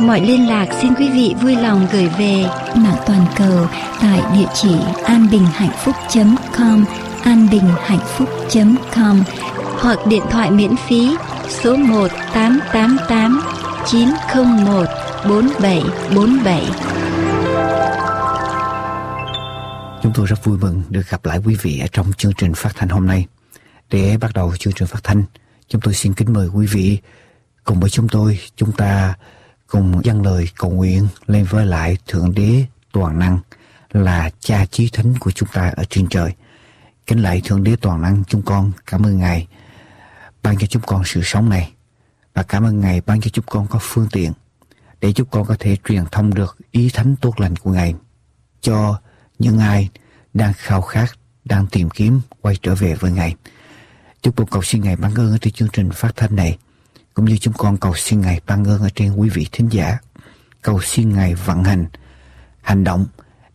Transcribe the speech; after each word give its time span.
Mọi 0.00 0.20
liên 0.20 0.48
lạc 0.48 0.66
xin 0.80 0.94
quý 0.94 1.08
vị 1.10 1.34
vui 1.42 1.56
lòng 1.56 1.86
gửi 1.92 2.08
về 2.18 2.44
mạng 2.76 2.96
toàn 3.06 3.26
cầu 3.36 3.66
tại 4.00 4.22
địa 4.38 4.46
chỉ 4.54 4.74
anbinhhạnhphúc.com 5.04 6.84
anbinhhạnhphúc.com 7.24 9.22
hoặc 9.78 9.98
điện 10.06 10.22
thoại 10.30 10.50
miễn 10.50 10.76
phí 10.88 11.16
số 11.48 11.76
1 11.76 12.08
888 12.34 13.40
901 13.86 14.86
4747. 15.28 16.62
Chúng 20.02 20.12
tôi 20.14 20.26
rất 20.26 20.44
vui 20.44 20.58
mừng 20.58 20.82
được 20.88 21.08
gặp 21.08 21.24
lại 21.24 21.40
quý 21.46 21.56
vị 21.62 21.78
ở 21.80 21.86
trong 21.92 22.12
chương 22.12 22.32
trình 22.38 22.54
phát 22.54 22.70
thanh 22.76 22.88
hôm 22.88 23.06
nay. 23.06 23.26
Để 23.90 24.16
bắt 24.20 24.30
đầu 24.34 24.56
chương 24.56 24.72
trình 24.72 24.88
phát 24.88 25.04
thanh, 25.04 25.22
chúng 25.68 25.80
tôi 25.80 25.94
xin 25.94 26.14
kính 26.14 26.32
mời 26.32 26.48
quý 26.48 26.66
vị 26.66 26.98
cùng 27.64 27.80
với 27.80 27.90
chúng 27.90 28.08
tôi, 28.08 28.38
chúng 28.56 28.72
ta 28.72 29.14
cùng 29.66 30.00
dâng 30.04 30.22
lời 30.22 30.48
cầu 30.58 30.70
nguyện 30.70 31.08
lên 31.26 31.46
với 31.50 31.66
lại 31.66 31.96
Thượng 32.06 32.34
Đế 32.34 32.64
toàn 32.92 33.18
năng 33.18 33.38
là 33.92 34.30
cha 34.40 34.66
chí 34.66 34.88
thánh 34.92 35.14
của 35.20 35.30
chúng 35.30 35.48
ta 35.52 35.72
ở 35.76 35.84
trên 35.90 36.08
trời. 36.08 36.32
Kính 37.06 37.22
lạy 37.22 37.42
Thượng 37.44 37.64
Đế 37.64 37.76
toàn 37.76 38.02
năng 38.02 38.24
chúng 38.28 38.42
con 38.42 38.72
cảm 38.86 39.06
ơn 39.06 39.18
Ngài 39.18 39.46
ban 40.42 40.58
cho 40.58 40.66
chúng 40.66 40.82
con 40.86 41.02
sự 41.04 41.20
sống 41.24 41.48
này 41.48 41.72
và 42.34 42.42
cảm 42.42 42.64
ơn 42.64 42.80
Ngài 42.80 43.00
ban 43.00 43.20
cho 43.20 43.30
chúng 43.32 43.44
con 43.48 43.66
có 43.66 43.78
phương 43.82 44.08
tiện 44.12 44.32
để 45.00 45.12
chúng 45.12 45.28
con 45.30 45.44
có 45.44 45.56
thể 45.58 45.76
truyền 45.84 46.04
thông 46.12 46.34
được 46.34 46.56
ý 46.70 46.90
thánh 46.94 47.16
tốt 47.16 47.40
lành 47.40 47.56
của 47.56 47.70
Ngài 47.70 47.94
cho 48.60 49.00
những 49.38 49.58
ai 49.58 49.88
đang 50.34 50.52
khao 50.56 50.82
khát, 50.82 51.06
đang 51.44 51.66
tìm 51.66 51.90
kiếm 51.90 52.20
quay 52.40 52.56
trở 52.62 52.74
về 52.74 52.94
với 52.94 53.10
Ngài. 53.10 53.34
Chúng 54.22 54.34
con 54.34 54.46
cầu 54.46 54.62
xin 54.62 54.82
Ngài 54.82 54.96
ban 54.96 55.14
ơn 55.14 55.30
ở 55.30 55.38
trên 55.38 55.52
chương 55.52 55.68
trình 55.72 55.90
phát 55.90 56.16
thanh 56.16 56.36
này 56.36 56.58
cũng 57.16 57.24
như 57.24 57.38
chúng 57.38 57.54
con 57.54 57.76
cầu 57.76 57.94
xin 57.96 58.20
Ngài 58.20 58.40
ban 58.46 58.64
ơn 58.64 58.82
ở 58.82 58.88
trên 58.94 59.14
quý 59.14 59.28
vị 59.28 59.46
thính 59.52 59.68
giả. 59.68 59.98
Cầu 60.62 60.80
xin 60.82 61.12
Ngài 61.12 61.34
vận 61.34 61.64
hành, 61.64 61.86
hành 62.62 62.84
động 62.84 63.06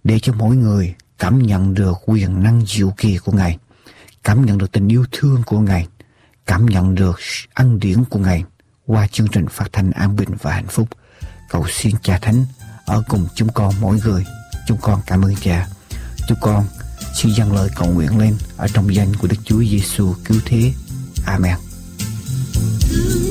để 0.04 0.20
cho 0.20 0.34
mỗi 0.34 0.56
người 0.56 0.96
cảm 1.20 1.42
nhận 1.42 1.74
được 1.74 1.98
quyền 2.06 2.44
năng 2.44 2.66
diệu 2.66 2.94
kỳ 2.98 3.18
của 3.18 3.32
Ngài, 3.32 3.58
cảm 4.24 4.46
nhận 4.46 4.58
được 4.58 4.72
tình 4.72 4.88
yêu 4.88 5.06
thương 5.12 5.44
của 5.46 5.60
Ngài, 5.60 5.88
cảm 6.46 6.66
nhận 6.66 6.96
được 6.96 7.20
ân 7.54 7.80
điển 7.80 8.04
của 8.04 8.20
Ngài 8.20 8.44
qua 8.86 9.08
chương 9.08 9.28
trình 9.28 9.48
phát 9.48 9.70
thanh 9.74 9.92
an 9.92 10.16
bình 10.16 10.30
và 10.42 10.54
hạnh 10.54 10.68
phúc. 10.68 10.88
Cầu 11.50 11.66
xin 11.70 11.96
Cha 12.02 12.20
Thánh 12.22 12.46
ở 12.86 13.04
cùng 13.10 13.28
chúng 13.36 13.50
con 13.54 13.74
mỗi 13.82 14.00
người. 14.06 14.26
Chúng 14.68 14.78
con 14.82 15.02
cảm 15.08 15.22
ơn 15.22 15.36
Cha. 15.36 15.68
Chúng 16.28 16.38
con 16.42 16.66
xin 17.16 17.32
dâng 17.38 17.54
lời 17.54 17.70
cầu 17.76 17.88
nguyện 17.88 18.18
lên 18.18 18.38
ở 18.58 18.68
trong 18.74 18.96
danh 18.96 19.16
của 19.16 19.28
Đức 19.28 19.38
Chúa 19.46 19.64
Giêsu 19.64 20.14
cứu 20.26 20.38
thế. 20.46 20.74
Amen. 21.26 21.56
không 22.92 23.31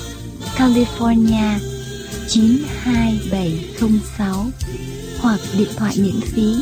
California 0.55 1.59
92706 2.27 4.51
hoặc 5.19 5.39
điện 5.57 5.67
thoại 5.77 5.95
miễn 5.97 6.21
phí 6.21 6.55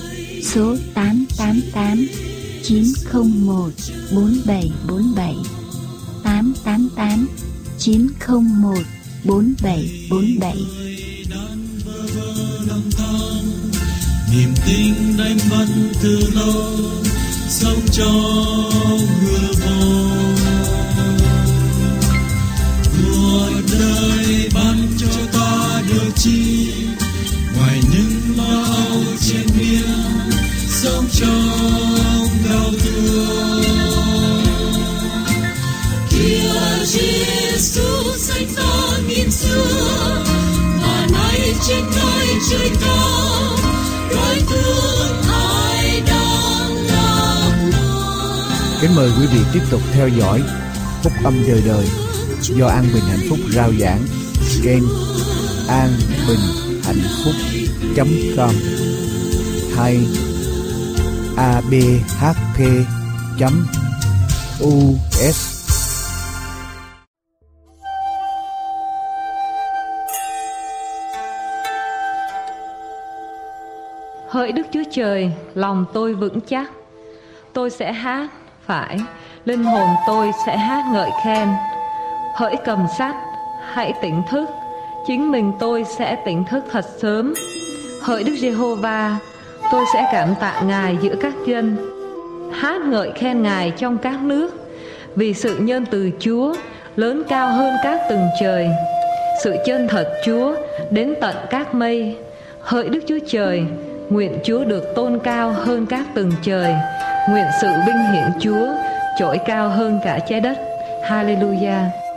số 0.44 0.76
888 0.94 2.08
901 2.64 3.72
4747 4.16 5.36
888 6.24 7.28
901 7.78 8.78
4747 9.24 10.56
niềm 14.32 14.54
tin 14.66 15.18
đánh 15.18 15.38
mất 15.50 15.66
từ 16.02 16.20
lâu, 16.36 16.54
sống 17.50 17.80
trong 17.92 19.00
hư 19.22 19.54
vô 19.54 19.99
đời 23.72 24.50
ban 24.54 24.88
cho 24.98 25.08
ta 25.34 25.82
điều 25.88 26.12
chi. 26.16 26.74
Ngoài 27.58 27.82
những 27.94 28.38
lo 28.38 28.64
âu 28.64 29.02
trên 29.28 29.48
biển 29.60 29.84
sống 30.68 31.06
trong 31.12 32.28
đau 32.50 32.72
thương. 32.80 33.64
Kia 36.10 36.86
Giêsu 36.86 38.14
sanh 38.18 38.48
ra 38.56 38.98
nghìn 39.08 39.32
xưa 39.32 40.24
và 40.82 41.08
nay 41.14 41.54
trên 41.68 41.84
nơi 41.96 42.28
trời 42.52 42.70
cao 42.82 43.58
đôi 44.10 44.36
thương 44.50 45.22
ai 45.32 46.02
đang 46.08 46.86
lạc 46.88 47.70
loài 47.72 48.78
Kính 48.82 48.96
mời 48.96 49.10
quý 49.20 49.26
vị 49.26 49.40
tiếp 49.54 49.62
tục 49.72 49.82
theo 49.94 50.08
dõi 50.08 50.42
Phúc 51.04 51.14
âm 51.24 51.48
đời 51.48 51.62
đời 51.66 52.09
do 52.56 52.68
An 52.68 52.84
Bình 52.94 53.04
Hạnh 53.10 53.30
Phúc 53.30 53.40
rao 53.52 53.72
giảng 53.80 54.02
trên 54.64 54.84
an 55.70 55.90
bình 56.28 56.40
hạnh 56.84 57.04
phúc 57.24 57.34
com 58.38 58.50
hay 59.76 59.98
abhp 61.38 62.60
us 64.68 65.60
Hỡi 74.30 74.52
Đức 74.52 74.68
Chúa 74.74 74.84
Trời, 74.92 75.32
lòng 75.56 75.86
tôi 75.94 76.14
vững 76.14 76.42
chắc. 76.42 76.72
Tôi 77.54 77.70
sẽ 77.70 77.94
hát, 77.94 78.30
phải, 78.66 79.00
linh 79.46 79.64
hồn 79.64 79.90
tôi 80.08 80.32
sẽ 80.46 80.58
hát 80.58 80.84
ngợi 80.94 81.10
khen. 81.24 81.48
Hỡi 82.40 82.56
cầm 82.66 82.88
sắt 82.98 83.16
hãy 83.74 83.94
tỉnh 84.02 84.22
thức, 84.30 84.50
chính 85.08 85.32
mình 85.32 85.52
tôi 85.60 85.84
sẽ 85.84 86.16
tỉnh 86.26 86.44
thức 86.44 86.64
thật 86.72 86.86
sớm. 86.98 87.34
Hỡi 88.02 88.24
Đức 88.24 88.36
Giê-hô-va, 88.40 89.18
tôi 89.72 89.86
sẽ 89.94 90.10
cảm 90.12 90.36
tạ 90.40 90.62
Ngài 90.66 90.98
giữa 91.02 91.16
các 91.22 91.34
dân, 91.46 91.78
hát 92.54 92.82
ngợi 92.82 93.12
khen 93.12 93.42
Ngài 93.44 93.72
trong 93.72 93.98
các 93.98 94.22
nước, 94.22 94.70
vì 95.16 95.34
sự 95.34 95.58
nhân 95.58 95.86
từ 95.86 96.10
Chúa 96.20 96.54
lớn 96.96 97.24
cao 97.30 97.52
hơn 97.52 97.74
các 97.84 98.00
tầng 98.10 98.28
trời, 98.42 98.70
sự 99.44 99.56
chân 99.66 99.88
thật 99.88 100.08
Chúa 100.26 100.56
đến 100.92 101.14
tận 101.22 101.36
các 101.50 101.74
mây. 101.74 102.18
Hỡi 102.62 102.90
Đức 102.90 103.00
Chúa 103.08 103.20
Trời, 103.28 103.64
nguyện 104.10 104.40
Chúa 104.44 104.64
được 104.64 104.84
tôn 104.96 105.20
cao 105.24 105.52
hơn 105.52 105.86
các 105.86 106.06
tầng 106.16 106.32
trời, 106.42 106.76
nguyện 107.30 107.46
sự 107.62 107.68
vinh 107.88 108.12
hiển 108.14 108.30
Chúa 108.40 108.68
trỗi 109.20 109.38
cao 109.46 109.70
hơn 109.70 110.00
cả 110.04 110.20
trái 110.30 110.42
đất. 110.42 110.58
Hallelujah. 111.10 112.09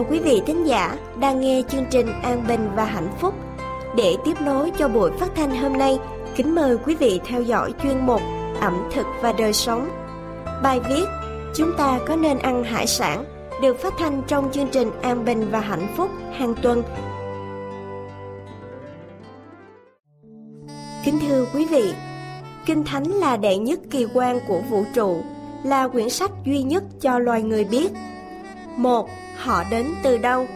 Chào 0.00 0.10
quý 0.10 0.18
vị 0.18 0.42
thính 0.46 0.66
giả 0.66 0.96
đang 1.20 1.40
nghe 1.40 1.62
chương 1.68 1.84
trình 1.90 2.06
An 2.22 2.44
Bình 2.48 2.70
và 2.76 2.84
Hạnh 2.84 3.08
Phúc. 3.20 3.34
Để 3.96 4.16
tiếp 4.24 4.40
nối 4.40 4.72
cho 4.78 4.88
buổi 4.88 5.10
phát 5.18 5.28
thanh 5.36 5.56
hôm 5.56 5.72
nay, 5.72 5.98
kính 6.36 6.54
mời 6.54 6.78
quý 6.86 6.94
vị 6.94 7.20
theo 7.26 7.42
dõi 7.42 7.72
chuyên 7.82 8.06
mục 8.06 8.20
Ẩm 8.60 8.88
thực 8.94 9.06
và 9.22 9.32
đời 9.32 9.52
sống. 9.52 9.88
Bài 10.62 10.80
viết 10.88 11.04
Chúng 11.54 11.72
ta 11.78 12.00
có 12.06 12.16
nên 12.16 12.38
ăn 12.38 12.64
hải 12.64 12.86
sản 12.86 13.24
được 13.62 13.78
phát 13.78 13.94
thanh 13.98 14.22
trong 14.26 14.50
chương 14.52 14.68
trình 14.72 14.90
An 15.02 15.24
Bình 15.24 15.48
và 15.50 15.60
Hạnh 15.60 15.94
Phúc 15.96 16.10
hàng 16.32 16.54
tuần. 16.62 16.82
Kính 21.04 21.18
thưa 21.28 21.46
quý 21.54 21.66
vị, 21.66 21.92
Kinh 22.66 22.84
Thánh 22.84 23.04
là 23.04 23.36
đệ 23.36 23.56
nhất 23.56 23.80
kỳ 23.90 24.06
quan 24.14 24.38
của 24.48 24.60
vũ 24.70 24.84
trụ, 24.94 25.20
là 25.64 25.88
quyển 25.88 26.10
sách 26.10 26.30
duy 26.44 26.62
nhất 26.62 26.82
cho 27.00 27.18
loài 27.18 27.42
người 27.42 27.64
biết. 27.64 27.90
Một, 28.80 29.08
họ 29.36 29.64
đến 29.70 29.94
từ 30.02 30.18
đâu? 30.18 30.46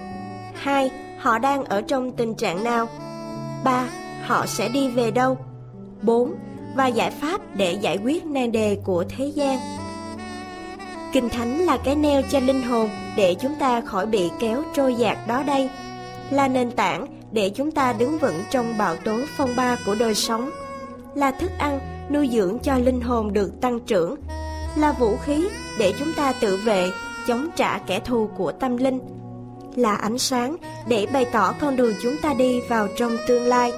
Hai, 0.55 0.91
họ 1.19 1.39
đang 1.39 1.65
ở 1.65 1.83
trong 1.83 2.13
tình 2.13 2.35
trạng 2.35 2.65
nào? 2.65 2.89
Ba, 3.65 3.85
họ 4.27 4.47
sẽ 4.47 4.69
đi 4.69 4.89
về 4.89 5.11
đâu? 5.11 5.39
Bốn, 6.03 6.35
và 6.77 6.87
giải 6.87 7.11
pháp 7.11 7.41
để 7.55 7.73
giải 7.73 7.99
quyết 8.05 8.27
nan 8.27 8.53
đề 8.53 8.79
của 8.85 9.05
thế 9.09 9.27
gian. 9.35 9.59
Kinh 11.13 11.29
Thánh 11.29 11.59
là 11.59 11.79
cái 11.85 11.97
neo 11.97 12.23
cho 12.31 12.41
linh 12.41 12.63
hồn 12.63 12.91
để 13.17 13.35
chúng 13.41 13.55
ta 13.55 13.81
khỏi 13.81 14.07
bị 14.07 14.31
kéo 14.41 14.63
trôi 14.75 14.95
dạt 14.95 15.19
đó 15.27 15.43
đây, 15.43 15.71
là 16.31 16.49
nền 16.49 16.71
tảng 16.71 17.07
để 17.33 17.51
chúng 17.55 17.71
ta 17.71 17.93
đứng 17.93 18.19
vững 18.19 18.43
trong 18.51 18.79
bão 18.79 18.97
tố 18.97 19.19
phong 19.37 19.57
ba 19.57 19.77
của 19.87 19.95
đời 19.95 20.15
sống, 20.15 20.51
là 21.15 21.31
thức 21.31 21.51
ăn 21.59 21.81
nuôi 22.11 22.29
dưỡng 22.33 22.59
cho 22.59 22.79
linh 22.79 23.01
hồn 23.01 23.33
được 23.33 23.61
tăng 23.61 23.81
trưởng, 23.81 24.17
là 24.77 24.93
vũ 24.93 25.17
khí 25.17 25.49
để 25.79 25.95
chúng 25.99 26.13
ta 26.13 26.33
tự 26.41 26.57
vệ, 26.65 26.91
chống 27.27 27.49
trả 27.57 27.79
kẻ 27.79 28.01
thù 28.01 28.31
của 28.37 28.53
tâm 28.53 28.77
linh, 28.77 28.99
là 29.77 29.95
ánh 29.95 30.19
sáng 30.19 30.57
để 30.89 31.07
bày 31.13 31.25
tỏ 31.25 31.55
con 31.61 31.77
đường 31.77 31.95
chúng 32.03 32.17
ta 32.23 32.35
đi 32.35 32.61
vào 32.61 32.89
trong 32.97 33.17
tương 33.29 33.47
lai, 33.47 33.73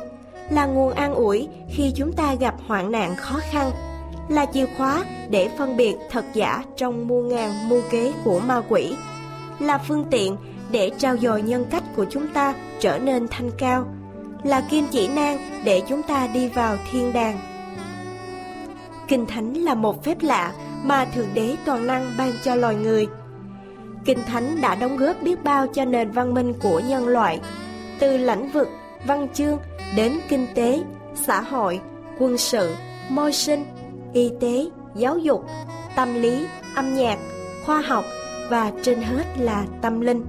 là 0.50 0.66
nguồn 0.66 0.92
an 0.92 1.14
ủi 1.14 1.48
khi 1.74 1.92
chúng 1.96 2.12
ta 2.12 2.34
gặp 2.34 2.54
hoạn 2.66 2.92
nạn 2.92 3.16
khó 3.16 3.38
khăn, 3.50 3.70
là 4.28 4.46
chìa 4.46 4.66
khóa 4.76 5.04
để 5.30 5.50
phân 5.58 5.76
biệt 5.76 5.96
thật 6.10 6.24
giả 6.34 6.64
trong 6.76 7.08
muôn 7.08 7.28
ngàn 7.28 7.68
mưu 7.68 7.82
kế 7.90 8.12
của 8.24 8.40
ma 8.40 8.62
quỷ, 8.68 8.94
là 9.60 9.78
phương 9.78 10.04
tiện 10.10 10.36
để 10.70 10.90
trao 10.98 11.16
dồi 11.16 11.42
nhân 11.42 11.64
cách 11.70 11.84
của 11.96 12.04
chúng 12.10 12.28
ta 12.28 12.54
trở 12.80 12.98
nên 12.98 13.28
thanh 13.28 13.50
cao, 13.58 13.84
là 14.44 14.60
kim 14.70 14.86
chỉ 14.90 15.08
nang 15.08 15.38
để 15.64 15.82
chúng 15.88 16.02
ta 16.02 16.26
đi 16.34 16.48
vào 16.48 16.76
thiên 16.92 17.12
đàng. 17.12 17.38
Kinh 19.08 19.26
Thánh 19.26 19.54
là 19.54 19.74
một 19.74 20.04
phép 20.04 20.16
lạ 20.20 20.52
mà 20.84 21.04
Thượng 21.04 21.34
Đế 21.34 21.56
toàn 21.64 21.86
năng 21.86 22.14
ban 22.18 22.32
cho 22.44 22.54
loài 22.54 22.74
người. 22.74 23.06
Kinh 24.06 24.18
Thánh 24.26 24.60
đã 24.60 24.74
đóng 24.74 24.96
góp 24.96 25.22
biết 25.22 25.44
bao 25.44 25.66
cho 25.66 25.84
nền 25.84 26.10
văn 26.10 26.34
minh 26.34 26.54
của 26.62 26.80
nhân 26.88 27.08
loại, 27.08 27.40
từ 27.98 28.16
lãnh 28.16 28.50
vực, 28.52 28.68
văn 29.06 29.28
chương 29.34 29.58
đến 29.96 30.18
kinh 30.28 30.46
tế, 30.54 30.82
xã 31.14 31.40
hội, 31.40 31.80
quân 32.18 32.38
sự, 32.38 32.74
môi 33.08 33.32
sinh, 33.32 33.64
y 34.12 34.30
tế, 34.40 34.66
giáo 34.94 35.18
dục, 35.18 35.44
tâm 35.96 36.14
lý, 36.14 36.46
âm 36.76 36.94
nhạc, 36.94 37.18
khoa 37.66 37.80
học 37.80 38.04
và 38.50 38.72
trên 38.82 39.02
hết 39.02 39.24
là 39.38 39.64
tâm 39.82 40.00
linh. 40.00 40.24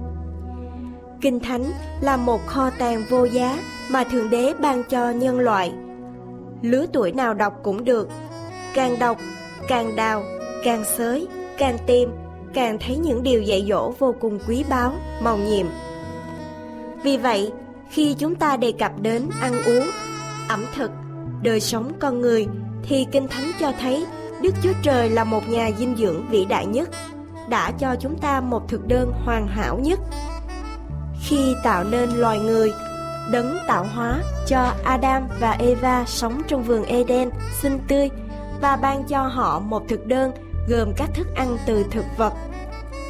Kinh 1.20 1.40
Thánh 1.40 1.64
là 2.00 2.16
một 2.16 2.46
kho 2.46 2.70
tàng 2.70 3.02
vô 3.08 3.24
giá 3.24 3.58
mà 3.90 4.04
Thượng 4.04 4.30
Đế 4.30 4.54
ban 4.60 4.84
cho 4.84 5.10
nhân 5.10 5.38
loại. 5.38 5.72
Lứa 6.62 6.86
tuổi 6.92 7.12
nào 7.12 7.34
đọc 7.34 7.54
cũng 7.62 7.84
được. 7.84 8.08
Càng 8.74 8.98
đọc, 8.98 9.18
càng 9.68 9.96
đào, 9.96 10.24
càng 10.64 10.84
xới, 10.84 11.28
càng 11.58 11.78
tìm, 11.86 12.10
càng 12.54 12.78
thấy 12.78 12.96
những 12.96 13.22
điều 13.22 13.42
dạy 13.42 13.66
dỗ 13.68 13.92
vô 13.98 14.14
cùng 14.20 14.38
quý 14.48 14.64
báu, 14.70 14.92
màu 15.22 15.36
nhiệm. 15.36 15.66
Vì 17.02 17.16
vậy, 17.16 17.52
khi 17.90 18.14
chúng 18.18 18.34
ta 18.34 18.56
đề 18.56 18.72
cập 18.72 18.92
đến 19.00 19.28
ăn 19.40 19.52
uống, 19.66 19.90
ẩm 20.48 20.64
thực, 20.74 20.90
đời 21.42 21.60
sống 21.60 21.92
con 22.00 22.20
người, 22.20 22.46
thì 22.82 23.06
Kinh 23.12 23.28
Thánh 23.28 23.50
cho 23.60 23.72
thấy 23.80 24.06
Đức 24.42 24.54
Chúa 24.62 24.72
Trời 24.82 25.10
là 25.10 25.24
một 25.24 25.48
nhà 25.48 25.70
dinh 25.78 25.96
dưỡng 25.96 26.28
vĩ 26.30 26.44
đại 26.44 26.66
nhất, 26.66 26.88
đã 27.48 27.70
cho 27.70 27.96
chúng 28.00 28.18
ta 28.18 28.40
một 28.40 28.68
thực 28.68 28.86
đơn 28.86 29.12
hoàn 29.24 29.46
hảo 29.46 29.78
nhất. 29.78 30.00
Khi 31.28 31.54
tạo 31.64 31.84
nên 31.84 32.10
loài 32.10 32.38
người, 32.38 32.72
đấng 33.32 33.58
tạo 33.68 33.86
hóa 33.94 34.22
cho 34.46 34.72
Adam 34.84 35.28
và 35.40 35.50
Eva 35.50 36.04
sống 36.06 36.42
trong 36.48 36.62
vườn 36.62 36.84
Eden 36.84 37.30
xinh 37.62 37.78
tươi 37.88 38.08
và 38.60 38.76
ban 38.76 39.04
cho 39.04 39.22
họ 39.22 39.60
một 39.60 39.82
thực 39.88 40.06
đơn 40.06 40.32
gồm 40.68 40.92
các 40.96 41.10
thức 41.14 41.26
ăn 41.34 41.58
từ 41.66 41.84
thực 41.90 42.04
vật. 42.16 42.32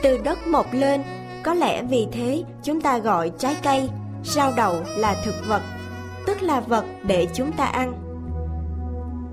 Từ 0.02 0.18
đất 0.18 0.46
mọc 0.46 0.66
lên, 0.72 1.02
có 1.42 1.54
lẽ 1.54 1.82
vì 1.82 2.06
thế 2.12 2.42
chúng 2.62 2.80
ta 2.80 2.98
gọi 2.98 3.30
trái 3.38 3.56
cây, 3.62 3.88
rau 4.24 4.52
đậu 4.56 4.74
là 4.96 5.16
thực 5.24 5.34
vật, 5.48 5.62
tức 6.26 6.42
là 6.42 6.60
vật 6.60 6.84
để 7.02 7.26
chúng 7.34 7.52
ta 7.52 7.64
ăn. 7.64 7.92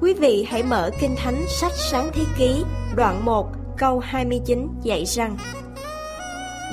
Quý 0.01 0.13
vị 0.13 0.47
hãy 0.49 0.63
mở 0.63 0.89
Kinh 0.99 1.15
Thánh 1.15 1.45
sách 1.47 1.71
Sáng 1.91 2.09
Thế 2.13 2.23
Ký, 2.37 2.63
đoạn 2.95 3.25
1, 3.25 3.47
câu 3.77 3.99
29 3.99 4.67
dạy 4.81 5.05
rằng 5.05 5.37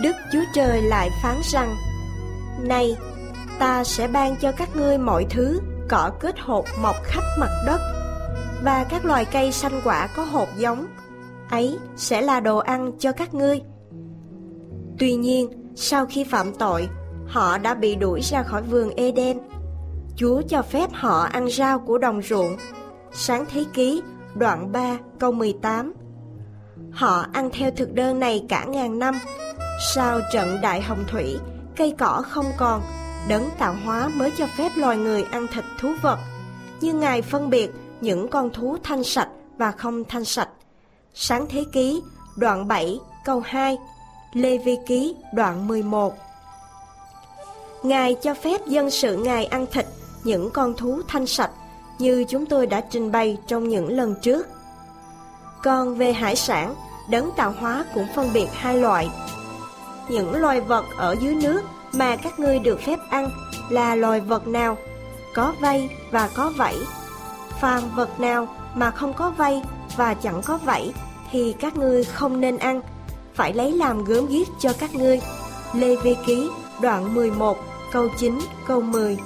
Đức 0.02 0.12
Chúa 0.32 0.44
Trời 0.54 0.82
lại 0.82 1.10
phán 1.22 1.36
rằng 1.44 1.76
Này, 2.60 2.96
ta 3.58 3.84
sẽ 3.84 4.08
ban 4.08 4.36
cho 4.36 4.52
các 4.52 4.76
ngươi 4.76 4.98
mọi 4.98 5.26
thứ 5.30 5.60
cỏ 5.88 6.10
kết 6.20 6.40
hột 6.40 6.64
mọc 6.82 6.96
khắp 7.04 7.22
mặt 7.38 7.50
đất 7.66 7.80
và 8.64 8.84
các 8.90 9.04
loài 9.04 9.24
cây 9.24 9.52
xanh 9.52 9.80
quả 9.84 10.06
có 10.06 10.22
hột 10.24 10.48
giống 10.56 10.86
ấy 11.52 11.78
sẽ 11.96 12.20
là 12.20 12.40
đồ 12.40 12.58
ăn 12.58 12.92
cho 12.98 13.12
các 13.12 13.34
ngươi. 13.34 13.60
Tuy 14.98 15.14
nhiên, 15.14 15.50
sau 15.74 16.06
khi 16.06 16.24
phạm 16.24 16.52
tội, 16.54 16.88
họ 17.26 17.58
đã 17.58 17.74
bị 17.74 17.94
đuổi 17.94 18.20
ra 18.20 18.42
khỏi 18.42 18.62
vườn 18.62 18.90
eden. 18.96 19.38
Chúa 20.16 20.42
cho 20.48 20.62
phép 20.62 20.90
họ 20.92 21.20
ăn 21.22 21.50
rau 21.50 21.78
của 21.78 21.98
đồng 21.98 22.22
ruộng. 22.22 22.56
Sáng 23.12 23.44
thế 23.52 23.64
ký, 23.74 24.02
đoạn 24.34 24.72
3 24.72 24.98
câu 25.18 25.32
18 25.32 25.92
họ 26.92 27.24
ăn 27.32 27.50
theo 27.52 27.70
thực 27.70 27.94
đơn 27.94 28.20
này 28.20 28.44
cả 28.48 28.64
ngàn 28.64 28.98
năm. 28.98 29.18
Sau 29.94 30.20
trận 30.32 30.58
đại 30.62 30.82
hồng 30.82 31.04
thủy, 31.08 31.38
cây 31.76 31.94
cỏ 31.98 32.22
không 32.28 32.46
còn, 32.56 32.82
đấng 33.28 33.48
tạo 33.58 33.76
hóa 33.84 34.08
mới 34.08 34.32
cho 34.38 34.46
phép 34.46 34.72
loài 34.76 34.96
người 34.96 35.22
ăn 35.22 35.46
thịt 35.54 35.64
thú 35.80 35.88
vật. 36.02 36.18
Như 36.80 36.92
ngài 36.92 37.22
phân 37.22 37.50
biệt 37.50 37.70
những 38.00 38.28
con 38.28 38.50
thú 38.50 38.76
thanh 38.82 39.04
sạch 39.04 39.28
và 39.58 39.70
không 39.70 40.04
thanh 40.04 40.24
sạch 40.24 40.48
sáng 41.14 41.46
thế 41.48 41.64
ký 41.72 42.02
đoạn 42.36 42.68
7 42.68 43.00
câu 43.24 43.42
2 43.46 43.78
Lê 44.32 44.58
Vi 44.58 44.78
ký 44.86 45.14
đoạn 45.34 45.68
11 45.68 46.14
Ngài 47.82 48.14
cho 48.14 48.34
phép 48.34 48.66
dân 48.66 48.90
sự 48.90 49.16
Ngài 49.16 49.46
ăn 49.46 49.66
thịt 49.72 49.86
những 50.24 50.50
con 50.50 50.74
thú 50.74 51.00
thanh 51.08 51.26
sạch 51.26 51.50
như 51.98 52.24
chúng 52.28 52.46
tôi 52.46 52.66
đã 52.66 52.80
trình 52.80 53.12
bày 53.12 53.36
trong 53.46 53.68
những 53.68 53.96
lần 53.96 54.14
trước. 54.22 54.46
Còn 55.62 55.94
về 55.94 56.12
hải 56.12 56.36
sản, 56.36 56.74
đấng 57.10 57.30
tạo 57.36 57.54
hóa 57.58 57.84
cũng 57.94 58.06
phân 58.14 58.30
biệt 58.34 58.48
hai 58.52 58.78
loại. 58.78 59.08
Những 60.08 60.34
loài 60.34 60.60
vật 60.60 60.84
ở 60.96 61.16
dưới 61.20 61.34
nước 61.34 61.62
mà 61.92 62.16
các 62.16 62.38
ngươi 62.38 62.58
được 62.58 62.80
phép 62.80 62.98
ăn 63.10 63.30
là 63.70 63.94
loài 63.94 64.20
vật 64.20 64.46
nào? 64.46 64.76
Có 65.34 65.54
vây 65.60 65.90
và 66.10 66.30
có 66.34 66.52
vảy. 66.56 66.76
Phàm 67.60 67.82
vật 67.94 68.20
nào 68.20 68.48
mà 68.74 68.90
không 68.90 69.12
có 69.14 69.30
vây 69.30 69.62
và 69.96 70.14
chẳng 70.14 70.42
có 70.42 70.56
vảy 70.56 70.92
thì 71.30 71.54
các 71.60 71.76
ngươi 71.76 72.04
không 72.04 72.40
nên 72.40 72.56
ăn, 72.56 72.80
phải 73.34 73.54
lấy 73.54 73.72
làm 73.72 74.04
gớm 74.04 74.26
ghiếc 74.26 74.46
cho 74.60 74.72
các 74.78 74.94
ngươi. 74.94 75.20
Lê 75.74 75.96
Vi 75.96 76.16
Ký, 76.26 76.48
đoạn 76.80 77.14
11, 77.14 77.58
câu 77.92 78.08
9, 78.18 78.38
câu 78.66 78.80
10 78.80 79.18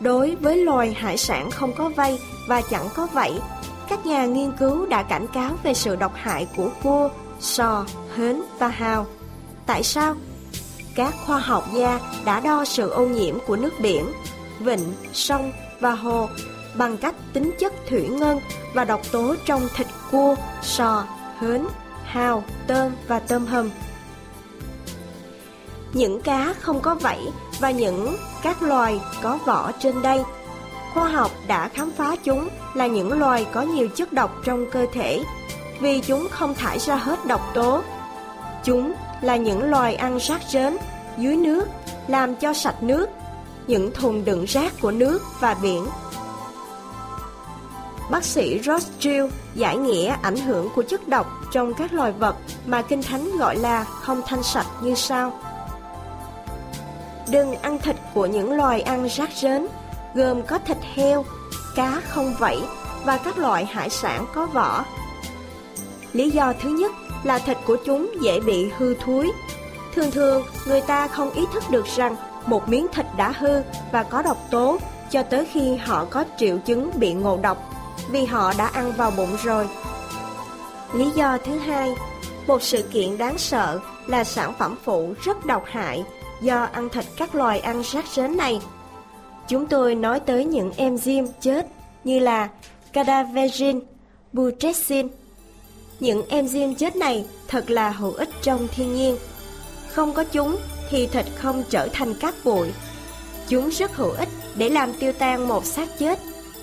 Đối 0.00 0.34
với 0.34 0.56
loài 0.56 0.94
hải 0.94 1.16
sản 1.16 1.50
không 1.50 1.72
có 1.72 1.88
vây 1.88 2.18
và 2.46 2.60
chẳng 2.70 2.88
có 2.94 3.06
vảy, 3.06 3.40
các 3.88 4.06
nhà 4.06 4.26
nghiên 4.26 4.52
cứu 4.52 4.86
đã 4.86 5.02
cảnh 5.02 5.26
cáo 5.32 5.56
về 5.62 5.74
sự 5.74 5.96
độc 5.96 6.12
hại 6.14 6.46
của 6.56 6.70
cua, 6.82 7.10
sò, 7.40 7.86
hến 8.16 8.42
và 8.58 8.68
hào. 8.68 9.06
Tại 9.66 9.82
sao? 9.82 10.14
Các 10.94 11.14
khoa 11.26 11.38
học 11.38 11.64
gia 11.74 12.00
đã 12.24 12.40
đo 12.40 12.64
sự 12.64 12.90
ô 12.90 13.06
nhiễm 13.06 13.38
của 13.46 13.56
nước 13.56 13.72
biển, 13.80 14.12
vịnh, 14.60 14.92
sông 15.12 15.52
và 15.80 15.90
hồ 15.90 16.28
bằng 16.74 16.96
cách 16.96 17.14
tính 17.32 17.52
chất 17.58 17.72
thủy 17.88 18.08
ngân 18.08 18.40
và 18.74 18.84
độc 18.84 19.00
tố 19.12 19.34
trong 19.44 19.68
thịt 19.76 19.86
cua, 20.10 20.34
sò, 20.62 21.04
hến, 21.40 21.66
hào, 22.04 22.44
tôm 22.66 22.92
và 23.08 23.20
tôm 23.20 23.46
hùm. 23.46 23.70
Những 25.92 26.20
cá 26.22 26.54
không 26.60 26.80
có 26.80 26.94
vảy 26.94 27.20
và 27.60 27.70
những 27.70 28.16
các 28.42 28.62
loài 28.62 29.00
có 29.22 29.38
vỏ 29.44 29.72
trên 29.72 30.02
đây. 30.02 30.22
Khoa 30.94 31.08
học 31.08 31.30
đã 31.46 31.68
khám 31.68 31.90
phá 31.90 32.16
chúng 32.24 32.48
là 32.74 32.86
những 32.86 33.18
loài 33.18 33.46
có 33.52 33.62
nhiều 33.62 33.88
chất 33.88 34.12
độc 34.12 34.30
trong 34.44 34.66
cơ 34.70 34.86
thể 34.92 35.24
vì 35.80 36.00
chúng 36.00 36.28
không 36.30 36.54
thải 36.54 36.78
ra 36.78 36.96
hết 36.96 37.26
độc 37.26 37.40
tố. 37.54 37.82
Chúng 38.64 38.92
là 39.22 39.36
những 39.36 39.70
loài 39.70 39.94
ăn 39.94 40.18
rác 40.18 40.40
rến 40.48 40.76
dưới 41.18 41.36
nước 41.36 41.64
làm 42.06 42.36
cho 42.36 42.52
sạch 42.52 42.82
nước, 42.82 43.08
những 43.66 43.92
thùng 43.94 44.24
đựng 44.24 44.44
rác 44.44 44.72
của 44.80 44.90
nước 44.90 45.22
và 45.40 45.54
biển. 45.62 45.86
Bác 48.10 48.24
sĩ 48.24 48.60
Rothschild 48.64 49.32
giải 49.54 49.76
nghĩa 49.76 50.16
ảnh 50.22 50.36
hưởng 50.36 50.68
của 50.74 50.82
chất 50.82 51.08
độc 51.08 51.26
trong 51.52 51.74
các 51.74 51.92
loài 51.92 52.12
vật 52.12 52.36
mà 52.66 52.82
Kinh 52.82 53.02
Thánh 53.02 53.38
gọi 53.38 53.56
là 53.56 53.84
không 53.84 54.22
thanh 54.26 54.42
sạch 54.42 54.66
như 54.82 54.94
sau. 54.94 55.32
Đừng 57.30 57.54
ăn 57.54 57.78
thịt 57.78 57.96
của 58.14 58.26
những 58.26 58.52
loài 58.52 58.80
ăn 58.80 59.06
rác 59.06 59.30
rến, 59.32 59.66
gồm 60.14 60.42
có 60.42 60.58
thịt 60.58 60.78
heo, 60.94 61.24
cá 61.76 62.00
không 62.08 62.34
vảy 62.38 62.58
và 63.04 63.16
các 63.16 63.38
loại 63.38 63.64
hải 63.64 63.90
sản 63.90 64.26
có 64.34 64.46
vỏ. 64.46 64.84
Lý 66.12 66.30
do 66.30 66.52
thứ 66.62 66.68
nhất 66.68 66.92
là 67.24 67.38
thịt 67.38 67.56
của 67.66 67.76
chúng 67.86 68.10
dễ 68.20 68.40
bị 68.40 68.70
hư 68.78 68.94
thối 68.94 69.30
Thường 69.94 70.10
thường, 70.10 70.42
người 70.66 70.80
ta 70.80 71.08
không 71.08 71.30
ý 71.30 71.46
thức 71.52 71.64
được 71.70 71.86
rằng 71.96 72.16
một 72.46 72.68
miếng 72.68 72.86
thịt 72.92 73.06
đã 73.16 73.32
hư 73.38 73.62
và 73.92 74.02
có 74.02 74.22
độc 74.22 74.36
tố 74.50 74.78
cho 75.10 75.22
tới 75.22 75.44
khi 75.44 75.76
họ 75.76 76.04
có 76.04 76.24
triệu 76.38 76.58
chứng 76.58 76.90
bị 76.98 77.12
ngộ 77.12 77.38
độc 77.42 77.77
vì 78.12 78.24
họ 78.24 78.52
đã 78.58 78.66
ăn 78.66 78.92
vào 78.92 79.10
bụng 79.10 79.36
rồi. 79.44 79.68
Lý 80.94 81.10
do 81.10 81.38
thứ 81.44 81.58
hai, 81.58 81.94
một 82.46 82.62
sự 82.62 82.82
kiện 82.82 83.18
đáng 83.18 83.38
sợ 83.38 83.80
là 84.06 84.24
sản 84.24 84.52
phẩm 84.58 84.76
phụ 84.84 85.14
rất 85.22 85.46
độc 85.46 85.64
hại 85.66 86.04
do 86.40 86.68
ăn 86.72 86.88
thịt 86.88 87.04
các 87.16 87.34
loài 87.34 87.60
ăn 87.60 87.82
rác 87.92 88.04
rến 88.14 88.36
này. 88.36 88.60
Chúng 89.48 89.66
tôi 89.66 89.94
nói 89.94 90.20
tới 90.20 90.44
những 90.44 90.70
enzyme 90.76 91.26
chết 91.40 91.66
như 92.04 92.18
là 92.18 92.48
cadaverin, 92.92 93.80
putrescine. 94.34 95.08
Những 96.00 96.22
enzyme 96.28 96.74
chết 96.74 96.96
này 96.96 97.26
thật 97.48 97.70
là 97.70 97.90
hữu 97.90 98.12
ích 98.12 98.28
trong 98.42 98.68
thiên 98.68 98.94
nhiên. 98.94 99.16
Không 99.88 100.12
có 100.12 100.24
chúng 100.24 100.56
thì 100.90 101.06
thịt 101.06 101.26
không 101.36 101.62
trở 101.70 101.88
thành 101.92 102.14
cát 102.14 102.34
bụi. 102.44 102.68
Chúng 103.48 103.68
rất 103.68 103.96
hữu 103.96 104.10
ích 104.10 104.28
để 104.56 104.68
làm 104.68 104.92
tiêu 104.92 105.12
tan 105.12 105.48
một 105.48 105.64
xác 105.64 105.98
chết, 105.98 106.18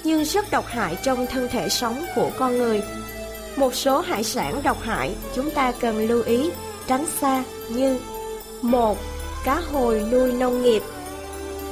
nhưng 0.06 0.24
rất 0.24 0.52
độc 0.52 0.66
hại 0.68 0.98
trong 1.04 1.28
thân 1.28 1.48
thể 1.52 1.70
sống 1.70 2.06
của 2.16 2.30
con 2.38 2.58
người. 2.58 2.82
Một 3.56 3.76
số 3.76 4.00
hải 4.00 4.24
sản 4.24 4.62
độc 4.64 4.82
hại 4.82 5.16
chúng 5.36 5.52
ta 5.52 5.72
cần 5.80 6.08
lưu 6.08 6.24
ý, 6.24 6.50
tránh 6.88 7.06
xa 7.22 7.44
như 7.70 8.00
một 8.62 8.98
Cá 9.46 9.56
hồi 9.56 10.04
nuôi 10.12 10.32
nông 10.32 10.64
nghiệp 10.64 10.84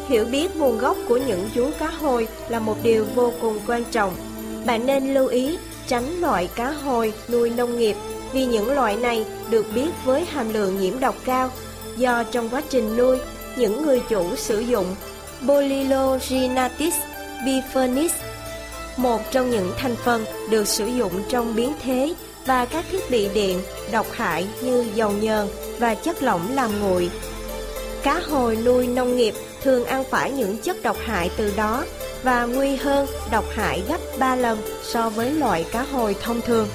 Hiểu 0.07 0.25
biết 0.25 0.55
nguồn 0.55 0.77
gốc 0.77 0.97
của 1.07 1.17
những 1.17 1.49
chú 1.55 1.69
cá 1.79 1.87
hồi 1.87 2.27
là 2.49 2.59
một 2.59 2.77
điều 2.83 3.05
vô 3.15 3.33
cùng 3.41 3.59
quan 3.67 3.83
trọng. 3.91 4.15
Bạn 4.65 4.85
nên 4.85 5.13
lưu 5.13 5.27
ý 5.27 5.57
tránh 5.87 6.21
loại 6.21 6.49
cá 6.55 6.71
hồi 6.71 7.13
nuôi 7.29 7.49
nông 7.49 7.77
nghiệp 7.77 7.95
vì 8.33 8.45
những 8.45 8.71
loại 8.71 8.95
này 8.95 9.25
được 9.49 9.65
biết 9.75 9.89
với 10.05 10.25
hàm 10.25 10.53
lượng 10.53 10.79
nhiễm 10.79 10.99
độc 10.99 11.15
cao 11.25 11.49
do 11.97 12.23
trong 12.23 12.49
quá 12.49 12.61
trình 12.69 12.97
nuôi, 12.97 13.17
những 13.55 13.85
người 13.85 14.01
chủ 14.09 14.35
sử 14.35 14.59
dụng 14.59 14.95
Boliloginatis 15.41 16.93
bifurnis, 17.45 18.09
một 18.97 19.21
trong 19.31 19.49
những 19.49 19.71
thành 19.77 19.95
phần 19.95 20.25
được 20.49 20.67
sử 20.67 20.85
dụng 20.85 21.23
trong 21.29 21.55
biến 21.55 21.73
thế 21.83 22.13
và 22.45 22.65
các 22.65 22.85
thiết 22.91 23.11
bị 23.11 23.29
điện 23.33 23.61
độc 23.91 24.05
hại 24.11 24.47
như 24.61 24.85
dầu 24.95 25.11
nhờn 25.11 25.47
và 25.79 25.95
chất 25.95 26.23
lỏng 26.23 26.55
làm 26.55 26.79
nguội. 26.79 27.09
Cá 28.03 28.19
hồi 28.19 28.57
nuôi 28.65 28.87
nông 28.87 29.17
nghiệp 29.17 29.33
thường 29.63 29.85
ăn 29.85 30.03
phải 30.09 30.31
những 30.31 30.57
chất 30.57 30.83
độc 30.83 30.97
hại 31.05 31.29
từ 31.37 31.53
đó 31.55 31.85
và 32.23 32.45
nguy 32.45 32.75
hơn 32.75 33.07
độc 33.31 33.45
hại 33.55 33.81
gấp 33.89 33.97
3 34.19 34.35
lần 34.35 34.57
so 34.83 35.09
với 35.09 35.31
loại 35.31 35.65
cá 35.71 35.81
hồi 35.81 36.15
thông 36.21 36.41
thường. 36.41 36.67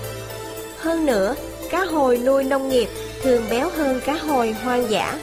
Hơn 0.78 1.06
nữa, 1.06 1.34
cá 1.70 1.84
hồi 1.84 2.18
nuôi 2.18 2.44
nông 2.44 2.68
nghiệp 2.68 2.88
thường 3.22 3.44
béo 3.50 3.70
hơn 3.70 4.00
cá 4.04 4.14
hồi 4.14 4.56
hoang 4.64 4.90
dã. 4.90 5.18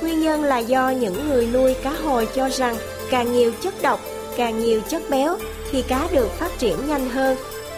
Nguyên 0.00 0.20
nhân 0.20 0.44
là 0.44 0.58
do 0.58 0.90
những 0.90 1.28
người 1.28 1.46
nuôi 1.46 1.74
cá 1.74 1.90
hồi 1.90 2.28
cho 2.34 2.48
rằng 2.48 2.76
càng 3.10 3.32
nhiều 3.32 3.52
chất 3.62 3.82
độc, 3.82 4.00
càng 4.38 4.64
nhiều 4.64 4.80
chất 4.88 5.10
béo 5.10 5.38
thì 5.70 5.82
cá 5.82 6.08
được 6.12 6.28
phát 6.38 6.58
triển 6.58 6.88
nhanh 6.88 7.10
hơn 7.10 7.36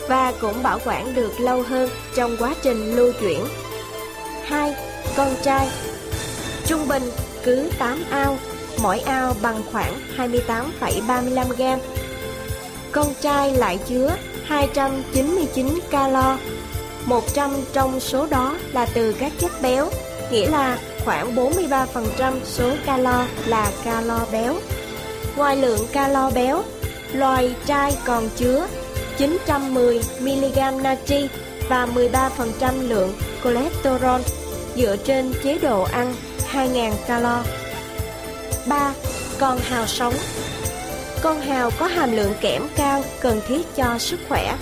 và 0.08 0.32
cũng 0.40 0.62
bảo 0.62 0.78
quản 0.84 1.14
được 1.14 1.40
lâu 1.40 1.62
hơn 1.62 1.90
trong 2.14 2.36
quá 2.38 2.54
trình 2.62 2.96
lưu 2.96 3.12
chuyển. 3.20 3.44
2. 4.44 4.74
Con 5.16 5.34
trai 5.42 5.68
Trung 6.66 6.88
bình 6.88 7.02
cứ 7.44 7.70
8 7.78 8.02
ao, 8.10 8.38
mỗi 8.82 9.00
ao 9.00 9.34
bằng 9.42 9.62
khoảng 9.72 9.94
28,35 10.16 11.48
gram. 11.58 11.78
Con 12.92 13.14
trai 13.20 13.52
lại 13.52 13.78
chứa 13.88 14.10
299 14.44 15.78
calo. 15.90 16.38
100 17.04 17.50
trong 17.72 18.00
số 18.00 18.26
đó 18.26 18.56
là 18.72 18.86
từ 18.94 19.12
các 19.12 19.32
chất 19.38 19.52
béo, 19.62 19.90
nghĩa 20.30 20.50
là 20.50 20.78
khoảng 21.04 21.36
43% 21.36 21.86
số 22.44 22.70
calo 22.86 23.24
là 23.46 23.72
calo 23.84 24.26
béo. 24.32 24.54
Ngoài 25.36 25.56
lượng 25.56 25.86
calo 25.92 26.30
béo, 26.34 26.62
loài 27.12 27.54
trai 27.66 27.96
còn 28.06 28.28
chứa 28.36 28.66
910 29.18 30.00
mg 30.20 30.82
natri 30.82 31.28
và 31.68 31.88
13% 31.94 32.88
lượng 32.88 33.12
cholesterol 33.44 34.20
dựa 34.76 34.96
trên 34.96 35.32
chế 35.42 35.58
độ 35.58 35.82
ăn 35.82 36.14
2.000 36.52 36.92
calo 37.06 37.42
3. 38.66 38.94
Con 39.38 39.58
hào 39.58 39.86
sống 39.86 40.14
Con 41.22 41.40
hào 41.40 41.70
có 41.78 41.86
hàm 41.86 42.16
lượng 42.16 42.32
kẽm 42.40 42.62
cao 42.76 43.02
cần 43.20 43.40
thiết 43.48 43.76
cho 43.76 43.98
sức 43.98 44.20
khỏe, 44.28 44.56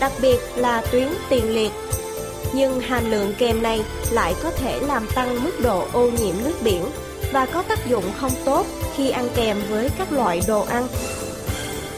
đặc 0.00 0.12
biệt 0.22 0.38
là 0.56 0.82
tuyến 0.92 1.08
tiền 1.28 1.54
liệt. 1.54 1.72
Nhưng 2.54 2.80
hàm 2.80 3.10
lượng 3.10 3.34
kèm 3.38 3.62
này 3.62 3.84
lại 4.10 4.34
có 4.42 4.50
thể 4.50 4.80
làm 4.80 5.06
tăng 5.14 5.44
mức 5.44 5.60
độ 5.62 5.86
ô 5.92 6.10
nhiễm 6.10 6.34
nước 6.44 6.54
biển 6.64 6.84
và 7.32 7.46
có 7.46 7.62
tác 7.62 7.86
dụng 7.86 8.04
không 8.20 8.32
tốt 8.44 8.66
khi 8.96 9.10
ăn 9.10 9.28
kèm 9.34 9.56
với 9.70 9.88
các 9.98 10.12
loại 10.12 10.40
đồ 10.48 10.60
ăn. 10.60 10.86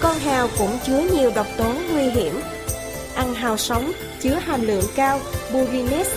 Con 0.01 0.19
hào 0.19 0.49
cũng 0.59 0.79
chứa 0.87 1.01
nhiều 1.17 1.33
độc 1.35 1.47
tố 1.57 1.73
nguy 1.93 2.03
hiểm. 2.03 2.41
Ăn 3.15 3.35
hào 3.35 3.57
sống 3.57 3.93
chứa 4.21 4.35
hàm 4.35 4.61
lượng 4.61 4.85
cao 4.95 5.21
purines 5.53 6.09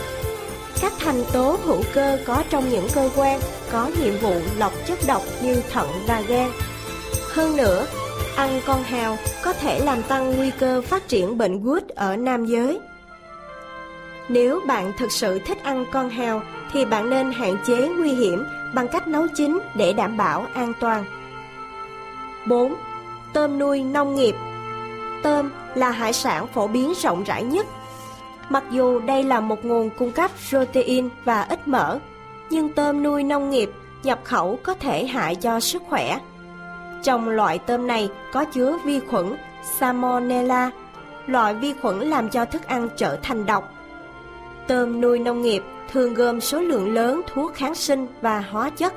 các 0.82 0.94
thành 1.00 1.24
tố 1.34 1.58
hữu 1.64 1.84
cơ 1.94 2.18
có 2.26 2.44
trong 2.50 2.70
những 2.70 2.88
cơ 2.94 3.10
quan 3.16 3.40
có 3.72 3.92
nhiệm 4.02 4.18
vụ 4.18 4.34
lọc 4.58 4.74
chất 4.88 5.00
độc 5.08 5.22
như 5.42 5.62
thận 5.72 5.88
và 6.08 6.22
gan. 6.22 6.52
Hơn 7.34 7.58
nữa, 7.58 7.88
ăn 8.36 8.62
con 8.66 8.84
hào 8.84 9.18
có 9.44 9.54
thể 9.54 9.80
làm 9.80 10.04
tăng 10.04 10.38
nguy 10.38 10.52
cơ 10.60 10.82
phát 10.82 11.08
triển 11.08 11.38
bệnh 11.38 11.64
gút 11.64 11.88
ở 11.88 12.16
nam 12.16 12.46
giới. 12.46 12.80
Nếu 14.30 14.60
bạn 14.68 14.92
thực 14.98 15.12
sự 15.12 15.40
thích 15.40 15.58
ăn 15.64 15.86
con 15.92 16.10
hào 16.10 16.42
thì 16.74 16.86
bạn 16.86 17.10
nên 17.10 17.32
hạn 17.32 17.58
chế 17.68 17.88
nguy 17.88 18.14
hiểm 18.14 18.46
bằng 18.76 18.88
cách 18.88 19.08
nấu 19.08 19.28
chín 19.28 19.60
để 19.76 19.94
đảm 19.94 20.18
bảo 20.18 20.46
an 20.54 20.74
toàn. 20.80 21.06
4. 22.46 22.76
Tôm 23.34 23.60
nuôi 23.60 23.84
nông 23.84 24.16
nghiệp 24.16 24.36
Tôm 25.24 25.50
là 25.76 25.90
hải 25.92 26.14
sản 26.14 26.48
phổ 26.48 26.68
biến 26.68 26.94
rộng 27.02 27.24
rãi 27.24 27.44
nhất 27.44 27.66
Mặc 28.50 28.64
dù 28.72 29.00
đây 29.00 29.24
là 29.24 29.40
một 29.40 29.66
nguồn 29.66 29.90
cung 29.90 30.12
cấp 30.12 30.32
protein 30.50 31.10
và 31.26 31.42
ít 31.42 31.68
mỡ, 31.68 32.00
nhưng 32.50 32.74
tôm 32.74 33.04
nuôi 33.04 33.24
nông 33.24 33.50
nghiệp 33.50 33.72
nhập 34.04 34.20
khẩu 34.24 34.60
có 34.64 34.74
thể 34.74 35.06
hại 35.06 35.36
cho 35.36 35.60
sức 35.60 35.84
khỏe. 35.90 36.20
Trong 37.04 37.30
loại 37.30 37.60
tôm 37.60 37.88
này 37.88 38.10
có 38.34 38.46
chứa 38.46 38.78
vi 38.86 39.00
khuẩn 39.00 39.36
Salmonella, 39.80 40.72
loại 41.28 41.54
vi 41.54 41.74
khuẩn 41.82 42.00
làm 42.00 42.30
cho 42.30 42.46
thức 42.46 42.68
ăn 42.68 42.90
trở 42.98 43.18
thành 43.24 43.46
độc. 43.46 43.74
Tôm 44.68 45.02
nuôi 45.02 45.20
nông 45.20 45.42
nghiệp 45.42 45.64
thường 45.96 46.14
gồm 46.14 46.42
số 46.42 46.62
lượng 46.62 46.94
lớn 46.94 47.22
thuốc 47.28 47.54
kháng 47.54 47.76
sinh 47.76 48.08
và 48.22 48.40
hóa 48.40 48.70
chất. 48.70 48.94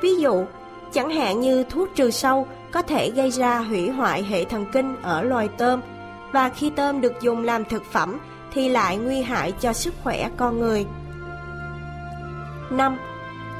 Ví 0.00 0.16
dụ, 0.16 0.44
chẳng 0.92 1.10
hạn 1.10 1.40
như 1.40 1.64
thuốc 1.64 1.88
trừ 1.94 2.10
sâu 2.10 2.46
có 2.72 2.82
thể 2.82 3.10
gây 3.10 3.30
ra 3.30 3.58
hủy 3.58 3.90
hoại 3.90 4.22
hệ 4.22 4.44
thần 4.44 4.66
kinh 4.72 4.96
ở 5.02 5.22
loài 5.22 5.48
tôm 5.58 5.80
và 6.32 6.48
khi 6.48 6.70
tôm 6.70 7.00
được 7.00 7.12
dùng 7.20 7.44
làm 7.44 7.64
thực 7.64 7.84
phẩm 7.84 8.18
thì 8.52 8.68
lại 8.68 8.96
nguy 8.96 9.22
hại 9.22 9.52
cho 9.52 9.72
sức 9.72 9.94
khỏe 10.02 10.30
con 10.36 10.60
người. 10.60 10.86
5. 12.70 12.98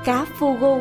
Cá 0.04 0.26
fugu 0.38 0.80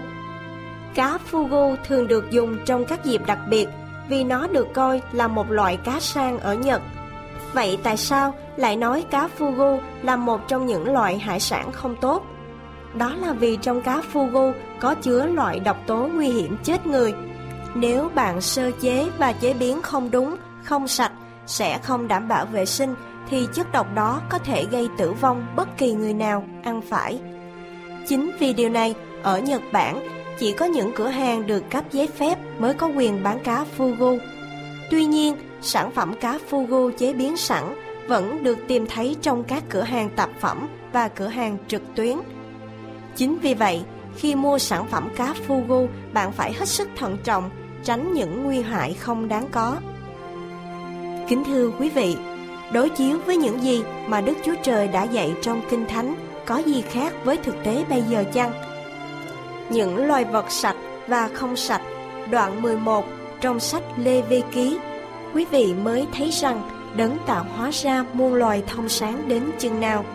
Cá 0.95 1.17
fugu 1.31 1.75
thường 1.87 2.07
được 2.07 2.31
dùng 2.31 2.57
trong 2.65 2.85
các 2.85 3.05
dịp 3.05 3.21
đặc 3.25 3.39
biệt 3.49 3.67
vì 4.09 4.23
nó 4.23 4.47
được 4.47 4.67
coi 4.73 5.01
là 5.11 5.27
một 5.27 5.51
loại 5.51 5.77
cá 5.77 5.99
sang 5.99 6.39
ở 6.39 6.53
Nhật. 6.53 6.81
Vậy 7.53 7.77
tại 7.83 7.97
sao 7.97 8.33
lại 8.57 8.75
nói 8.75 9.05
cá 9.11 9.29
fugu 9.37 9.79
là 10.01 10.15
một 10.15 10.47
trong 10.47 10.65
những 10.65 10.93
loại 10.93 11.19
hải 11.19 11.39
sản 11.39 11.71
không 11.71 11.95
tốt? 12.01 12.23
Đó 12.93 13.15
là 13.21 13.33
vì 13.33 13.57
trong 13.61 13.81
cá 13.81 14.01
fugu 14.13 14.53
có 14.79 14.95
chứa 14.95 15.25
loại 15.25 15.59
độc 15.59 15.77
tố 15.87 16.09
nguy 16.13 16.27
hiểm 16.27 16.57
chết 16.63 16.87
người. 16.87 17.13
Nếu 17.75 18.09
bạn 18.15 18.41
sơ 18.41 18.71
chế 18.81 19.09
và 19.17 19.33
chế 19.33 19.53
biến 19.53 19.81
không 19.81 20.11
đúng, 20.11 20.35
không 20.63 20.87
sạch 20.87 21.11
sẽ 21.45 21.77
không 21.77 22.07
đảm 22.07 22.27
bảo 22.27 22.45
vệ 22.45 22.65
sinh 22.65 22.95
thì 23.29 23.47
chất 23.53 23.71
độc 23.71 23.87
đó 23.95 24.21
có 24.29 24.37
thể 24.37 24.65
gây 24.71 24.87
tử 24.97 25.13
vong 25.13 25.45
bất 25.55 25.77
kỳ 25.77 25.93
người 25.93 26.13
nào 26.13 26.43
ăn 26.63 26.81
phải. 26.81 27.19
Chính 28.07 28.31
vì 28.39 28.53
điều 28.53 28.69
này, 28.69 28.95
ở 29.23 29.39
Nhật 29.39 29.61
Bản, 29.71 30.07
chỉ 30.39 30.51
có 30.51 30.65
những 30.65 30.91
cửa 30.95 31.07
hàng 31.07 31.47
được 31.47 31.63
cấp 31.69 31.83
giấy 31.91 32.07
phép 32.07 32.37
mới 32.59 32.73
có 32.73 32.87
quyền 32.87 33.23
bán 33.23 33.39
cá 33.39 33.65
fugu. 33.77 34.19
Tuy 34.89 35.05
nhiên, 35.05 35.35
sản 35.61 35.91
phẩm 35.91 36.13
cá 36.21 36.39
fugu 36.49 36.91
chế 36.91 37.13
biến 37.13 37.37
sẵn 37.37 37.82
vẫn 38.07 38.43
được 38.43 38.57
tìm 38.67 38.85
thấy 38.87 39.15
trong 39.21 39.43
các 39.43 39.63
cửa 39.69 39.81
hàng 39.81 40.09
tạp 40.15 40.29
phẩm 40.39 40.67
và 40.93 41.07
cửa 41.07 41.27
hàng 41.27 41.57
trực 41.67 41.81
tuyến. 41.95 42.17
Chính 43.15 43.37
vì 43.39 43.53
vậy, 43.53 43.81
khi 44.15 44.35
mua 44.35 44.59
sản 44.59 44.87
phẩm 44.87 45.09
cá 45.15 45.33
fugu, 45.47 45.87
bạn 46.13 46.31
phải 46.31 46.53
hết 46.53 46.67
sức 46.67 46.89
thận 46.95 47.17
trọng, 47.23 47.49
tránh 47.83 48.13
những 48.13 48.43
nguy 48.43 48.61
hại 48.61 48.93
không 48.93 49.27
đáng 49.27 49.47
có. 49.51 49.77
Kính 51.27 51.43
thưa 51.43 51.71
quý 51.79 51.89
vị, 51.89 52.17
đối 52.71 52.89
chiếu 52.89 53.17
với 53.25 53.37
những 53.37 53.63
gì 53.63 53.83
mà 54.07 54.21
Đức 54.21 54.37
Chúa 54.45 54.55
Trời 54.63 54.87
đã 54.87 55.03
dạy 55.03 55.33
trong 55.41 55.61
Kinh 55.69 55.85
Thánh 55.85 56.15
có 56.45 56.57
gì 56.57 56.81
khác 56.81 57.13
với 57.23 57.37
thực 57.37 57.55
tế 57.63 57.85
bây 57.89 58.01
giờ 58.01 58.23
chăng? 58.33 58.51
Những 59.69 60.05
loài 60.05 60.25
vật 60.25 60.51
sạch 60.51 60.75
và 61.07 61.29
không 61.33 61.55
sạch, 61.55 61.81
đoạn 62.31 62.61
11 62.61 63.05
trong 63.41 63.59
sách 63.59 63.83
Lê 63.97 64.21
Vi 64.21 64.41
Ký, 64.51 64.79
quý 65.33 65.45
vị 65.51 65.73
mới 65.83 66.07
thấy 66.13 66.29
rằng 66.31 66.82
đấng 66.95 67.17
tạo 67.25 67.45
hóa 67.57 67.69
ra 67.71 68.05
muôn 68.13 68.33
loài 68.33 68.63
thông 68.67 68.89
sáng 68.89 69.27
đến 69.27 69.43
chừng 69.59 69.79
nào. 69.79 70.05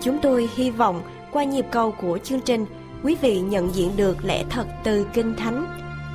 Chúng 0.00 0.18
tôi 0.22 0.48
hy 0.54 0.70
vọng 0.70 1.02
qua 1.32 1.44
nhịp 1.44 1.66
cầu 1.70 1.92
của 1.92 2.18
chương 2.18 2.40
trình, 2.40 2.66
quý 3.02 3.16
vị 3.20 3.40
nhận 3.40 3.74
diện 3.74 3.90
được 3.96 4.24
lẽ 4.24 4.44
thật 4.50 4.66
từ 4.84 5.06
Kinh 5.12 5.36
Thánh 5.36 5.66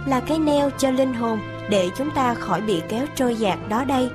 là 0.07 0.19
cái 0.19 0.39
neo 0.39 0.69
cho 0.69 0.91
linh 0.91 1.13
hồn 1.13 1.39
để 1.69 1.89
chúng 1.97 2.11
ta 2.11 2.33
khỏi 2.33 2.61
bị 2.61 2.81
kéo 2.89 3.05
trôi 3.15 3.35
dạt 3.35 3.59
đó 3.69 3.83
đây, 3.83 4.09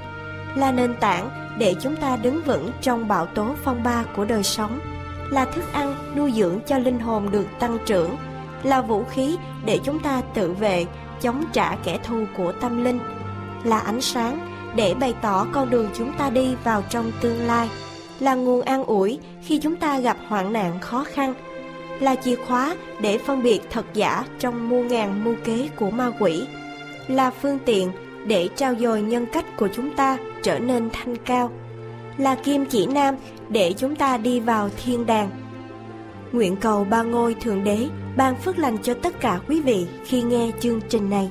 là 0.55 0.73
nền 0.73 0.95
tảng 1.01 1.31
để 1.59 1.75
chúng 1.81 1.97
ta 1.97 2.17
đứng 2.17 2.43
vững 2.43 2.71
trong 2.83 3.09
bão 3.09 3.27
tố 3.27 3.55
phong 3.65 3.83
ba 3.83 4.05
của 4.17 4.25
đời 4.25 4.43
sống, 4.43 4.81
là 5.31 5.45
thức 5.45 5.65
ăn 5.73 5.95
nuôi 6.17 6.33
dưỡng 6.33 6.59
cho 6.67 6.79
linh 6.79 6.99
hồn 6.99 7.31
được 7.31 7.47
tăng 7.59 7.79
trưởng, 7.87 8.17
là 8.63 8.81
vũ 8.81 9.05
khí 9.05 9.37
để 9.65 9.79
chúng 9.85 9.99
ta 9.99 10.23
tự 10.35 10.53
vệ, 10.53 10.87
chống 11.21 11.45
trả 11.53 11.77
kẻ 11.85 11.99
thù 12.05 12.25
của 12.37 12.53
tâm 12.53 12.85
linh, 12.85 12.99
là 13.65 13.79
ánh 13.79 14.01
sáng 14.01 14.58
để 14.79 14.95
bày 14.95 15.15
tỏ 15.23 15.47
con 15.53 15.71
đường 15.71 15.89
chúng 15.95 16.13
ta 16.19 16.31
đi 16.31 16.55
vào 16.65 16.83
trong 16.91 17.13
tương 17.21 17.47
lai, 17.47 17.69
là 18.21 18.35
nguồn 18.35 18.63
an 18.63 18.85
ủi 18.85 19.19
khi 19.43 19.59
chúng 19.59 19.77
ta 19.77 20.01
gặp 20.01 20.17
hoạn 20.29 20.53
nạn 20.53 20.81
khó 20.81 21.05
khăn, 21.05 21.35
là 22.01 22.15
chìa 22.15 22.37
khóa 22.37 22.77
để 23.01 23.19
phân 23.19 23.43
biệt 23.43 23.61
thật 23.71 23.85
giả 23.95 24.25
trong 24.39 24.69
mua 24.69 24.83
ngàn 24.83 25.25
mưu 25.25 25.35
kế 25.45 25.69
của 25.77 25.91
ma 25.91 26.13
quỷ, 26.21 26.47
là 27.09 27.31
phương 27.31 27.59
tiện 27.65 27.91
để 28.27 28.49
trao 28.57 28.75
dồi 28.75 29.03
nhân 29.03 29.27
cách 29.33 29.57
của 29.57 29.69
chúng 29.75 29.97
ta 29.97 30.17
trở 30.43 30.59
nên 30.59 30.91
thanh 30.93 31.17
cao, 31.17 31.51
là 32.19 32.35
kim 32.35 32.67
chỉ 32.67 32.87
nam 32.87 33.15
để 33.49 33.75
chúng 33.79 33.97
ta 33.97 34.17
đi 34.17 34.41
vào 34.41 34.71
thiên 34.85 35.07
đàng. 35.07 35.31
Nguyện 36.33 36.57
cầu 36.57 36.85
ba 36.85 37.03
ngôi 37.03 37.35
Thượng 37.35 37.65
Đế 37.65 37.89
ban 38.17 38.37
phước 38.37 38.59
lành 38.59 38.79
cho 38.83 38.95
tất 38.95 39.21
cả 39.21 39.41
quý 39.49 39.61
vị 39.61 39.87
khi 40.05 40.23
nghe 40.23 40.51
chương 40.61 40.81
trình 40.89 41.11
này. 41.11 41.31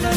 Kính 0.00 0.08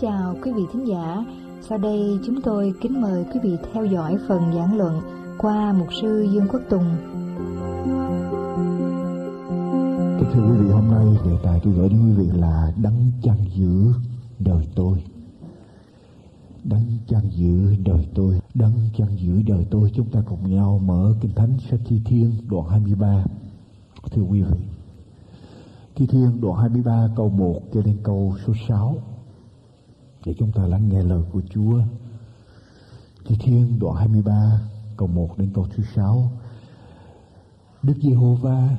chào 0.00 0.36
quý 0.42 0.52
vị 0.52 0.62
thính 0.72 0.86
giả. 0.86 1.24
Sau 1.68 1.78
đây 1.78 2.18
chúng 2.26 2.42
tôi 2.42 2.74
kính 2.80 3.00
mời 3.00 3.24
quý 3.32 3.40
vị 3.42 3.56
theo 3.72 3.84
dõi 3.84 4.16
phần 4.28 4.42
giảng 4.54 4.76
luận 4.76 5.00
qua 5.38 5.72
mục 5.72 5.88
sư 6.00 6.26
Dương 6.32 6.48
Quốc 6.48 6.60
Tùng. 6.70 6.96
Kính 10.18 10.30
thưa 10.32 10.42
quý 10.50 10.58
vị, 10.58 10.70
hôm 10.70 10.90
nay 10.90 11.06
đề 11.24 11.36
tài 11.42 11.60
tôi 11.64 11.72
gửi 11.72 11.88
đến 11.88 12.00
quý 12.02 12.24
vị 12.24 12.38
là 12.40 12.72
đấng 12.82 13.12
chăn 13.22 13.36
giữ 13.54 13.92
đời 14.38 14.68
tôi. 14.74 15.04
Đấng 16.64 16.98
chăn 17.08 17.30
giữ 17.30 17.76
đời 17.84 18.08
tôi, 18.14 18.40
đấng 18.54 18.72
chăn 18.96 19.16
giữ 19.18 19.42
đời 19.42 19.66
tôi. 19.70 19.90
Chúng 19.94 20.10
ta 20.10 20.20
cùng 20.26 20.50
nhau 20.50 20.78
mở 20.78 21.14
Kinh 21.20 21.34
Thánh 21.34 21.58
sách 21.70 21.80
Thi 21.84 22.00
Thiên 22.04 22.32
đoạn 22.48 22.68
23. 22.68 23.24
Thưa 24.10 24.22
quý 24.22 24.42
vị, 24.42 24.56
Thi 25.94 26.06
Thiên 26.06 26.40
đoạn 26.40 26.60
23 26.60 27.08
câu 27.16 27.28
1 27.28 27.60
cho 27.74 27.82
đến 27.82 27.96
câu 28.02 28.36
số 28.46 28.52
6 28.68 28.96
để 30.26 30.34
chúng 30.38 30.52
ta 30.52 30.66
lắng 30.66 30.88
nghe 30.88 31.02
lời 31.02 31.22
của 31.32 31.42
Chúa. 31.50 31.80
Thi 33.26 33.36
Thiên 33.40 33.78
đoạn 33.78 33.96
23 33.96 34.60
câu 34.96 35.08
1 35.08 35.38
đến 35.38 35.50
câu 35.54 35.66
thứ 35.76 35.82
6. 35.94 36.30
Đức 37.82 37.94
Giê-hô-va 38.02 38.76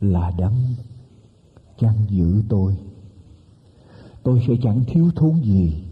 là 0.00 0.32
đấng 0.38 0.74
chăn 1.78 1.94
giữ 2.08 2.42
tôi. 2.48 2.76
Tôi 4.22 4.42
sẽ 4.48 4.54
chẳng 4.62 4.84
thiếu 4.86 5.10
thốn 5.16 5.40
gì. 5.42 5.89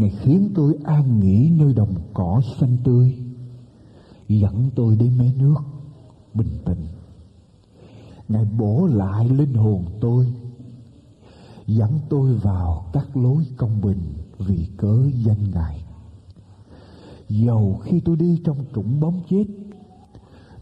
Ngài 0.00 0.10
khiến 0.10 0.50
tôi 0.54 0.74
an 0.84 1.20
nghỉ 1.20 1.50
nơi 1.50 1.74
đồng 1.74 1.94
cỏ 2.14 2.40
xanh 2.60 2.76
tươi. 2.84 3.18
Dẫn 4.28 4.70
tôi 4.74 4.96
đến 4.96 5.18
mé 5.18 5.32
nước 5.38 5.56
bình 6.34 6.58
tĩnh. 6.64 6.86
Ngài 8.28 8.44
bổ 8.44 8.86
lại 8.86 9.28
linh 9.28 9.54
hồn 9.54 9.84
tôi 10.00 10.26
dẫn 11.66 11.98
tôi 12.08 12.34
vào 12.34 12.84
các 12.92 13.16
lối 13.16 13.44
công 13.56 13.80
bình 13.80 14.14
vì 14.38 14.68
cớ 14.76 14.96
danh 15.14 15.50
Ngài. 15.54 15.84
Dầu 17.28 17.80
khi 17.82 18.00
tôi 18.00 18.16
đi 18.16 18.40
trong 18.44 18.58
trũng 18.74 19.00
bóng 19.00 19.22
chết, 19.30 19.44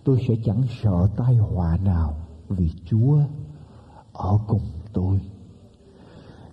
tôi 0.04 0.18
sẽ 0.28 0.34
chẳng 0.44 0.62
sợ 0.82 1.08
tai 1.16 1.36
họa 1.36 1.76
nào 1.76 2.16
vì 2.48 2.70
Chúa 2.90 3.20
ở 4.12 4.38
cùng 4.46 4.66
tôi. 4.92 5.20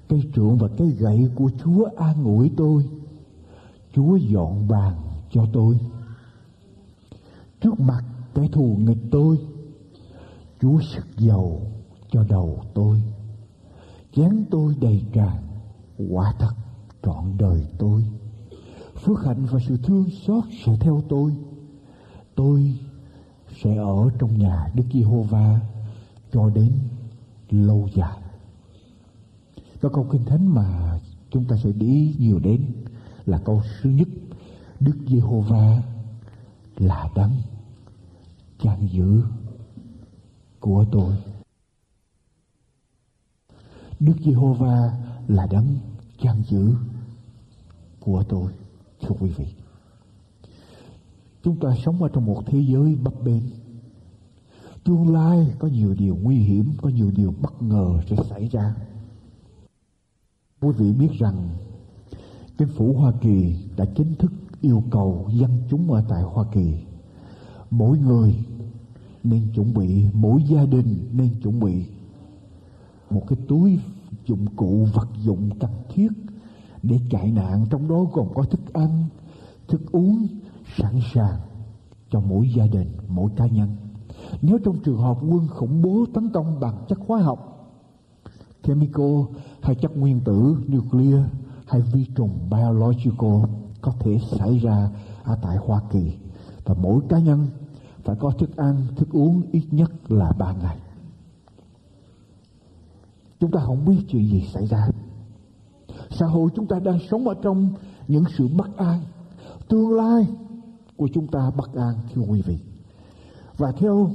Cây 0.10 0.22
trượng 0.36 0.58
và 0.58 0.68
cây 0.78 0.88
gậy 0.88 1.30
của 1.36 1.50
Chúa 1.64 1.86
an 1.98 2.24
ủi 2.24 2.52
tôi. 2.58 2.84
Chúa 3.94 4.16
dọn 4.16 4.68
bàn 4.68 4.94
cho 5.32 5.46
tôi. 5.54 5.80
Trước 7.62 7.80
mặt 7.80 8.04
kẻ 8.36 8.48
thù 8.52 8.78
nghịch 8.80 9.04
tôi, 9.12 9.38
Chúa 10.62 10.80
sức 10.80 11.06
dầu 11.18 11.62
cho 12.12 12.24
đầu 12.30 12.60
tôi 12.74 13.02
chén 14.16 14.46
tôi 14.52 14.76
đầy 14.82 15.06
tràn 15.14 15.38
quả 16.10 16.34
thật 16.40 16.54
trọn 17.04 17.38
đời 17.38 17.68
tôi 17.78 18.04
phước 18.96 19.26
hạnh 19.26 19.46
và 19.52 19.60
sự 19.68 19.78
thương 19.84 20.10
xót 20.28 20.44
sẽ 20.66 20.78
theo 20.80 21.02
tôi 21.10 21.36
tôi 22.36 22.80
sẽ 23.64 23.76
ở 23.76 24.10
trong 24.20 24.38
nhà 24.38 24.68
Đức 24.74 24.84
Giê-hô-va 24.94 25.60
cho 26.32 26.50
đến 26.50 26.72
lâu 27.50 27.88
dài. 27.96 28.20
Có 29.86 29.90
câu 29.94 30.08
kinh 30.12 30.26
thánh 30.26 30.48
mà 30.48 31.00
chúng 31.32 31.46
ta 31.46 31.56
sẽ 31.64 31.72
đi 31.72 32.16
nhiều 32.20 32.40
đến 32.40 32.66
là 33.26 33.42
câu 33.46 33.62
thứ 33.82 33.90
nhất 33.90 34.08
Đức 34.80 34.96
Giê-hô-va 35.08 35.84
là 36.78 37.10
đấng 37.16 37.32
chăn 38.60 38.88
giữ 38.92 39.24
của 40.60 40.86
tôi. 40.92 41.16
Đức 44.00 44.14
Giê-hô-va 44.26 44.98
là 45.28 45.48
đấng 45.52 45.78
chăn 46.22 46.44
giữ 46.50 46.76
của 48.00 48.24
tôi. 48.30 48.52
Thưa 49.02 49.16
quý 49.20 49.30
vị, 49.38 49.46
chúng 51.44 51.60
ta 51.60 51.70
sống 51.86 52.04
ở 52.04 52.10
trong 52.14 52.26
một 52.26 52.44
thế 52.46 52.60
giới 52.60 52.96
bấp 52.96 53.14
bênh. 53.24 53.44
Tương 54.84 55.14
lai 55.14 55.54
có 55.60 55.68
nhiều 55.68 55.94
điều 55.94 56.16
nguy 56.16 56.38
hiểm, 56.38 56.74
có 56.82 56.90
nhiều 56.90 57.12
điều 57.16 57.34
bất 57.42 57.62
ngờ 57.62 58.02
sẽ 58.10 58.16
xảy 58.30 58.48
ra. 58.48 58.76
Quý 60.66 60.72
vị 60.78 60.94
biết 60.94 61.12
rằng, 61.20 61.50
chính 62.58 62.68
phủ 62.68 62.94
Hoa 62.94 63.12
Kỳ 63.22 63.56
đã 63.78 63.86
chính 63.96 64.16
thức 64.16 64.32
yêu 64.62 64.84
cầu 64.92 65.30
dân 65.34 65.52
chúng 65.70 65.92
ở 65.92 66.04
tại 66.10 66.24
Hoa 66.24 66.46
Kỳ, 66.52 66.74
mỗi 67.72 67.98
người 67.98 68.36
nên 69.24 69.48
chuẩn 69.56 69.74
bị, 69.74 70.06
mỗi 70.14 70.44
gia 70.44 70.66
đình 70.66 71.10
nên 71.12 71.30
chuẩn 71.44 71.60
bị 71.60 71.86
một 73.10 73.22
cái 73.28 73.38
túi 73.48 73.80
dụng 74.26 74.46
cụ, 74.56 74.88
vật 74.94 75.08
dụng 75.24 75.50
cần 75.60 75.72
thiết 75.94 76.08
để 76.84 77.00
chạy 77.10 77.32
nạn. 77.32 77.66
Trong 77.70 77.88
đó 77.88 78.06
còn 78.14 78.34
có 78.34 78.44
thức 78.44 78.74
ăn, 78.74 79.04
thức 79.68 79.82
uống 79.92 80.28
sẵn 80.78 81.00
sàng 81.14 81.40
cho 82.10 82.20
mỗi 82.20 82.50
gia 82.58 82.68
đình, 82.68 82.88
mỗi 83.08 83.32
cá 83.36 83.48
nhân. 83.48 83.76
Nếu 84.42 84.58
trong 84.64 84.76
trường 84.84 84.98
hợp 84.98 85.18
quân 85.22 85.48
khủng 85.48 85.82
bố 85.82 86.06
tấn 86.14 86.30
công 86.34 86.60
bằng 86.60 86.86
chất 86.88 87.00
hóa 87.08 87.22
học 87.22 87.55
chemical 88.66 89.22
hay 89.62 89.76
chất 89.76 89.98
nguyên 89.98 90.20
tử 90.20 90.58
nuclear 90.68 91.24
hay 91.68 91.82
vi 91.82 92.06
trùng 92.16 92.50
biological 92.52 93.44
có 93.82 93.92
thể 94.00 94.20
xảy 94.40 94.60
ra 94.60 94.90
ở 95.24 95.38
tại 95.42 95.58
Hoa 95.58 95.82
Kỳ 95.92 96.14
và 96.66 96.76
mỗi 96.82 97.02
cá 97.10 97.20
nhân 97.20 97.48
phải 98.04 98.16
có 98.20 98.32
thức 98.32 98.58
ăn, 98.58 98.88
thức 98.96 99.10
uống 99.12 99.42
ít 99.52 99.64
nhất 99.72 100.12
là 100.12 100.32
ba 100.38 100.54
ngày. 100.54 100.78
Chúng 103.40 103.52
ta 103.52 103.60
không 103.66 103.86
biết 103.86 103.98
chuyện 104.10 104.30
gì 104.30 104.48
xảy 104.54 104.68
ra. 104.68 104.88
Xã 106.10 106.26
hội 106.26 106.50
chúng 106.56 106.68
ta 106.68 106.80
đang 106.80 107.00
sống 107.10 107.28
ở 107.28 107.36
trong 107.42 107.70
những 108.08 108.24
sự 108.38 108.48
bất 108.48 108.78
an. 108.78 109.02
Tương 109.68 109.92
lai 109.92 110.28
của 110.98 111.08
chúng 111.14 111.28
ta 111.28 111.52
bất 111.58 111.74
an 111.74 111.96
thưa 112.14 112.22
quý 112.22 112.42
vị. 112.42 112.58
Và 113.58 113.72
theo 113.72 114.12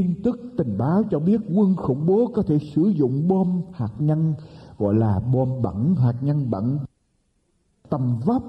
tin 0.00 0.22
tức 0.22 0.40
tình 0.56 0.78
báo 0.78 1.02
cho 1.10 1.18
biết 1.18 1.40
quân 1.54 1.74
khủng 1.76 2.06
bố 2.06 2.26
có 2.34 2.42
thể 2.42 2.58
sử 2.74 2.82
dụng 2.82 3.28
bom 3.28 3.62
hạt 3.72 3.92
nhân, 3.98 4.34
gọi 4.78 4.94
là 4.94 5.20
bom 5.32 5.62
bẩn, 5.62 5.94
hạt 5.94 6.14
nhân 6.22 6.50
bẩn 6.50 6.78
tầm 7.90 8.20
vóc 8.24 8.42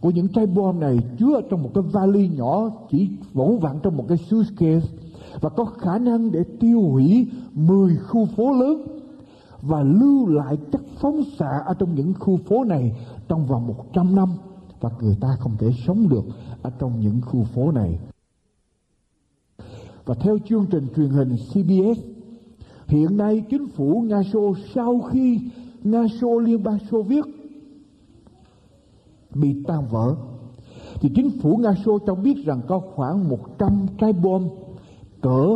của 0.00 0.10
những 0.10 0.28
trái 0.28 0.46
bom 0.46 0.80
này 0.80 0.98
chứa 1.18 1.34
ở 1.34 1.40
trong 1.50 1.62
một 1.62 1.70
cái 1.74 1.82
vali 1.92 2.28
nhỏ, 2.28 2.70
chỉ 2.90 3.10
vỗ 3.32 3.58
vặn 3.60 3.78
trong 3.82 3.96
một 3.96 4.04
cái 4.08 4.18
suitcase, 4.18 4.88
và 5.40 5.48
có 5.48 5.64
khả 5.64 5.98
năng 5.98 6.32
để 6.32 6.40
tiêu 6.60 6.80
hủy 6.80 7.30
10 7.52 7.96
khu 7.96 8.26
phố 8.36 8.52
lớn 8.52 8.82
và 9.62 9.82
lưu 9.82 10.26
lại 10.28 10.56
chất 10.72 10.82
phóng 11.00 11.22
xạ 11.38 11.62
ở 11.66 11.74
trong 11.74 11.94
những 11.94 12.14
khu 12.18 12.36
phố 12.48 12.64
này 12.64 12.92
trong 13.28 13.46
vòng 13.46 13.66
100 13.66 14.14
năm, 14.14 14.28
và 14.80 14.90
người 15.00 15.16
ta 15.20 15.28
không 15.40 15.56
thể 15.58 15.70
sống 15.86 16.08
được 16.08 16.24
ở 16.62 16.70
trong 16.78 17.00
những 17.00 17.20
khu 17.26 17.44
phố 17.44 17.70
này. 17.70 17.98
Và 20.08 20.14
theo 20.14 20.38
chương 20.48 20.66
trình 20.70 20.86
truyền 20.96 21.08
hình 21.08 21.36
CBS, 21.36 22.00
hiện 22.86 23.16
nay 23.16 23.42
chính 23.50 23.68
phủ 23.68 24.04
Nga 24.06 24.22
Xô 24.32 24.54
sau 24.74 25.00
khi 25.00 25.40
Nga 25.82 26.04
Xô 26.20 26.38
Liên 26.38 26.62
bang 26.62 26.78
Xô 26.90 27.02
Viết 27.02 27.24
bị 29.34 29.62
tan 29.66 29.88
vỡ 29.90 30.14
thì 31.00 31.08
chính 31.14 31.30
phủ 31.42 31.56
Nga 31.56 31.74
Xô 31.84 31.98
cho 32.06 32.14
biết 32.14 32.34
rằng 32.44 32.60
có 32.68 32.78
khoảng 32.94 33.28
100 33.28 33.86
trái 33.98 34.12
bom 34.12 34.48
cỡ 35.20 35.46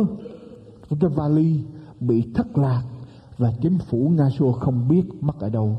cái 0.89 1.09
vali 1.15 1.63
bị 1.99 2.23
thất 2.35 2.57
lạc 2.57 2.83
và 3.37 3.53
chính 3.61 3.77
phủ 3.89 4.11
Nga 4.17 4.29
Xô 4.39 4.51
không 4.51 4.87
biết 4.89 5.03
mất 5.21 5.39
ở 5.39 5.49
đâu. 5.49 5.77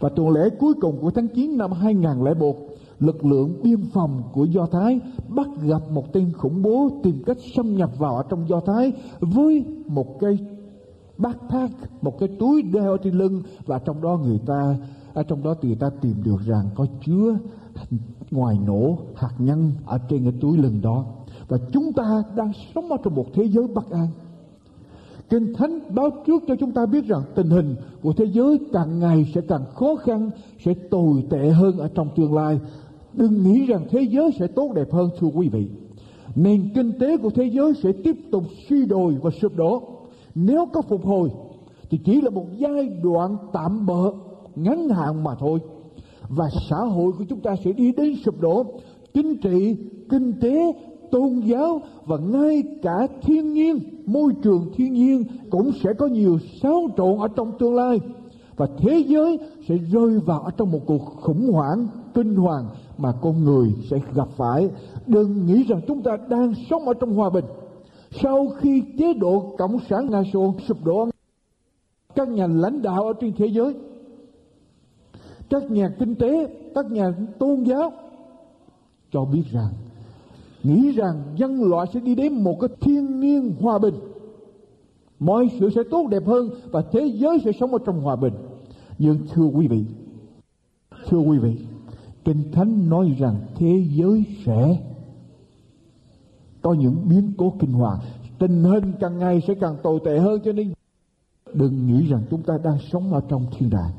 Và 0.00 0.08
tuần 0.16 0.30
lễ 0.30 0.50
cuối 0.58 0.74
cùng 0.80 1.00
của 1.00 1.10
tháng 1.10 1.28
9 1.28 1.58
năm 1.58 1.72
2001, 1.72 2.56
lực 3.00 3.24
lượng 3.24 3.60
biên 3.62 3.80
phòng 3.92 4.22
của 4.32 4.44
Do 4.44 4.66
Thái 4.66 5.00
bắt 5.28 5.48
gặp 5.62 5.82
một 5.90 6.12
tên 6.12 6.32
khủng 6.32 6.62
bố 6.62 6.90
tìm 7.02 7.22
cách 7.26 7.36
xâm 7.56 7.76
nhập 7.76 7.90
vào 7.98 8.16
ở 8.16 8.22
trong 8.28 8.48
Do 8.48 8.60
Thái 8.60 8.92
với 9.20 9.64
một 9.86 10.20
cái 10.20 10.38
backpack, 11.18 12.02
một 12.02 12.18
cái 12.18 12.28
túi 12.38 12.62
đeo 12.62 12.96
trên 12.96 13.14
lưng 13.14 13.42
và 13.66 13.78
trong 13.78 14.02
đó 14.02 14.18
người 14.24 14.40
ta 14.46 14.76
ở 15.14 15.22
trong 15.22 15.42
đó 15.42 15.54
thì 15.62 15.74
ta 15.74 15.90
tìm 16.00 16.14
được 16.24 16.40
rằng 16.46 16.68
có 16.74 16.86
chứa 17.04 17.38
ngoài 18.30 18.58
nổ 18.66 18.98
hạt 19.14 19.32
nhân 19.38 19.72
ở 19.86 19.98
trên 20.08 20.22
cái 20.22 20.32
túi 20.40 20.58
lưng 20.58 20.80
đó 20.82 21.04
và 21.48 21.58
chúng 21.72 21.92
ta 21.92 22.22
đang 22.36 22.52
sống 22.74 22.88
ở 22.88 22.96
trong 23.04 23.14
một 23.14 23.26
thế 23.34 23.44
giới 23.44 23.66
bất 23.68 23.90
an 23.90 24.08
Kinh 25.30 25.54
Thánh 25.54 25.80
báo 25.94 26.10
trước 26.26 26.42
cho 26.48 26.56
chúng 26.60 26.72
ta 26.72 26.86
biết 26.86 27.04
rằng 27.06 27.22
tình 27.34 27.50
hình 27.50 27.76
của 28.02 28.12
thế 28.12 28.24
giới 28.24 28.58
càng 28.72 28.98
ngày 28.98 29.32
sẽ 29.34 29.40
càng 29.40 29.64
khó 29.74 29.94
khăn, 29.94 30.30
sẽ 30.64 30.74
tồi 30.90 31.24
tệ 31.30 31.50
hơn 31.50 31.78
ở 31.78 31.88
trong 31.94 32.08
tương 32.16 32.34
lai. 32.34 32.60
Đừng 33.16 33.42
nghĩ 33.42 33.66
rằng 33.66 33.86
thế 33.90 34.02
giới 34.02 34.30
sẽ 34.38 34.46
tốt 34.46 34.72
đẹp 34.74 34.92
hơn, 34.92 35.10
thưa 35.18 35.28
quý 35.34 35.48
vị. 35.48 35.66
Nền 36.34 36.70
kinh 36.74 36.92
tế 37.00 37.16
của 37.16 37.30
thế 37.30 37.50
giới 37.52 37.72
sẽ 37.82 37.92
tiếp 38.04 38.16
tục 38.30 38.44
suy 38.68 38.86
đồi 38.86 39.16
và 39.22 39.30
sụp 39.30 39.56
đổ. 39.56 39.82
Nếu 40.34 40.66
có 40.72 40.82
phục 40.82 41.04
hồi, 41.04 41.30
thì 41.90 41.98
chỉ 42.04 42.20
là 42.20 42.30
một 42.30 42.46
giai 42.58 42.88
đoạn 43.02 43.36
tạm 43.52 43.86
bợ, 43.86 44.12
ngắn 44.56 44.88
hạn 44.88 45.24
mà 45.24 45.34
thôi 45.38 45.58
và 46.28 46.48
xã 46.70 46.76
hội 46.76 47.12
của 47.18 47.24
chúng 47.28 47.40
ta 47.40 47.56
sẽ 47.64 47.72
đi 47.72 47.92
đến 47.92 48.14
sụp 48.24 48.40
đổ 48.40 48.64
chính 49.14 49.36
trị, 49.36 49.76
kinh 50.08 50.32
tế, 50.40 50.72
tôn 51.10 51.40
giáo 51.40 51.80
và 52.04 52.16
ngay 52.16 52.62
cả 52.82 53.06
thiên 53.22 53.52
nhiên, 53.52 53.78
môi 54.06 54.32
trường 54.42 54.66
thiên 54.74 54.92
nhiên 54.92 55.24
cũng 55.50 55.70
sẽ 55.84 55.92
có 55.98 56.06
nhiều 56.06 56.38
xáo 56.62 56.88
trộn 56.96 57.18
ở 57.18 57.28
trong 57.28 57.52
tương 57.58 57.74
lai 57.74 58.00
và 58.56 58.66
thế 58.78 59.04
giới 59.08 59.38
sẽ 59.68 59.76
rơi 59.76 60.18
vào 60.18 60.40
ở 60.40 60.50
trong 60.56 60.70
một 60.70 60.80
cuộc 60.86 61.02
khủng 61.20 61.52
hoảng 61.52 61.86
kinh 62.14 62.36
hoàng 62.36 62.64
mà 62.98 63.12
con 63.22 63.44
người 63.44 63.74
sẽ 63.90 63.98
gặp 64.14 64.28
phải. 64.36 64.68
Đừng 65.06 65.46
nghĩ 65.46 65.64
rằng 65.68 65.80
chúng 65.86 66.02
ta 66.02 66.16
đang 66.28 66.52
sống 66.70 66.82
ở 66.88 66.94
trong 66.94 67.14
hòa 67.14 67.30
bình. 67.30 67.44
Sau 68.10 68.48
khi 68.48 68.82
chế 68.98 69.14
độ 69.14 69.54
cộng 69.58 69.78
sản 69.88 70.10
nga 70.10 70.22
xô 70.32 70.54
sụp 70.68 70.84
đổ, 70.84 71.08
các 72.14 72.28
nhà 72.28 72.46
lãnh 72.46 72.82
đạo 72.82 73.06
ở 73.06 73.12
trên 73.20 73.32
thế 73.36 73.46
giới, 73.46 73.74
các 75.50 75.70
nhà 75.70 75.94
kinh 75.98 76.14
tế, 76.14 76.48
các 76.74 76.90
nhà 76.90 77.12
tôn 77.38 77.62
giáo 77.62 77.92
cho 79.12 79.24
biết 79.24 79.42
rằng, 79.52 79.72
nghĩ 80.62 80.92
rằng 80.92 81.22
dân 81.36 81.62
loại 81.62 81.86
sẽ 81.94 82.00
đi 82.00 82.14
đến 82.14 82.44
một 82.44 82.60
cái 82.60 82.68
thiên 82.80 83.20
niên 83.20 83.54
hòa 83.60 83.78
bình. 83.78 83.94
Mọi 85.18 85.50
sự 85.60 85.70
sẽ 85.74 85.82
tốt 85.90 86.06
đẹp 86.10 86.26
hơn 86.26 86.50
và 86.70 86.82
thế 86.92 87.10
giới 87.14 87.38
sẽ 87.44 87.50
sống 87.60 87.72
ở 87.72 87.78
trong 87.86 88.00
hòa 88.00 88.16
bình. 88.16 88.34
Nhưng 88.98 89.18
thưa 89.32 89.44
quý 89.44 89.68
vị, 89.68 89.84
thưa 91.08 91.18
quý 91.18 91.38
vị 91.38 91.56
kinh 92.26 92.52
thánh 92.52 92.90
nói 92.90 93.16
rằng 93.18 93.36
thế 93.54 93.84
giới 93.90 94.24
sẽ 94.46 94.78
có 96.62 96.72
những 96.72 96.96
biến 97.08 97.32
cố 97.38 97.52
kinh 97.60 97.72
hoàng. 97.72 97.98
Tình 98.38 98.64
hình 98.64 98.92
càng 99.00 99.18
ngày 99.18 99.42
sẽ 99.48 99.54
càng 99.54 99.76
tồi 99.82 100.00
tệ 100.04 100.18
hơn, 100.18 100.40
cho 100.44 100.52
nên 100.52 100.72
đừng 101.54 101.86
nghĩ 101.86 102.06
rằng 102.06 102.22
chúng 102.30 102.42
ta 102.42 102.58
đang 102.64 102.78
sống 102.92 103.12
ở 103.12 103.20
trong 103.28 103.46
thiên 103.56 103.70
đàng. 103.70 103.90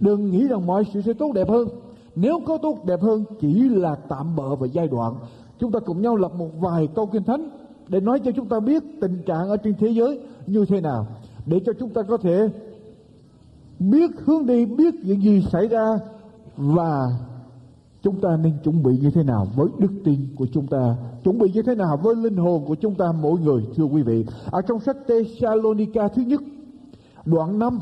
Đừng 0.00 0.30
nghĩ 0.30 0.48
rằng 0.48 0.66
mọi 0.66 0.84
sự 0.92 1.02
sẽ 1.02 1.12
tốt 1.12 1.32
đẹp 1.34 1.48
hơn. 1.48 1.68
Nếu 2.16 2.40
có 2.46 2.58
tốt 2.58 2.78
đẹp 2.84 3.00
hơn, 3.00 3.24
chỉ 3.40 3.68
là 3.68 3.94
tạm 3.94 4.36
bợ 4.36 4.56
và 4.56 4.66
giai 4.66 4.88
đoạn. 4.88 5.14
Chúng 5.58 5.72
ta 5.72 5.78
cùng 5.78 6.02
nhau 6.02 6.16
lập 6.16 6.32
một 6.34 6.50
vài 6.60 6.88
câu 6.94 7.06
kinh 7.06 7.24
thánh 7.24 7.50
để 7.88 8.00
nói 8.00 8.20
cho 8.24 8.30
chúng 8.36 8.48
ta 8.48 8.60
biết 8.60 8.82
tình 9.00 9.22
trạng 9.26 9.48
ở 9.48 9.56
trên 9.56 9.74
thế 9.78 9.88
giới 9.88 10.20
như 10.46 10.64
thế 10.64 10.80
nào, 10.80 11.06
để 11.46 11.60
cho 11.66 11.72
chúng 11.80 11.90
ta 11.90 12.02
có 12.02 12.16
thể 12.16 12.48
biết 13.78 14.10
hướng 14.24 14.46
đi, 14.46 14.66
biết 14.66 14.94
những 15.04 15.22
gì 15.22 15.42
xảy 15.52 15.68
ra 15.68 15.98
và 16.56 17.18
chúng 18.02 18.20
ta 18.20 18.36
nên 18.42 18.52
chuẩn 18.64 18.82
bị 18.82 18.98
như 19.00 19.10
thế 19.10 19.22
nào 19.22 19.46
với 19.56 19.66
đức 19.78 19.92
tin 20.04 20.18
của 20.36 20.46
chúng 20.52 20.66
ta? 20.66 20.96
Chuẩn 21.24 21.38
bị 21.38 21.50
như 21.54 21.62
thế 21.62 21.74
nào 21.74 21.96
với 22.02 22.14
linh 22.16 22.36
hồn 22.36 22.64
của 22.66 22.74
chúng 22.74 22.94
ta 22.94 23.12
mỗi 23.22 23.40
người, 23.40 23.62
thưa 23.76 23.84
quý 23.84 24.02
vị? 24.02 24.24
Ở 24.50 24.62
trong 24.62 24.80
sách 24.80 24.96
Thessalonica 25.08 26.08
thứ 26.08 26.22
nhất, 26.22 26.42
đoạn 27.24 27.58
5 27.58 27.78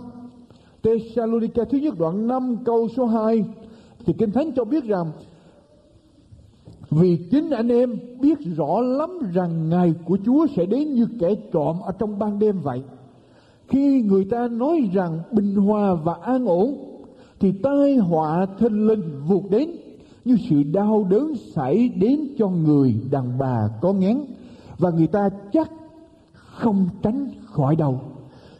Thessalonica 0.82 1.64
thứ 1.64 1.78
nhất, 1.78 1.98
đoạn 1.98 2.26
5 2.26 2.56
câu 2.64 2.88
số 2.96 3.06
2 3.06 3.44
thì 4.06 4.12
Kinh 4.18 4.30
Thánh 4.30 4.52
cho 4.52 4.64
biết 4.64 4.84
rằng, 4.84 5.12
vì 6.90 7.18
chính 7.30 7.50
anh 7.50 7.68
em 7.68 7.98
biết 8.20 8.38
rõ 8.56 8.80
lắm 8.80 9.10
rằng 9.34 9.68
ngày 9.68 9.94
của 10.04 10.18
Chúa 10.24 10.46
sẽ 10.56 10.66
đến 10.66 10.94
như 10.94 11.06
kẻ 11.20 11.34
trộm 11.52 11.76
ở 11.80 11.92
trong 11.98 12.18
ban 12.18 12.38
đêm 12.38 12.60
vậy. 12.60 12.82
Khi 13.68 14.02
người 14.02 14.24
ta 14.24 14.48
nói 14.48 14.90
rằng 14.92 15.20
bình 15.32 15.54
hòa 15.54 15.94
và 15.94 16.14
an 16.22 16.46
ổn, 16.46 16.74
thì 17.40 17.52
tai 17.62 17.96
họa 17.96 18.46
thinh 18.58 18.86
linh 18.86 19.02
vụt 19.26 19.42
đến 19.50 19.70
như 20.28 20.36
sự 20.50 20.62
đau 20.62 21.06
đớn 21.10 21.34
xảy 21.54 21.88
đến 21.88 22.20
cho 22.38 22.48
người 22.48 23.00
đàn 23.10 23.38
bà 23.38 23.68
có 23.80 23.92
ngán, 23.92 24.24
và 24.78 24.90
người 24.90 25.06
ta 25.06 25.28
chắc 25.52 25.70
không 26.34 26.88
tránh 27.02 27.30
khỏi 27.44 27.76
đâu. 27.76 28.00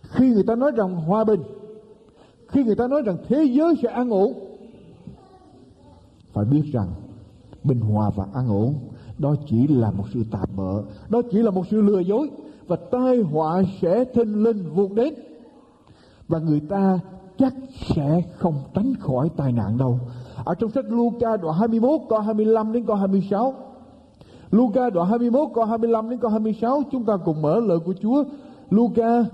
Khi 0.02 0.28
người 0.28 0.42
ta 0.42 0.54
nói 0.54 0.70
rằng 0.76 0.96
hòa 0.96 1.24
bình, 1.24 1.40
khi 2.46 2.64
người 2.64 2.74
ta 2.74 2.86
nói 2.86 3.02
rằng 3.02 3.16
thế 3.28 3.44
giới 3.44 3.74
sẽ 3.82 3.88
an 3.88 4.10
ổn, 4.10 4.32
phải 6.32 6.44
biết 6.44 6.62
rằng 6.72 6.88
bình 7.64 7.80
hòa 7.80 8.10
và 8.16 8.26
an 8.34 8.48
ổn, 8.48 8.74
đó 9.18 9.34
chỉ 9.46 9.66
là 9.66 9.90
một 9.90 10.04
sự 10.14 10.24
tạm 10.30 10.48
bỡ 10.56 10.82
đó 11.08 11.22
chỉ 11.30 11.38
là 11.38 11.50
một 11.50 11.64
sự 11.70 11.80
lừa 11.82 12.00
dối, 12.00 12.30
và 12.66 12.76
tai 12.90 13.18
họa 13.18 13.62
sẽ 13.80 14.04
thinh 14.14 14.42
linh 14.42 14.70
vụt 14.74 14.92
đến, 14.92 15.14
và 16.28 16.38
người 16.38 16.60
ta 16.60 16.98
chắc 17.38 17.54
sẽ 17.86 18.22
không 18.36 18.54
tránh 18.74 18.94
khỏi 18.94 19.28
tai 19.36 19.52
nạn 19.52 19.78
đâu 19.78 20.00
ở 20.48 20.54
trong 20.54 20.70
sách 20.70 20.84
Luca 20.88 21.36
đoạn 21.36 21.58
21 21.58 22.00
câu 22.08 22.18
25 22.18 22.72
đến 22.72 22.86
câu 22.86 22.96
26 22.96 23.54
Luca 24.50 24.90
đoạn 24.90 25.08
21 25.08 25.48
câu 25.54 25.64
25 25.64 26.10
đến 26.10 26.18
câu 26.18 26.30
26 26.30 26.82
chúng 26.90 27.04
ta 27.04 27.16
cùng 27.24 27.42
mở 27.42 27.60
lời 27.60 27.78
của 27.78 27.94
Chúa 28.02 28.24
Luca 28.70 29.24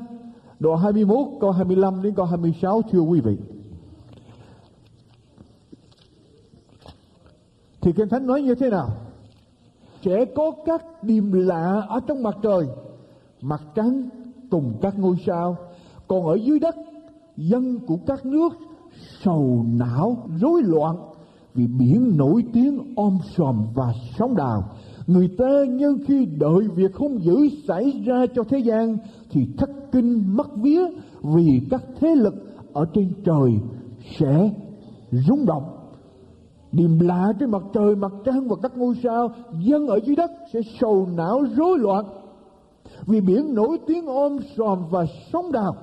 đoạn 0.61 0.79
21 0.79 1.19
câu 1.41 1.51
25 1.51 2.03
đến 2.03 2.15
câu 2.15 2.27
26 2.27 2.83
thưa 2.83 3.01
quý 3.01 3.21
vị. 3.21 3.37
Thì 7.81 7.93
Kinh 7.93 8.09
Thánh 8.09 8.27
nói 8.27 8.43
như 8.43 8.55
thế 8.55 8.71
nào? 8.71 8.89
Sẽ 10.03 10.25
có 10.25 10.51
các 10.67 11.03
điềm 11.03 11.33
lạ 11.33 11.87
ở 11.89 12.01
trong 12.07 12.23
mặt 12.23 12.37
trời, 12.43 12.67
mặt 13.41 13.63
trắng 13.75 14.09
cùng 14.51 14.79
các 14.83 14.99
ngôi 14.99 15.17
sao 15.27 15.57
còn 16.09 16.27
ở 16.27 16.35
dưới 16.35 16.59
đất, 16.59 16.77
dân 17.37 17.79
của 17.87 17.99
các 18.07 18.27
nước 18.27 18.53
sầu 19.25 19.65
não, 19.69 20.17
rối 20.41 20.63
loạn, 20.63 20.97
vì 21.55 21.67
biển 21.67 22.17
nổi 22.17 22.45
tiếng 22.53 22.95
om 22.97 23.19
sòm 23.37 23.67
và 23.75 23.93
sóng 24.19 24.37
đào. 24.37 24.63
Người 25.07 25.29
ta 25.39 25.65
nhân 25.69 25.99
khi 26.07 26.27
đợi 26.27 26.69
việc 26.75 26.97
hung 26.97 27.25
dữ 27.25 27.37
xảy 27.69 28.03
ra 28.07 28.27
cho 28.35 28.43
thế 28.49 28.59
gian, 28.59 28.97
thì 29.31 29.47
thất 29.59 29.71
kinh 29.93 30.37
mất 30.37 30.57
vía, 30.57 30.83
vì 31.23 31.61
các 31.71 31.83
thế 32.01 32.15
lực 32.15 32.35
ở 32.73 32.85
trên 32.95 33.13
trời 33.25 33.51
sẽ 34.19 34.51
rung 35.11 35.47
động. 35.47 35.65
Điềm 36.73 36.99
lạ 36.99 37.33
trên 37.41 37.51
mặt 37.51 37.63
trời, 37.73 37.97
mặt 37.97 38.13
trăng 38.25 38.49
và 38.49 38.57
các 38.63 38.77
ngôi 38.77 38.95
sao 39.03 39.29
dân 39.61 39.87
ở 39.87 40.01
dưới 40.05 40.17
đất 40.17 40.31
sẽ 40.53 40.61
sầu 40.81 41.09
não 41.17 41.43
rối 41.57 41.79
loạn, 41.79 42.05
vì 43.07 43.21
biển 43.21 43.55
nổi 43.55 43.79
tiếng 43.87 44.07
ôm 44.07 44.39
sòm 44.57 44.79
và 44.91 45.07
sóng 45.33 45.53
đào 45.53 45.77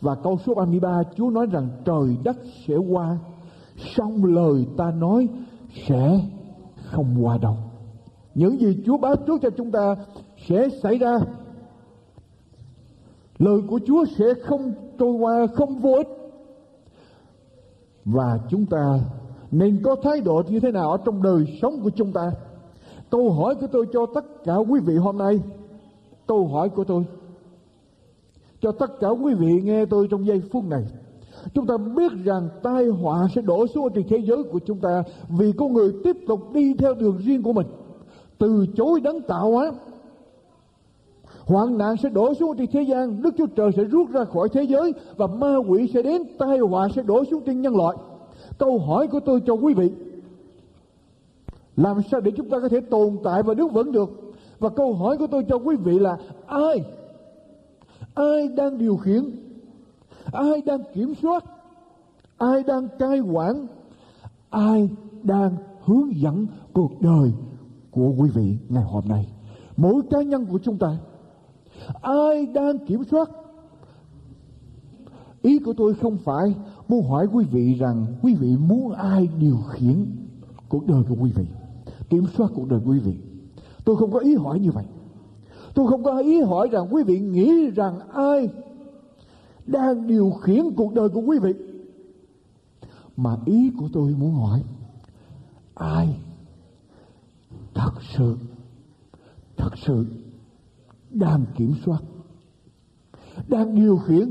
và 0.00 0.14
câu 0.14 0.38
số 0.46 0.54
33 0.54 1.02
Chúa 1.16 1.30
nói 1.30 1.46
rằng 1.46 1.68
trời 1.84 2.16
đất 2.24 2.36
sẽ 2.66 2.76
qua 2.76 3.18
Xong 3.96 4.24
lời 4.24 4.66
ta 4.76 4.90
nói 4.90 5.28
sẽ 5.88 6.20
không 6.82 7.16
qua 7.20 7.38
đâu. 7.38 7.56
Những 8.34 8.60
gì 8.60 8.82
Chúa 8.86 8.98
báo 8.98 9.16
trước 9.16 9.40
cho 9.42 9.50
chúng 9.50 9.70
ta 9.70 9.96
sẽ 10.48 10.68
xảy 10.82 10.98
ra. 10.98 11.18
Lời 13.38 13.60
của 13.68 13.80
Chúa 13.86 14.04
sẽ 14.18 14.24
không 14.42 14.72
trôi 14.98 15.12
qua, 15.12 15.46
không 15.54 15.78
vô 15.78 15.92
ích. 15.92 16.08
Và 18.04 18.38
chúng 18.48 18.66
ta 18.66 18.98
nên 19.50 19.82
có 19.84 19.96
thái 20.02 20.20
độ 20.20 20.42
như 20.48 20.60
thế 20.60 20.72
nào 20.72 20.90
ở 20.90 20.98
trong 21.04 21.22
đời 21.22 21.58
sống 21.62 21.80
của 21.82 21.90
chúng 21.90 22.12
ta? 22.12 22.30
Câu 23.10 23.30
hỏi 23.32 23.54
của 23.54 23.66
tôi 23.72 23.86
cho 23.92 24.06
tất 24.14 24.24
cả 24.44 24.56
quý 24.56 24.80
vị 24.80 24.96
hôm 24.96 25.18
nay 25.18 25.40
Câu 26.26 26.46
hỏi 26.46 26.68
của 26.68 26.84
tôi 26.84 27.04
cho 28.60 28.72
tất 28.72 29.00
cả 29.00 29.08
quý 29.08 29.34
vị 29.34 29.60
nghe 29.64 29.84
tôi 29.86 30.08
trong 30.10 30.26
giây 30.26 30.42
phút 30.52 30.64
này. 30.64 30.84
Chúng 31.54 31.66
ta 31.66 31.76
biết 31.76 32.12
rằng 32.24 32.48
tai 32.62 32.86
họa 32.86 33.28
sẽ 33.34 33.40
đổ 33.40 33.66
xuống 33.66 33.92
trên 33.94 34.08
thế 34.08 34.18
giới 34.18 34.42
của 34.42 34.58
chúng 34.58 34.78
ta 34.78 35.02
vì 35.28 35.52
con 35.52 35.72
người 35.72 35.92
tiếp 36.04 36.16
tục 36.28 36.52
đi 36.52 36.74
theo 36.74 36.94
đường 36.94 37.18
riêng 37.18 37.42
của 37.42 37.52
mình. 37.52 37.66
Từ 38.38 38.66
chối 38.76 39.00
đấng 39.00 39.20
tạo 39.20 39.50
hóa, 39.50 39.72
hoạn 41.46 41.78
nạn 41.78 41.96
sẽ 42.02 42.08
đổ 42.08 42.34
xuống 42.34 42.56
trên 42.56 42.70
thế 42.72 42.82
gian, 42.82 43.22
đức 43.22 43.34
chúa 43.38 43.46
trời 43.46 43.70
sẽ 43.76 43.84
rút 43.84 44.10
ra 44.10 44.24
khỏi 44.24 44.48
thế 44.48 44.62
giới 44.62 44.92
và 45.16 45.26
ma 45.26 45.56
quỷ 45.68 45.90
sẽ 45.94 46.02
đến, 46.02 46.22
tai 46.38 46.58
họa 46.58 46.88
sẽ 46.96 47.02
đổ 47.02 47.24
xuống 47.24 47.42
trên 47.46 47.62
nhân 47.62 47.76
loại. 47.76 47.96
Câu 48.58 48.78
hỏi 48.78 49.06
của 49.06 49.20
tôi 49.20 49.42
cho 49.46 49.54
quý 49.54 49.74
vị, 49.74 49.90
làm 51.76 51.96
sao 52.10 52.20
để 52.20 52.30
chúng 52.36 52.50
ta 52.50 52.60
có 52.60 52.68
thể 52.68 52.80
tồn 52.80 53.16
tại 53.24 53.42
và 53.42 53.54
đứng 53.54 53.68
vững 53.68 53.92
được? 53.92 54.10
Và 54.58 54.68
câu 54.68 54.94
hỏi 54.94 55.18
của 55.18 55.26
tôi 55.26 55.44
cho 55.48 55.56
quý 55.56 55.76
vị 55.76 55.98
là 55.98 56.16
ai 56.46 56.84
ai 58.18 58.48
đang 58.48 58.78
điều 58.78 58.96
khiển? 58.96 59.24
Ai 60.32 60.62
đang 60.66 60.80
kiểm 60.94 61.14
soát? 61.22 61.44
Ai 62.38 62.62
đang 62.62 62.88
cai 62.98 63.20
quản? 63.20 63.66
Ai 64.50 64.90
đang 65.22 65.56
hướng 65.84 66.20
dẫn 66.20 66.46
cuộc 66.72 67.00
đời 67.00 67.32
của 67.90 68.14
quý 68.18 68.30
vị 68.34 68.58
ngày 68.68 68.84
hôm 68.84 69.04
nay? 69.08 69.28
Mỗi 69.76 70.02
cá 70.10 70.22
nhân 70.22 70.46
của 70.46 70.58
chúng 70.58 70.78
ta, 70.78 70.96
ai 72.02 72.46
đang 72.46 72.86
kiểm 72.86 73.04
soát? 73.04 73.30
Ý 75.42 75.58
của 75.58 75.72
tôi 75.72 75.94
không 75.94 76.16
phải 76.16 76.54
muốn 76.88 77.08
hỏi 77.08 77.28
quý 77.32 77.44
vị 77.44 77.74
rằng 77.74 78.06
quý 78.22 78.34
vị 78.34 78.56
muốn 78.56 78.92
ai 78.92 79.28
điều 79.38 79.56
khiển 79.68 80.06
cuộc 80.68 80.86
đời 80.86 81.02
của 81.08 81.16
quý 81.20 81.32
vị, 81.34 81.46
kiểm 82.10 82.24
soát 82.36 82.50
cuộc 82.54 82.68
đời 82.68 82.80
của 82.84 82.90
quý 82.90 82.98
vị. 82.98 83.14
Tôi 83.84 83.96
không 83.96 84.12
có 84.12 84.18
ý 84.18 84.34
hỏi 84.34 84.58
như 84.58 84.70
vậy. 84.70 84.84
Tôi 85.78 85.88
không 85.88 86.02
có 86.02 86.18
ý 86.18 86.40
hỏi 86.40 86.68
rằng 86.72 86.86
quý 86.90 87.02
vị 87.02 87.20
nghĩ 87.20 87.70
rằng 87.70 87.98
ai 88.12 88.48
đang 89.66 90.06
điều 90.06 90.30
khiển 90.30 90.64
cuộc 90.76 90.94
đời 90.94 91.08
của 91.08 91.20
quý 91.20 91.38
vị. 91.42 91.52
Mà 93.16 93.36
ý 93.46 93.70
của 93.78 93.88
tôi 93.92 94.14
muốn 94.18 94.34
hỏi, 94.34 94.62
ai 95.74 96.16
thật 97.74 97.92
sự 98.16 98.36
thật 99.56 99.70
sự 99.86 100.06
đang 101.10 101.44
kiểm 101.56 101.74
soát, 101.84 102.02
đang 103.48 103.74
điều 103.74 103.96
khiển, 103.98 104.30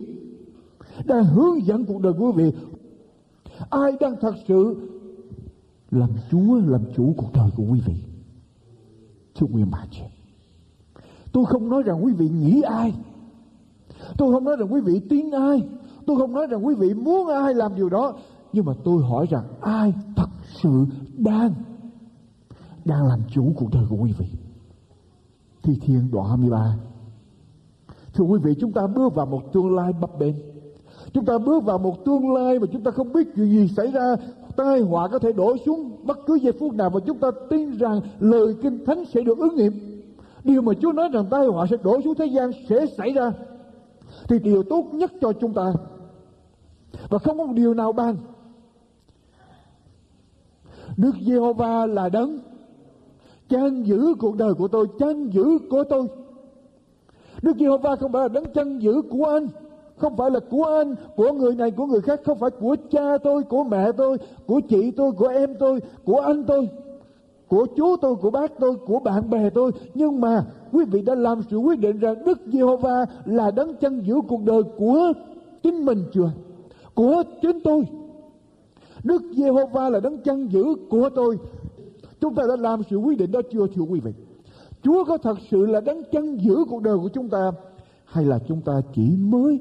đang 1.06 1.26
hướng 1.26 1.66
dẫn 1.66 1.86
cuộc 1.86 2.02
đời 2.02 2.14
của 2.14 2.32
quý 2.32 2.44
vị? 2.44 2.58
Ai 3.70 3.92
đang 4.00 4.16
thật 4.22 4.36
sự 4.48 4.90
làm 5.92 6.10
chúa, 6.32 6.56
làm 6.66 6.82
chủ 6.96 7.14
cuộc 7.18 7.30
đời 7.34 7.50
của 7.56 7.64
quý 7.64 7.82
vị? 7.86 7.96
Thưa 9.36 9.48
nguyên 9.48 9.72
bà 9.72 9.86
chị. 9.92 10.27
Tôi 11.32 11.46
không 11.46 11.70
nói 11.70 11.84
rằng 11.84 12.06
quý 12.06 12.14
vị 12.14 12.30
nghĩ 12.30 12.62
ai. 12.62 12.94
Tôi 14.18 14.34
không 14.34 14.44
nói 14.44 14.56
rằng 14.60 14.74
quý 14.74 14.82
vị 14.82 15.02
tin 15.10 15.32
ai. 15.32 15.68
Tôi 16.06 16.18
không 16.18 16.34
nói 16.34 16.48
rằng 16.48 16.66
quý 16.66 16.76
vị 16.76 16.94
muốn 16.94 17.28
ai 17.28 17.54
làm 17.54 17.76
điều 17.76 17.90
đó. 17.90 18.14
Nhưng 18.54 18.66
mà 18.66 18.74
tôi 18.84 19.04
hỏi 19.04 19.28
rằng 19.30 19.44
ai 19.62 19.94
thật 20.16 20.30
sự 20.62 20.86
đang 21.18 21.54
đang 22.86 23.08
làm 23.08 23.20
chủ 23.30 23.54
cuộc 23.56 23.70
đời 23.74 23.84
của 23.90 23.96
quý 23.96 24.14
vị. 24.18 24.26
Thi 25.64 25.78
Thiên 25.82 26.12
đoạn 26.12 26.28
23 26.28 26.76
Thưa 28.14 28.24
quý 28.24 28.40
vị, 28.44 28.54
chúng 28.60 28.72
ta 28.72 28.88
bước 28.88 29.16
vào 29.16 29.26
một 29.26 29.54
tương 29.54 29.76
lai 29.76 29.94
bấp 30.02 30.20
bênh 30.20 30.36
Chúng 31.14 31.26
ta 31.26 31.38
bước 31.38 31.64
vào 31.64 31.78
một 31.78 32.06
tương 32.06 32.34
lai 32.34 32.60
mà 32.60 32.68
chúng 32.72 32.84
ta 32.84 32.92
không 32.92 33.14
biết 33.14 33.28
chuyện 33.36 33.50
gì 33.50 33.68
xảy 33.68 33.92
ra 33.92 34.16
Tai 34.56 34.82
họa 34.82 35.08
có 35.08 35.20
thể 35.20 35.32
đổ 35.32 35.56
xuống 35.66 36.06
bất 36.06 36.18
cứ 36.28 36.36
giây 36.36 36.54
phút 36.60 36.74
nào 36.74 36.90
Và 36.90 37.00
chúng 37.00 37.18
ta 37.18 37.28
tin 37.50 37.78
rằng 37.78 38.02
lời 38.20 38.56
kinh 38.62 38.86
thánh 38.86 39.04
sẽ 39.14 39.22
được 39.22 39.38
ứng 39.38 39.56
nghiệm 39.56 39.97
điều 40.48 40.62
mà 40.62 40.74
Chúa 40.82 40.92
nói 40.92 41.10
rằng 41.14 41.26
tai 41.30 41.46
họa 41.46 41.66
sẽ 41.70 41.78
đổ 41.84 42.02
xuống 42.02 42.16
thế 42.16 42.26
gian 42.26 42.52
sẽ 42.70 42.86
xảy 42.98 43.12
ra 43.12 43.32
thì 44.28 44.40
điều 44.40 44.64
tốt 44.64 44.86
nhất 44.92 45.12
cho 45.22 45.34
chúng 45.34 45.54
ta. 45.54 45.74
Và 47.10 47.18
không 47.18 47.38
có 47.38 47.46
một 47.46 47.54
điều 47.54 47.74
nào 47.74 47.92
ban 47.92 48.16
Đức 50.98 51.16
Giê-hô-va 51.22 51.86
là 51.86 52.10
đấng 52.10 52.40
chăn 53.50 53.84
giữ 53.84 54.16
cuộc 54.20 54.36
đời 54.36 54.54
của 54.54 54.68
tôi, 54.68 54.88
chăn 55.00 55.30
giữ 55.30 55.58
của 55.70 55.84
tôi. 55.84 56.08
Đức 57.42 57.58
Giê-hô-va 57.60 57.96
không 57.96 58.12
phải 58.12 58.22
là 58.22 58.28
đấng 58.28 58.54
chăn 58.54 58.80
giữ 58.80 59.02
của 59.10 59.26
anh, 59.26 59.48
không 59.98 60.18
phải 60.18 60.32
là 60.32 60.40
của 60.50 60.64
anh, 60.64 60.96
của 61.16 61.32
người 61.32 61.56
này, 61.56 61.72
của 61.72 61.86
người 61.86 62.02
khác, 62.02 62.20
không 62.26 62.40
phải 62.40 62.50
của 62.50 62.76
cha 62.92 63.18
tôi, 63.18 63.44
của 63.44 63.64
mẹ 63.64 63.92
tôi, 63.92 64.18
của 64.46 64.62
chị 64.70 64.92
tôi, 64.92 65.12
của 65.12 65.28
em 65.28 65.56
tôi, 65.60 65.80
của 66.06 66.20
anh 66.20 66.44
tôi 66.44 66.70
của 67.48 67.68
chú 67.78 67.96
tôi, 68.02 68.16
của 68.16 68.32
bác 68.32 68.52
tôi, 68.60 68.76
của 68.76 69.00
bạn 69.00 69.30
bè 69.30 69.50
tôi. 69.50 69.72
Nhưng 69.94 70.22
mà 70.22 70.46
quý 70.72 70.86
vị 70.86 71.02
đã 71.02 71.16
làm 71.16 71.42
sự 71.50 71.58
quyết 71.58 71.80
định 71.80 72.00
rằng 72.00 72.26
Đức 72.26 72.40
Giê-hô-va 72.46 73.06
là 73.26 73.52
đấng 73.52 73.76
chân 73.76 74.02
giữ 74.06 74.16
cuộc 74.28 74.44
đời 74.44 74.64
của 74.78 75.14
chính 75.64 75.86
mình 75.86 76.04
chưa? 76.14 76.32
Của 76.94 77.24
chính 77.42 77.60
tôi. 77.64 77.88
Đức 79.04 79.22
Giê-hô-va 79.36 79.90
là 79.90 80.00
đấng 80.00 80.18
chân 80.18 80.52
giữ 80.52 80.64
của 80.90 81.10
tôi. 81.16 81.38
Chúng 82.22 82.36
ta 82.36 82.44
đã 82.50 82.56
làm 82.56 82.82
sự 82.90 82.98
quyết 82.98 83.18
định 83.18 83.32
đó 83.32 83.42
chưa 83.52 83.68
thưa 83.76 83.82
quý 83.82 84.00
vị? 84.00 84.12
Chúa 84.84 85.06
có 85.06 85.18
thật 85.18 85.38
sự 85.52 85.66
là 85.66 85.82
đấng 85.82 86.04
chân 86.12 86.38
giữ 86.38 86.66
cuộc 86.70 86.84
đời 86.84 86.98
của 86.98 87.10
chúng 87.10 87.30
ta 87.30 87.52
hay 88.06 88.26
là 88.26 88.40
chúng 88.48 88.62
ta 88.62 88.82
chỉ 88.94 89.16
mới 89.18 89.60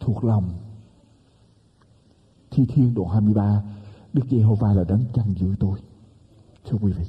thuộc 0.00 0.24
lòng 0.24 0.44
Thi 2.50 2.66
Thiên 2.68 2.94
độ 2.94 3.04
23 3.04 3.62
Đức 4.12 4.22
Giê-hô-va 4.30 4.72
là 4.72 4.84
đấng 4.88 5.00
chân 5.14 5.24
giữ 5.36 5.46
tôi 5.60 5.78
Thưa 6.68 6.78
quý 6.80 6.92
vị, 6.92 7.04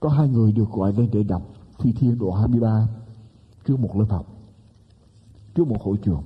có 0.00 0.08
hai 0.08 0.28
người 0.28 0.52
được 0.52 0.70
gọi 0.70 0.92
lên 0.92 1.08
để 1.12 1.22
đọc 1.22 1.42
Thi 1.78 1.92
Thiên 1.92 2.18
Độ 2.18 2.30
23 2.30 2.88
trước 3.64 3.80
một 3.80 3.96
lớp 3.96 4.06
học, 4.08 4.26
trước 5.54 5.66
một 5.66 5.82
hội 5.82 5.96
trường. 6.02 6.22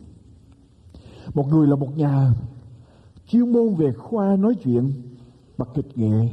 Một 1.35 1.47
người 1.49 1.67
là 1.67 1.77
một 1.77 1.97
nhà 1.97 2.35
chuyên 3.27 3.53
môn 3.53 3.75
về 3.75 3.93
khoa 3.93 4.37
nói 4.37 4.55
chuyện 4.65 4.93
và 5.57 5.67
kịch 5.75 5.99
nghệ 5.99 6.29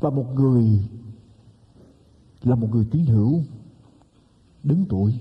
và 0.00 0.10
một 0.10 0.26
người 0.34 0.88
là 2.42 2.54
một 2.54 2.68
người 2.70 2.86
tín 2.90 3.06
hữu 3.06 3.40
đứng 4.62 4.84
tuổi 4.88 5.14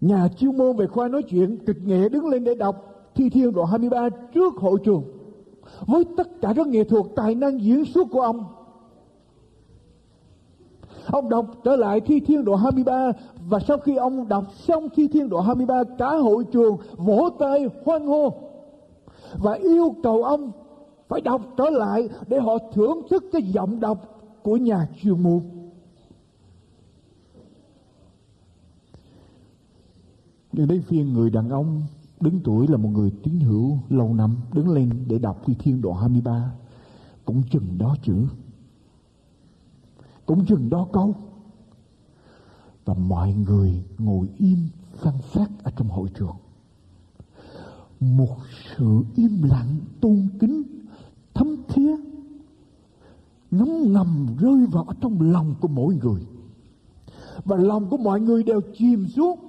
nhà 0.00 0.28
chuyên 0.28 0.56
môn 0.56 0.76
về 0.76 0.86
khoa 0.86 1.08
nói 1.08 1.22
chuyện 1.22 1.58
kịch 1.66 1.78
nghệ 1.84 2.08
đứng 2.08 2.26
lên 2.26 2.44
để 2.44 2.54
đọc 2.54 3.04
thi 3.14 3.30
thiên 3.30 3.52
đoạn 3.52 3.68
23 3.70 4.08
trước 4.34 4.54
hội 4.56 4.78
trường 4.84 5.21
với 5.80 6.04
tất 6.16 6.40
cả 6.40 6.52
các 6.56 6.66
nghệ 6.66 6.84
thuật 6.84 7.04
tài 7.16 7.34
năng 7.34 7.62
diễn 7.62 7.84
xuất 7.84 8.06
của 8.10 8.20
ông 8.20 8.44
Ông 11.06 11.28
đọc 11.28 11.46
trở 11.64 11.76
lại 11.76 12.00
thi 12.00 12.20
thiên 12.20 12.44
độ 12.44 12.54
23 12.54 13.12
và 13.48 13.58
sau 13.68 13.78
khi 13.78 13.96
ông 13.96 14.28
đọc 14.28 14.44
xong 14.54 14.88
thi 14.94 15.08
thiên 15.08 15.28
độ 15.28 15.40
23 15.40 15.82
cả 15.98 16.08
hội 16.08 16.44
trường 16.52 16.76
vỗ 16.96 17.28
tay 17.38 17.66
hoan 17.84 18.06
hô 18.06 18.34
và 19.38 19.52
yêu 19.52 19.94
cầu 20.02 20.22
ông 20.22 20.52
phải 21.08 21.20
đọc 21.20 21.42
trở 21.56 21.70
lại 21.70 22.08
để 22.26 22.38
họ 22.38 22.58
thưởng 22.72 23.02
thức 23.10 23.24
cái 23.32 23.42
giọng 23.42 23.80
đọc 23.80 23.98
của 24.42 24.56
nhà 24.56 24.88
chuyên 25.02 25.22
môn. 25.22 25.40
Nhưng 30.52 30.68
đến 30.68 30.82
phiên 30.82 31.12
người 31.12 31.30
đàn 31.30 31.50
ông 31.50 31.82
đứng 32.22 32.40
tuổi 32.44 32.66
là 32.68 32.76
một 32.76 32.88
người 32.88 33.12
tín 33.22 33.40
hữu 33.40 33.78
lâu 33.88 34.14
năm, 34.14 34.36
đứng 34.52 34.68
lên 34.68 35.04
để 35.06 35.18
đọc 35.18 35.42
thi 35.44 35.54
thiên 35.58 35.80
độ 35.80 35.92
23 35.92 36.52
cũng 37.24 37.42
chừng 37.50 37.78
đó 37.78 37.96
chữ 38.02 38.26
cũng 40.26 40.44
chừng 40.46 40.70
đó 40.70 40.86
câu 40.92 41.14
và 42.84 42.94
mọi 42.94 43.32
người 43.32 43.84
ngồi 43.98 44.28
im 44.36 44.68
phăng 44.94 45.18
phát 45.18 45.50
ở 45.62 45.70
trong 45.76 45.88
hội 45.88 46.08
trường. 46.18 46.36
Một 48.00 48.36
sự 48.76 49.04
im 49.14 49.42
lặng 49.42 49.76
tôn 50.00 50.28
kính, 50.40 50.62
thấm 51.34 51.56
thía 51.68 51.96
ngấm 53.50 53.92
ngầm 53.92 54.26
rơi 54.38 54.66
vào 54.66 54.86
trong 55.00 55.20
lòng 55.20 55.54
của 55.60 55.68
mỗi 55.68 55.94
người. 55.94 56.26
Và 57.44 57.56
lòng 57.56 57.90
của 57.90 57.96
mọi 57.96 58.20
người 58.20 58.42
đều 58.42 58.60
chìm 58.78 59.06
xuống. 59.08 59.40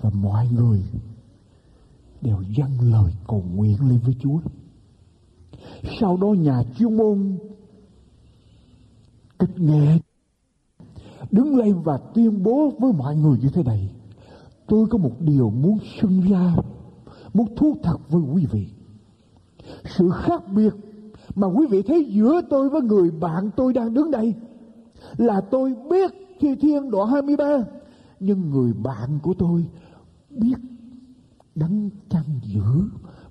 Và 0.00 0.10
mọi 0.10 0.48
người 0.48 0.84
đều 2.24 2.42
dâng 2.56 2.92
lời 2.92 3.12
cầu 3.26 3.44
nguyện 3.54 3.76
lên 3.88 3.98
với 4.04 4.14
Chúa. 4.20 4.38
Sau 6.00 6.16
đó 6.16 6.28
nhà 6.28 6.62
chuyên 6.78 6.96
môn 6.96 7.38
kịch 9.38 9.58
nghệ 9.60 9.98
đứng 11.30 11.56
lên 11.56 11.82
và 11.82 11.98
tuyên 12.14 12.42
bố 12.42 12.72
với 12.78 12.92
mọi 12.92 13.16
người 13.16 13.38
như 13.38 13.48
thế 13.48 13.62
này. 13.62 13.90
Tôi 14.66 14.86
có 14.86 14.98
một 14.98 15.20
điều 15.20 15.50
muốn 15.50 15.78
xưng 16.00 16.20
ra, 16.30 16.56
muốn 17.34 17.56
thú 17.56 17.76
thật 17.82 17.98
với 18.08 18.22
quý 18.34 18.46
vị. 18.50 18.66
Sự 19.84 20.10
khác 20.10 20.42
biệt 20.54 20.74
mà 21.34 21.46
quý 21.46 21.66
vị 21.70 21.82
thấy 21.82 22.04
giữa 22.04 22.40
tôi 22.50 22.70
với 22.70 22.82
người 22.82 23.10
bạn 23.10 23.50
tôi 23.56 23.72
đang 23.72 23.94
đứng 23.94 24.10
đây 24.10 24.34
là 25.16 25.40
tôi 25.50 25.74
biết 25.90 26.10
thi 26.40 26.54
thiên 26.60 26.90
đoạn 26.90 27.08
23 27.08 27.44
nhưng 28.20 28.50
người 28.50 28.72
bạn 28.72 29.18
của 29.22 29.34
tôi 29.38 29.66
biết 30.30 30.56
đấng 31.54 31.90
chăn 32.08 32.24
giữ 32.42 32.64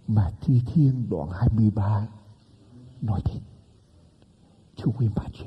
mà 0.08 0.32
thi 0.42 0.62
thiên 0.74 1.10
đoạn 1.10 1.30
23 1.32 2.08
nói 3.02 3.22
đến. 3.26 3.42
Chú 4.76 4.92
quý 4.98 5.08
bà 5.16 5.24
chị 5.34 5.46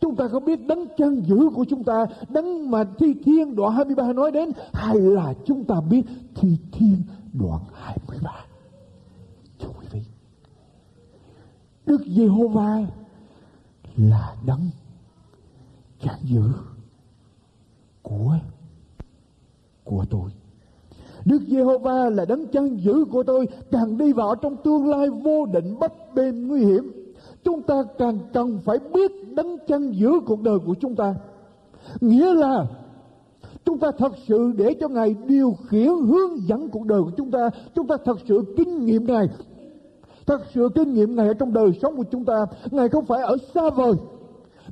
chúng 0.00 0.16
ta 0.16 0.28
có 0.32 0.40
biết 0.40 0.66
đấng 0.66 0.86
chân 0.96 1.22
giữ 1.26 1.50
của 1.54 1.64
chúng 1.68 1.84
ta, 1.84 2.06
đấng 2.28 2.70
mà 2.70 2.84
thi 2.98 3.14
thiên 3.24 3.56
đoạn 3.56 3.76
23 3.76 4.12
nói 4.12 4.32
đến, 4.32 4.50
hay 4.72 5.00
là 5.00 5.34
chúng 5.44 5.64
ta 5.64 5.80
biết 5.80 6.02
thi 6.34 6.58
thiên 6.72 7.02
đoạn 7.32 7.60
23 7.74 8.44
thưa 9.60 9.68
quý 9.80 9.86
vị, 9.90 10.02
Đức 11.86 12.02
Giê-hô-va 12.06 12.86
là 13.96 14.36
đấng 14.46 14.70
chăn 16.00 16.18
giữ 16.22 16.52
của 18.02 18.38
của 19.84 20.04
tôi. 20.10 20.30
Đức 21.24 21.38
Giê-hô-va 21.48 22.10
là 22.10 22.24
đấng 22.24 22.46
chăn 22.46 22.76
giữ 22.76 23.04
của 23.10 23.22
tôi, 23.22 23.48
càng 23.70 23.98
đi 23.98 24.12
vào 24.12 24.34
trong 24.34 24.56
tương 24.56 24.88
lai 24.88 25.08
vô 25.10 25.46
định 25.46 25.78
bất 25.78 25.92
bền 26.14 26.48
nguy 26.48 26.64
hiểm. 26.64 26.92
Chúng 27.44 27.62
ta 27.62 27.82
càng 27.98 28.18
cần 28.32 28.58
phải 28.64 28.78
biết 28.94 29.12
đấng 29.34 29.58
chăn 29.66 29.92
giữ 29.92 30.10
cuộc 30.26 30.42
đời 30.42 30.58
của 30.66 30.74
chúng 30.80 30.94
ta. 30.94 31.14
Nghĩa 32.00 32.34
là 32.34 32.66
chúng 33.64 33.78
ta 33.78 33.90
thật 33.98 34.12
sự 34.28 34.52
để 34.56 34.74
cho 34.80 34.88
ngài 34.88 35.14
điều 35.26 35.56
khiển 35.68 35.88
hướng 35.88 36.48
dẫn 36.48 36.68
cuộc 36.68 36.86
đời 36.86 37.02
của 37.02 37.10
chúng 37.16 37.30
ta. 37.30 37.50
Chúng 37.74 37.86
ta 37.86 37.96
thật 38.04 38.18
sự 38.28 38.54
kinh 38.56 38.84
nghiệm 38.84 39.06
ngài. 39.06 39.28
Thật 40.26 40.40
sự 40.54 40.68
kinh 40.74 40.94
nghiệm 40.94 41.16
ngài 41.16 41.28
ở 41.28 41.34
trong 41.34 41.52
đời 41.52 41.70
sống 41.82 41.96
của 41.96 42.04
chúng 42.10 42.24
ta. 42.24 42.46
Ngài 42.70 42.88
không 42.88 43.04
phải 43.04 43.22
ở 43.22 43.36
xa 43.54 43.70
vời. 43.70 43.92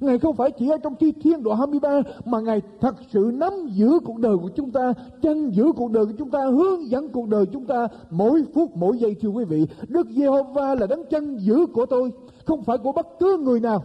Ngài 0.00 0.18
không 0.18 0.36
phải 0.36 0.50
chỉ 0.50 0.68
ở 0.68 0.78
trong 0.78 0.94
thi 1.00 1.12
thiên 1.12 1.42
độ 1.42 1.54
23 1.54 2.00
mà 2.24 2.40
Ngài 2.40 2.62
thật 2.80 2.96
sự 3.10 3.30
nắm 3.34 3.52
giữ 3.72 3.98
cuộc 4.04 4.18
đời 4.18 4.36
của 4.36 4.48
chúng 4.56 4.70
ta, 4.70 4.92
chăn 5.22 5.50
giữ 5.50 5.72
cuộc 5.76 5.90
đời 5.90 6.06
của 6.06 6.12
chúng 6.18 6.30
ta, 6.30 6.46
hướng 6.46 6.90
dẫn 6.90 7.08
cuộc 7.08 7.28
đời 7.28 7.46
chúng 7.46 7.66
ta 7.66 7.88
mỗi 8.10 8.42
phút 8.54 8.76
mỗi 8.76 8.98
giây 8.98 9.14
thưa 9.14 9.28
quý 9.28 9.44
vị. 9.44 9.66
Đức 9.88 10.06
Giê-hô-va 10.10 10.74
là 10.74 10.86
đấng 10.86 11.04
chăn 11.10 11.36
giữ 11.36 11.66
của 11.66 11.86
tôi, 11.86 12.12
không 12.44 12.62
phải 12.62 12.78
của 12.78 12.92
bất 12.92 13.06
cứ 13.20 13.38
người 13.38 13.60
nào. 13.60 13.84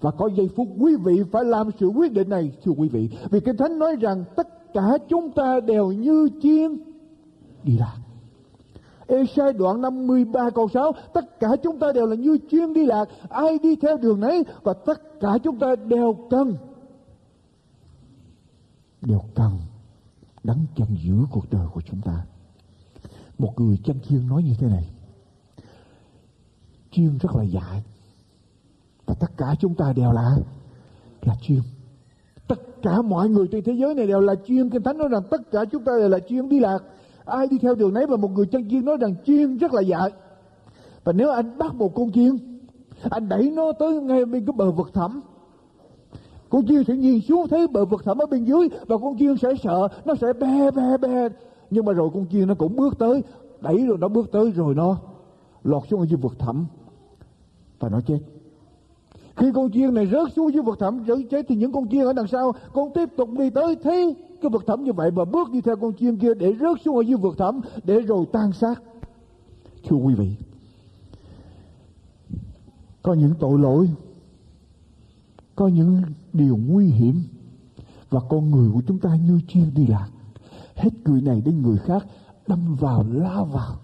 Và 0.00 0.10
có 0.10 0.30
giây 0.36 0.48
phút 0.56 0.68
quý 0.78 0.96
vị 0.96 1.22
phải 1.32 1.44
làm 1.44 1.70
sự 1.80 1.86
quyết 1.86 2.12
định 2.12 2.28
này 2.28 2.52
thưa 2.64 2.72
quý 2.72 2.88
vị. 2.88 3.08
Vì 3.30 3.40
Kinh 3.40 3.56
Thánh 3.56 3.78
nói 3.78 3.96
rằng 4.00 4.24
tất 4.36 4.72
cả 4.74 4.98
chúng 5.08 5.30
ta 5.30 5.60
đều 5.60 5.92
như 5.92 6.28
chiên 6.42 6.78
đi 7.64 7.78
lạc. 7.78 7.96
Ê-sai 9.10 9.52
đoạn 9.52 9.80
53 9.80 10.50
câu 10.54 10.68
6 10.68 10.92
Tất 11.12 11.40
cả 11.40 11.48
chúng 11.62 11.78
ta 11.78 11.92
đều 11.92 12.06
là 12.06 12.14
như 12.16 12.38
chuyên 12.50 12.74
đi 12.74 12.86
lạc, 12.86 13.04
Ai 13.28 13.58
đi 13.58 13.76
theo 13.76 13.96
đường 13.96 14.20
nấy, 14.20 14.44
Và 14.62 14.72
tất 14.72 15.20
cả 15.20 15.38
chúng 15.44 15.58
ta 15.58 15.74
đều 15.76 16.28
cần 16.30 16.56
Đều 19.02 19.20
cần 19.34 19.50
đắng 20.44 20.66
chân 20.76 20.86
giữ 21.02 21.14
cuộc 21.30 21.50
đời 21.50 21.66
của 21.72 21.80
chúng 21.80 22.00
ta. 22.00 22.24
Một 23.38 23.60
người 23.60 23.78
chân 23.84 23.96
chiên 24.08 24.28
nói 24.28 24.42
như 24.42 24.54
thế 24.58 24.66
này 24.66 24.90
Chiên 26.90 27.18
rất 27.18 27.36
là 27.36 27.42
dại, 27.42 27.82
Và 29.06 29.14
tất 29.14 29.30
cả 29.36 29.54
chúng 29.60 29.74
ta 29.74 29.92
đều 29.92 30.12
là 30.12 30.36
Là 31.22 31.34
chiên 31.42 31.60
Tất 32.48 32.82
cả 32.82 33.02
mọi 33.02 33.28
người 33.28 33.46
trên 33.52 33.64
thế 33.64 33.72
giới 33.72 33.94
này 33.94 34.06
đều 34.06 34.20
là 34.20 34.34
chuyên 34.46 34.70
Kinh 34.70 34.82
Thánh 34.82 34.98
nói 34.98 35.08
rằng 35.08 35.22
tất 35.30 35.50
cả 35.50 35.64
chúng 35.72 35.84
ta 35.84 35.92
đều 35.98 36.08
là 36.08 36.18
chuyên 36.28 36.48
đi 36.48 36.60
lạc 36.60 36.78
ai 37.30 37.48
đi 37.48 37.58
theo 37.58 37.74
đường 37.74 37.94
nấy 37.94 38.06
và 38.06 38.16
một 38.16 38.30
người 38.30 38.46
chân 38.46 38.70
chiên 38.70 38.84
nói 38.84 38.96
rằng 39.00 39.14
chiên 39.26 39.56
rất 39.56 39.74
là 39.74 39.80
dại. 39.80 40.10
Và 41.04 41.12
nếu 41.12 41.30
anh 41.30 41.58
bắt 41.58 41.74
một 41.74 41.94
con 41.94 42.12
chiên, 42.12 42.36
anh 43.10 43.28
đẩy 43.28 43.50
nó 43.50 43.72
tới 43.72 44.00
ngay 44.00 44.24
bên 44.24 44.46
cái 44.46 44.54
bờ 44.56 44.70
vực 44.70 44.94
thẳm. 44.94 45.20
Con 46.50 46.66
chiên 46.66 46.84
sẽ 46.84 46.96
nhìn 46.96 47.20
xuống 47.20 47.48
thấy 47.48 47.66
bờ 47.66 47.84
vực 47.84 48.04
thẳm 48.04 48.18
ở 48.18 48.26
bên 48.26 48.44
dưới 48.44 48.68
và 48.86 48.98
con 48.98 49.18
chiên 49.18 49.36
sẽ 49.36 49.48
sợ, 49.62 49.88
nó 50.04 50.14
sẽ 50.14 50.32
be 50.32 50.70
be 50.70 50.96
be 51.00 51.28
nhưng 51.70 51.84
mà 51.84 51.92
rồi 51.92 52.10
con 52.14 52.26
chiên 52.32 52.48
nó 52.48 52.54
cũng 52.54 52.76
bước 52.76 52.98
tới, 52.98 53.22
đẩy 53.60 53.86
rồi 53.86 53.98
nó 54.00 54.08
bước 54.08 54.32
tới 54.32 54.50
rồi 54.50 54.74
nó 54.74 54.96
lọt 55.64 55.82
xuống 55.90 56.00
ở 56.00 56.06
dưới 56.06 56.18
vực 56.22 56.38
thẳm 56.38 56.66
và 57.78 57.88
nó 57.88 58.00
chết 58.00 58.18
khi 59.40 59.46
con 59.54 59.70
chiên 59.72 59.94
này 59.94 60.06
rớt 60.06 60.32
xuống 60.36 60.52
dưới 60.52 60.62
vực 60.62 60.78
thẳm 60.80 61.04
rớt 61.06 61.18
chết 61.30 61.46
thì 61.48 61.56
những 61.56 61.72
con 61.72 61.88
chiên 61.88 62.04
ở 62.04 62.12
đằng 62.12 62.26
sau, 62.26 62.52
con 62.72 62.88
tiếp 62.94 63.08
tục 63.16 63.28
đi 63.38 63.50
tới. 63.50 63.76
Thấy 63.82 64.16
cái 64.42 64.50
vực 64.50 64.64
thẳm 64.66 64.84
như 64.84 64.92
vậy 64.92 65.10
và 65.10 65.24
bước 65.24 65.50
đi 65.50 65.60
theo 65.60 65.76
con 65.76 65.92
chiên 65.98 66.16
kia 66.16 66.34
để 66.34 66.52
rớt 66.60 66.76
xuống 66.84 66.96
ở 66.96 67.02
dưới 67.02 67.16
vực 67.16 67.38
thẳm 67.38 67.60
để 67.84 68.00
rồi 68.00 68.26
tan 68.32 68.52
xác. 68.52 68.82
Thưa 69.88 69.96
quý 69.96 70.14
vị, 70.14 70.36
có 73.02 73.14
những 73.14 73.34
tội 73.40 73.58
lỗi, 73.58 73.90
có 75.56 75.68
những 75.68 76.02
điều 76.32 76.56
nguy 76.56 76.86
hiểm 76.86 77.22
và 78.10 78.20
con 78.28 78.50
người 78.50 78.70
của 78.72 78.82
chúng 78.86 78.98
ta 78.98 79.16
như 79.26 79.40
chiên 79.48 79.74
đi 79.74 79.86
lạc. 79.86 80.08
Hết 80.74 80.90
người 81.04 81.20
này 81.20 81.42
đến 81.44 81.62
người 81.62 81.78
khác 81.78 82.06
đâm 82.46 82.74
vào 82.74 83.04
lao 83.12 83.44
vào 83.44 83.76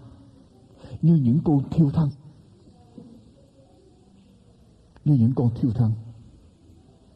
như 1.01 1.15
những 1.15 1.39
con 1.45 1.61
thiêu 1.69 1.89
thân 1.93 2.09
như 5.07 5.17
những 5.19 5.31
con 5.35 5.49
thiêu 5.55 5.71
thân. 5.75 5.91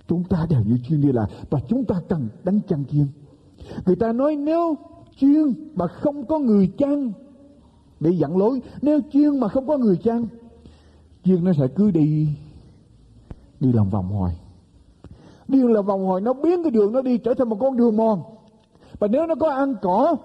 Chúng 0.08 0.24
ta 0.24 0.46
đều 0.50 0.62
như 0.66 0.78
chuyên 0.88 1.02
đi 1.02 1.12
lại 1.12 1.30
và 1.50 1.60
chúng 1.68 1.86
ta 1.86 1.96
cần 2.10 2.30
đánh 2.44 2.60
chăn 2.68 2.84
chiên. 2.92 3.06
Người 3.86 3.96
ta 3.96 4.14
nói 4.14 4.36
nếu 4.36 4.76
chuyên 5.20 5.54
mà 5.76 5.88
không 5.88 6.26
có 6.26 6.40
người 6.40 6.72
chăn 6.78 7.12
để 8.00 8.12
dẫn 8.12 8.38
lối 8.38 8.62
nếu 8.82 9.00
chuyên 9.12 9.40
mà 9.40 9.48
không 9.48 9.68
có 9.68 9.78
người 9.78 9.98
chăn 9.98 10.28
chuyên 11.24 11.44
nó 11.44 11.52
sẽ 11.60 11.68
cứ 11.76 11.92
đi 11.92 12.28
đi 13.60 13.72
lòng 13.74 13.90
vòng 13.90 14.08
hoài. 14.10 14.36
Đi 15.48 15.60
lòng 15.64 15.86
vòng 15.86 16.06
hoài, 16.06 16.22
nó 16.22 16.34
biến 16.34 16.64
cái 16.64 16.72
đường 16.72 16.92
nó 16.94 17.02
đi 17.02 17.18
trở 17.18 17.34
thành 17.34 17.50
một 17.50 17.58
con 17.60 17.78
đường 17.78 17.98
mòn. 17.98 18.24
Và 19.00 19.08
nếu 19.08 19.28
nó 19.28 19.36
có 19.36 19.50
ăn 19.50 19.76
cỏ 19.82 20.16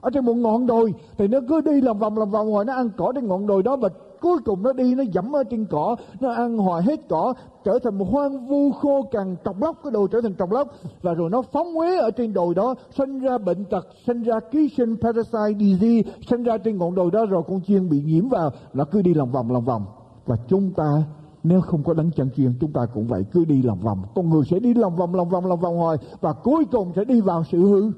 ở 0.00 0.10
trên 0.10 0.24
một 0.24 0.34
ngọn 0.34 0.66
đồi, 0.66 0.94
thì 1.18 1.28
nó 1.28 1.38
cứ 1.48 1.60
đi 1.60 1.80
lòng 1.80 1.98
vòng 1.98 2.18
lòng 2.18 2.30
vòng 2.30 2.50
hoài, 2.50 2.64
nó 2.64 2.74
ăn 2.74 2.90
cỏ 2.96 3.12
trên 3.14 3.26
ngọn 3.26 3.46
đồi 3.46 3.62
đó 3.62 3.76
và 3.76 3.88
cuối 4.20 4.38
cùng 4.44 4.62
nó 4.62 4.72
đi, 4.72 4.94
nó 4.94 5.02
dẫm 5.12 5.36
ở 5.36 5.44
trên 5.44 5.66
cỏ, 5.70 5.96
nó 6.20 6.32
ăn 6.32 6.58
hoài 6.58 6.82
hết 6.82 7.08
cỏ, 7.08 7.34
trở 7.64 7.78
thành 7.84 7.98
một 7.98 8.04
hoang 8.10 8.46
vu 8.46 8.72
khô 8.72 9.02
cằn 9.10 9.36
trọc 9.44 9.60
lóc, 9.60 9.76
cái 9.84 9.90
đồ 9.90 10.06
trở 10.06 10.20
thành 10.20 10.34
trọc 10.38 10.50
lóc. 10.50 10.68
Và 11.02 11.14
rồi 11.14 11.30
nó 11.30 11.42
phóng 11.42 11.74
huế 11.74 11.98
ở 11.98 12.10
trên 12.10 12.32
đồi 12.32 12.54
đó, 12.54 12.74
sinh 12.96 13.20
ra 13.20 13.38
bệnh 13.38 13.64
tật, 13.64 13.86
sinh 14.06 14.22
ra 14.22 14.40
ký 14.50 14.68
sinh 14.76 14.96
parasite 15.00 15.58
disease, 15.58 16.10
sinh 16.30 16.42
ra 16.42 16.58
trên 16.58 16.78
ngọn 16.78 16.94
đồi 16.94 17.10
đó 17.10 17.26
rồi 17.26 17.42
con 17.48 17.60
chiên 17.66 17.88
bị 17.88 18.02
nhiễm 18.02 18.28
vào. 18.28 18.50
Nó 18.72 18.84
cứ 18.84 19.02
đi 19.02 19.14
lòng 19.14 19.32
vòng 19.32 19.50
lòng 19.50 19.64
vòng. 19.64 19.84
Và 20.26 20.36
chúng 20.48 20.72
ta, 20.72 21.02
nếu 21.42 21.60
không 21.60 21.84
có 21.84 21.94
đấng 21.94 22.10
chân 22.10 22.30
chiên, 22.36 22.52
chúng 22.60 22.72
ta 22.72 22.86
cũng 22.94 23.06
vậy, 23.06 23.24
cứ 23.32 23.44
đi 23.44 23.62
lòng 23.62 23.80
vòng. 23.80 24.02
Con 24.14 24.30
người 24.30 24.42
sẽ 24.50 24.58
đi 24.58 24.74
lòng 24.74 24.96
vòng 24.96 25.14
lòng 25.14 25.28
vòng 25.28 25.46
lòng 25.46 25.60
vòng 25.60 25.76
hoài, 25.76 25.96
và 26.20 26.32
cuối 26.32 26.64
cùng 26.72 26.92
sẽ 26.96 27.04
đi 27.04 27.20
vào 27.20 27.44
sự 27.44 27.58
hư 27.58 27.90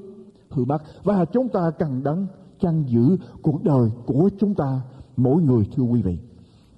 hư 0.50 0.64
mất 0.64 0.78
và 1.04 1.24
chúng 1.24 1.48
ta 1.48 1.70
cần 1.78 2.02
đấng 2.02 2.26
chăn 2.60 2.84
giữ 2.86 3.16
cuộc 3.42 3.62
đời 3.62 3.90
của 4.06 4.30
chúng 4.38 4.54
ta 4.54 4.80
mỗi 5.18 5.42
người 5.42 5.68
thưa 5.76 5.82
quý 5.82 6.02
vị, 6.02 6.18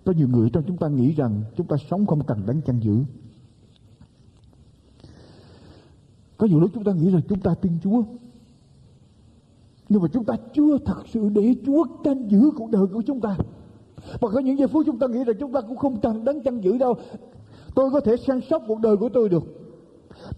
có 0.05 0.13
nhiều 0.13 0.29
người 0.29 0.51
trong 0.51 0.65
chúng 0.67 0.77
ta 0.77 0.89
nghĩ 0.89 1.13
rằng 1.13 1.43
chúng 1.57 1.67
ta 1.67 1.77
sống 1.91 2.07
không 2.07 2.25
cần 2.27 2.47
đánh 2.47 2.61
chăn 2.67 2.81
giữ. 2.81 2.97
Có 6.39 6.47
nhiều 6.47 6.61
lúc 6.61 6.71
chúng 6.75 6.85
ta 6.85 6.93
nghĩ 6.93 7.11
rằng 7.11 7.23
chúng 7.29 7.41
ta 7.41 7.55
tin 7.55 7.73
Chúa. 7.83 8.03
Nhưng 9.89 10.03
mà 10.03 10.09
chúng 10.13 10.25
ta 10.25 10.35
chưa 10.55 10.79
thật 10.79 11.03
sự 11.13 11.29
để 11.29 11.55
Chúa 11.67 11.85
canh 12.05 12.31
giữ 12.31 12.51
cuộc 12.57 12.71
đời 12.71 12.87
của 12.93 13.03
chúng 13.07 13.21
ta. 13.21 13.37
Và 14.21 14.29
có 14.29 14.41
những 14.41 14.59
giây 14.59 14.69
phút 14.69 14.83
chúng 14.87 14.99
ta 14.99 15.07
nghĩ 15.07 15.25
rằng 15.25 15.37
chúng 15.41 15.53
ta 15.53 15.61
cũng 15.61 15.77
không 15.77 16.01
cần 16.01 16.25
đánh 16.25 16.43
chăn 16.43 16.61
giữ 16.61 16.79
đâu. 16.79 16.95
Tôi 17.75 17.91
có 17.91 18.01
thể 18.01 18.17
săn 18.17 18.41
sóc 18.51 18.63
cuộc 18.67 18.81
đời 18.81 18.97
của 18.97 19.09
tôi 19.09 19.29
được. 19.29 19.43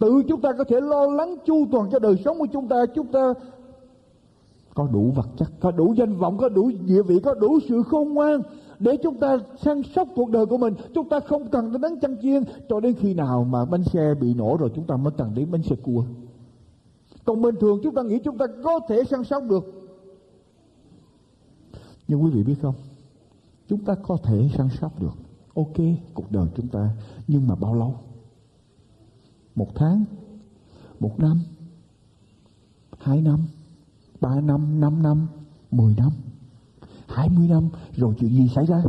Tự 0.01 0.23
chúng 0.29 0.41
ta 0.41 0.53
có 0.59 0.65
thể 0.65 0.81
lo 0.81 1.07
lắng 1.07 1.37
chu 1.47 1.67
toàn 1.73 1.91
cho 1.93 1.99
đời 1.99 2.17
sống 2.25 2.39
của 2.39 2.47
chúng 2.53 2.69
ta. 2.69 2.77
Chúng 2.95 3.07
ta 3.07 3.35
có 4.75 4.87
đủ 4.93 5.11
vật 5.11 5.29
chất. 5.37 5.53
Có 5.61 5.71
đủ 5.71 5.95
danh 5.97 6.17
vọng, 6.17 6.39
có 6.39 6.49
đủ 6.49 6.71
địa 6.87 7.03
vị, 7.03 7.21
có 7.25 7.35
đủ 7.35 7.59
sự 7.69 7.83
khôn 7.83 8.15
ngoan 8.15 8.43
để 8.79 8.97
chúng 9.03 9.21
ta 9.21 9.39
săn 9.63 9.83
sóc 9.95 10.09
cuộc 10.15 10.31
đời 10.31 10.47
của 10.47 10.59
mình. 10.59 10.75
Chúng 10.95 11.09
ta 11.09 11.21
không 11.21 11.51
cần 11.51 11.73
đến 11.73 11.81
đánh 11.81 12.01
chăn 12.01 12.17
chiên. 12.23 12.43
Cho 12.69 12.81
đến 12.81 12.95
khi 12.95 13.15
nào 13.15 13.45
mà 13.45 13.65
bánh 13.65 13.85
xe 13.85 14.15
bị 14.21 14.35
nổ 14.35 14.57
rồi, 14.61 14.71
chúng 14.75 14.87
ta 14.87 14.97
mới 14.97 15.13
cần 15.17 15.35
đến 15.35 15.51
bánh 15.51 15.63
xe 15.63 15.77
cua. 15.77 16.05
Còn 17.25 17.43
bình 17.43 17.55
thường, 17.61 17.81
chúng 17.83 17.95
ta 17.95 18.03
nghĩ 18.03 18.19
chúng 18.25 18.39
ta 18.39 18.47
có 18.65 18.81
thể 18.89 19.05
săn 19.05 19.25
sóc 19.25 19.43
được. 19.49 19.65
Nhưng 22.09 22.25
quý 22.25 22.31
vị 22.31 22.43
biết 22.43 22.57
không? 22.63 22.75
Chúng 23.69 23.85
ta 23.85 23.95
có 23.95 24.17
thể 24.25 24.49
săn 24.57 24.69
sóc 24.81 25.01
được. 25.01 25.15
Ok, 25.55 25.77
cuộc 26.15 26.33
đời 26.33 26.49
chúng 26.57 26.69
ta. 26.69 26.91
Nhưng 27.29 27.47
mà 27.47 27.55
bao 27.55 27.75
lâu? 27.75 27.95
Một 29.55 29.69
tháng? 29.75 30.05
Một 31.01 31.19
năm? 31.19 31.41
Hai 32.99 33.21
năm? 33.21 33.39
Ba 34.23 34.41
năm 34.41 34.81
năm 34.81 35.03
năm, 35.03 35.27
mười 35.71 35.95
năm, 35.97 36.11
hai 37.09 37.29
mươi 37.29 37.49
năm, 37.49 37.69
rồi 37.97 38.15
chuyện 38.19 38.31
gì 38.31 38.49
xảy 38.55 38.67
ra? 38.67 38.83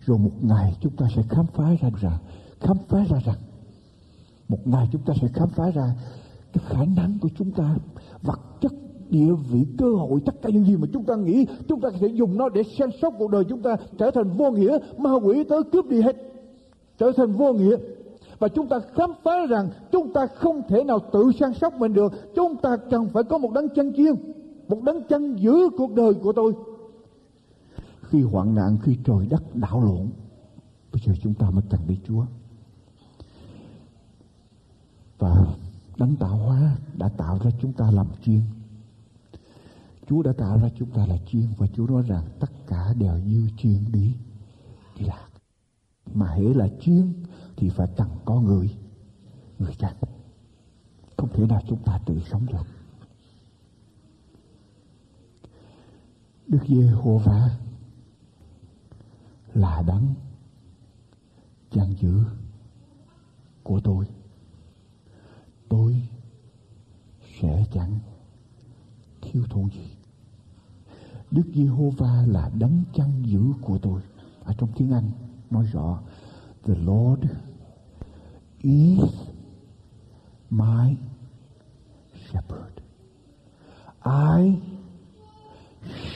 Rồi 0.00 0.18
một 0.18 0.32
ngày 0.42 0.76
chúng 0.80 0.96
ta 0.96 1.06
sẽ 1.16 1.22
khám 1.28 1.46
phá 1.46 1.64
ra 1.80 1.90
rằng, 2.00 2.18
khám 2.60 2.76
phá 2.88 3.04
ra 3.10 3.18
rằng, 3.24 3.38
một 4.48 4.66
ngày 4.66 4.88
chúng 4.92 5.02
ta 5.02 5.14
sẽ 5.20 5.28
khám 5.28 5.48
phá 5.48 5.70
ra 5.70 5.94
cái 6.52 6.64
khả 6.66 6.84
năng 6.96 7.18
của 7.18 7.28
chúng 7.38 7.50
ta, 7.50 7.76
vật 8.22 8.40
chất, 8.60 8.72
địa 9.10 9.32
vị, 9.50 9.66
cơ 9.78 9.86
hội, 9.94 10.20
tất 10.26 10.42
cả 10.42 10.48
những 10.52 10.64
gì 10.64 10.76
mà 10.76 10.86
chúng 10.92 11.04
ta 11.04 11.16
nghĩ, 11.16 11.46
chúng 11.68 11.80
ta 11.80 11.88
sẽ 12.00 12.06
dùng 12.06 12.36
nó 12.36 12.48
để 12.48 12.62
xem 12.78 12.90
sóc 13.02 13.14
cuộc 13.18 13.30
đời 13.30 13.44
chúng 13.48 13.62
ta 13.62 13.76
trở 13.98 14.10
thành 14.10 14.30
vô 14.30 14.50
nghĩa, 14.50 14.78
ma 14.98 15.10
quỷ 15.14 15.44
tới 15.48 15.62
cướp 15.72 15.88
đi 15.88 16.02
hết, 16.02 16.16
trở 16.98 17.12
thành 17.16 17.32
vô 17.32 17.52
nghĩa 17.52 17.76
và 18.38 18.48
chúng 18.48 18.68
ta 18.68 18.80
khám 18.94 19.10
phá 19.24 19.46
rằng 19.48 19.70
chúng 19.92 20.12
ta 20.12 20.26
không 20.26 20.62
thể 20.68 20.84
nào 20.84 20.98
tự 21.12 21.32
săn 21.40 21.54
sóc 21.54 21.74
mình 21.74 21.92
được. 21.94 22.12
Chúng 22.34 22.56
ta 22.56 22.76
cần 22.90 23.08
phải 23.08 23.22
có 23.24 23.38
một 23.38 23.52
đấng 23.52 23.68
chân 23.68 23.92
chiên, 23.96 24.14
một 24.68 24.82
đấng 24.82 25.08
chân 25.08 25.36
giữ 25.36 25.68
cuộc 25.78 25.94
đời 25.94 26.14
của 26.14 26.32
tôi. 26.32 26.54
Khi 28.02 28.22
hoạn 28.22 28.54
nạn, 28.54 28.78
khi 28.82 28.98
trời 29.04 29.26
đất 29.26 29.56
đảo 29.56 29.80
lộn, 29.80 30.08
bây 30.92 31.02
giờ 31.06 31.12
chúng 31.22 31.34
ta 31.34 31.50
mới 31.50 31.62
cần 31.70 31.80
đi 31.88 31.98
Chúa. 32.04 32.24
Và 35.18 35.46
đấng 35.96 36.16
tạo 36.16 36.36
hóa 36.36 36.76
đã 36.94 37.08
tạo 37.08 37.38
ra 37.44 37.50
chúng 37.60 37.72
ta 37.72 37.90
làm 37.90 38.06
chiên. 38.24 38.40
Chúa 40.08 40.22
đã 40.22 40.32
tạo 40.32 40.58
ra 40.58 40.68
chúng 40.78 40.90
ta 40.90 41.06
là 41.06 41.16
chiên 41.32 41.46
và 41.58 41.66
Chúa 41.66 41.86
nói 41.86 42.02
rằng 42.08 42.24
tất 42.40 42.50
cả 42.66 42.94
đều 42.98 43.18
như 43.26 43.48
chiên 43.58 43.84
đi 43.92 44.14
đi 44.98 45.06
lạc. 45.06 45.28
Mà 46.14 46.26
hễ 46.26 46.54
là 46.54 46.68
chiên 46.80 47.12
thì 47.58 47.68
phải 47.68 47.86
cần 47.96 48.08
có 48.24 48.40
người. 48.40 48.76
Người 49.58 49.74
chăn 49.74 49.94
không 51.16 51.28
thể 51.32 51.46
nào 51.46 51.60
chúng 51.68 51.82
ta 51.82 52.00
tự 52.06 52.20
sống 52.30 52.46
được. 52.46 52.66
Đức 56.46 56.58
Giê-hô-va 56.68 57.56
là 59.54 59.82
đấng 59.86 60.14
chăn 61.70 61.94
giữ 62.00 62.24
của 63.62 63.80
tôi. 63.84 64.06
Tôi 65.68 66.08
sẽ 67.40 67.66
chẳng 67.72 67.98
thiếu 69.22 69.44
thốn 69.50 69.70
gì. 69.70 69.90
Đức 71.30 71.44
Giê-hô-va 71.54 72.24
là 72.26 72.50
đấng 72.54 72.84
chăn 72.94 73.22
giữ 73.26 73.42
của 73.62 73.78
tôi. 73.78 74.02
Ở 74.44 74.54
trong 74.58 74.72
tiếng 74.76 74.92
Anh 74.92 75.10
nói 75.50 75.64
rõ, 75.72 76.02
The 76.64 76.74
Lord 76.74 77.24
is 78.62 79.10
my 80.50 80.96
shepherd. 82.30 82.80
I 84.04 84.58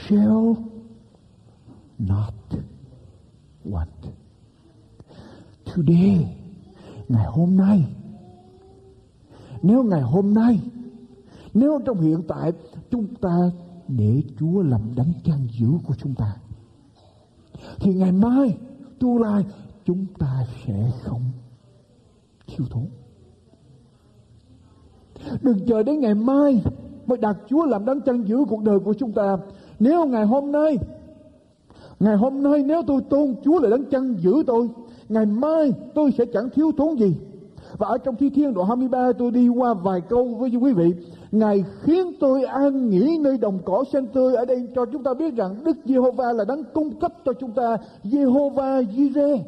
shall 0.07 0.57
not 1.97 2.33
want. 3.63 3.89
Today, 5.65 6.37
ngày 7.07 7.25
hôm 7.25 7.57
nay, 7.57 7.95
nếu 9.61 9.83
ngày 9.83 10.01
hôm 10.01 10.33
nay, 10.33 10.59
nếu 11.53 11.79
trong 11.85 12.01
hiện 12.01 12.21
tại 12.27 12.51
chúng 12.91 13.15
ta 13.15 13.51
để 13.87 14.23
Chúa 14.39 14.61
làm 14.61 14.95
đấng 14.95 15.13
chăn 15.23 15.47
giữ 15.51 15.67
của 15.87 15.95
chúng 15.95 16.15
ta, 16.15 16.35
thì 17.79 17.93
ngày 17.93 18.11
mai, 18.11 18.57
tương 18.99 19.21
lai, 19.21 19.45
chúng 19.85 20.05
ta 20.19 20.45
sẽ 20.65 20.91
không 21.03 21.21
thiếu 22.47 22.65
thốn 22.69 22.85
đừng 25.41 25.65
chờ 25.67 25.83
đến 25.83 25.99
ngày 25.99 26.13
mai 26.15 26.63
mới 27.05 27.17
đặt 27.17 27.37
Chúa 27.47 27.65
làm 27.65 27.85
đấng 27.85 28.01
chân 28.01 28.23
giữ 28.27 28.37
cuộc 28.49 28.63
đời 28.63 28.79
của 28.79 28.93
chúng 28.93 29.11
ta. 29.11 29.37
Nếu 29.79 30.05
ngày 30.05 30.25
hôm 30.25 30.51
nay, 30.51 30.77
ngày 31.99 32.15
hôm 32.15 32.43
nay 32.43 32.63
nếu 32.65 32.81
tôi 32.87 33.01
tôn 33.09 33.35
Chúa 33.43 33.59
là 33.59 33.69
đấng 33.69 33.85
chân 33.85 34.15
giữ 34.19 34.43
tôi, 34.47 34.69
ngày 35.09 35.25
mai 35.25 35.73
tôi 35.95 36.11
sẽ 36.17 36.25
chẳng 36.25 36.49
thiếu 36.49 36.71
thốn 36.77 36.95
gì. 36.95 37.15
Và 37.77 37.87
ở 37.87 37.97
trong 37.97 38.15
thi 38.15 38.29
thiên 38.29 38.53
đoạn 38.53 38.67
23 38.67 39.11
tôi 39.17 39.31
đi 39.31 39.47
qua 39.47 39.73
vài 39.73 40.01
câu 40.01 40.25
với 40.25 40.49
quý 40.49 40.73
vị. 40.73 40.93
Ngài 41.31 41.63
khiến 41.81 42.11
tôi 42.19 42.43
an 42.43 42.89
nghỉ 42.89 43.17
nơi 43.21 43.37
đồng 43.37 43.59
cỏ 43.65 43.83
xanh 43.93 44.07
tươi 44.07 44.35
ở 44.35 44.45
đây 44.45 44.67
cho 44.75 44.85
chúng 44.85 45.03
ta 45.03 45.13
biết 45.13 45.35
rằng 45.35 45.63
Đức 45.63 45.77
Giê-hô-va 45.85 46.33
là 46.33 46.45
đấng 46.45 46.63
cung 46.73 46.99
cấp 46.99 47.13
cho 47.25 47.33
chúng 47.33 47.51
ta 47.51 47.77
Giê-hô-va 48.03 48.81
Jireh 48.81 49.39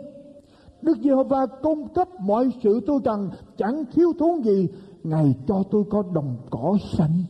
Đức 0.86 0.98
Giê-hô-va 1.04 1.46
cung 1.46 1.88
cấp 1.94 2.08
mọi 2.20 2.52
sự 2.64 2.80
tôi 2.88 3.00
cần, 3.06 3.30
chẳng 3.58 3.84
thiếu 3.94 4.14
thốn 4.20 4.42
gì. 4.44 4.68
Ngài 5.04 5.36
cho 5.48 5.64
tôi 5.72 5.84
có 5.90 6.04
đồng 6.14 6.38
cỏ 6.50 6.78
xanh 6.98 7.24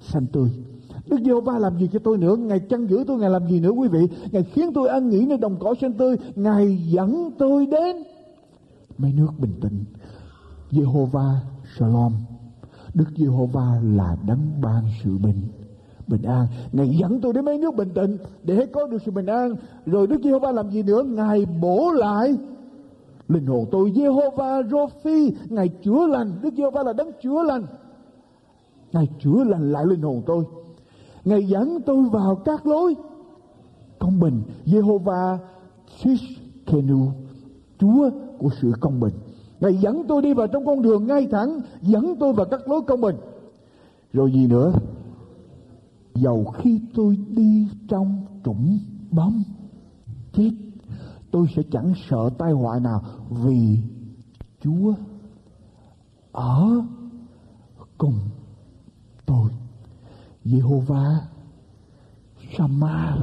xanh 0.00 0.26
tươi. 0.32 0.50
Đức 1.06 1.16
Giê-hô-va 1.24 1.58
làm 1.58 1.78
gì 1.78 1.88
cho 1.92 1.98
tôi 2.04 2.18
nữa? 2.18 2.36
Ngài 2.36 2.60
chăn 2.60 2.86
giữ 2.86 3.04
tôi, 3.06 3.18
Ngài 3.18 3.30
làm 3.30 3.48
gì 3.48 3.60
nữa 3.60 3.70
quý 3.70 3.88
vị? 3.88 4.08
Ngài 4.32 4.42
khiến 4.42 4.70
tôi 4.74 4.88
ăn 4.88 5.08
nghỉ 5.08 5.26
nơi 5.26 5.38
đồng 5.38 5.56
cỏ 5.60 5.74
xanh 5.80 5.92
tươi. 5.92 6.16
Ngài 6.34 6.78
dẫn 6.86 7.30
tôi 7.38 7.66
đến 7.66 7.96
mấy 8.98 9.12
nước 9.12 9.30
bình 9.38 9.52
tĩnh. 9.60 9.84
Giê-hô-va 10.70 11.40
Shalom. 11.78 12.12
Đức 12.94 13.04
Giê-hô-va 13.16 13.80
là 13.82 14.16
đấng 14.26 14.60
ban 14.62 14.84
sự 15.04 15.18
bình 15.18 15.42
bình 16.06 16.22
an. 16.22 16.46
Ngài 16.72 16.88
dẫn 16.88 17.20
tôi 17.20 17.32
đến 17.32 17.44
mấy 17.44 17.58
nước 17.58 17.76
bình 17.76 17.88
tĩnh 17.94 18.16
để 18.44 18.66
có 18.72 18.86
được 18.86 18.98
sự 19.04 19.10
bình 19.10 19.26
an. 19.26 19.54
Rồi 19.86 20.06
Đức 20.06 20.20
Giê-hô-va 20.24 20.52
làm 20.52 20.70
gì 20.70 20.82
nữa? 20.82 21.02
Ngài 21.02 21.46
bổ 21.60 21.92
lại 21.92 22.34
linh 23.30 23.46
hồn 23.46 23.66
tôi 23.70 23.90
Jehovah 23.90 24.68
Rophi 24.68 25.32
ngài 25.48 25.68
chữa 25.68 26.06
lành. 26.06 26.32
Đức 26.42 26.54
Jehovah 26.54 26.84
là 26.84 26.92
đấng 26.92 27.10
chữa 27.22 27.42
lành. 27.42 27.66
Ngài 28.92 29.08
chữa 29.22 29.44
lành 29.44 29.72
lại 29.72 29.86
linh 29.86 30.02
hồn 30.02 30.22
tôi. 30.26 30.44
Ngài 31.24 31.44
dẫn 31.44 31.80
tôi 31.86 32.08
vào 32.12 32.36
các 32.44 32.66
lối. 32.66 32.94
Công 33.98 34.20
bình 34.20 34.42
Jehovah 34.66 35.38
Shishkenu 35.98 37.12
Chúa 37.78 38.10
của 38.38 38.50
sự 38.60 38.72
công 38.80 39.00
bình. 39.00 39.14
Ngài 39.60 39.74
dẫn 39.74 40.02
tôi 40.08 40.22
đi 40.22 40.34
vào 40.34 40.46
trong 40.46 40.66
con 40.66 40.82
đường 40.82 41.06
ngay 41.06 41.26
thẳng, 41.30 41.60
Dẫn 41.82 42.16
tôi 42.20 42.32
vào 42.32 42.46
các 42.50 42.68
lối 42.68 42.82
công 42.82 43.00
bình. 43.00 43.16
Rồi 44.12 44.32
gì 44.32 44.46
nữa? 44.46 44.72
Dầu 46.14 46.44
khi 46.44 46.80
tôi 46.94 47.18
đi 47.28 47.68
trong 47.88 48.24
trũng 48.44 48.78
bóng, 49.10 49.42
chết 50.32 50.50
Tôi 51.30 51.46
sẽ 51.56 51.62
chẳng 51.70 51.92
sợ 52.08 52.30
tai 52.38 52.52
họa 52.52 52.78
nào 52.78 53.02
Vì 53.30 53.78
Chúa 54.62 54.94
ở 56.32 56.82
cùng 57.98 58.18
tôi. 59.26 59.50
Jehovah 60.44 61.16
Sama 62.58 63.16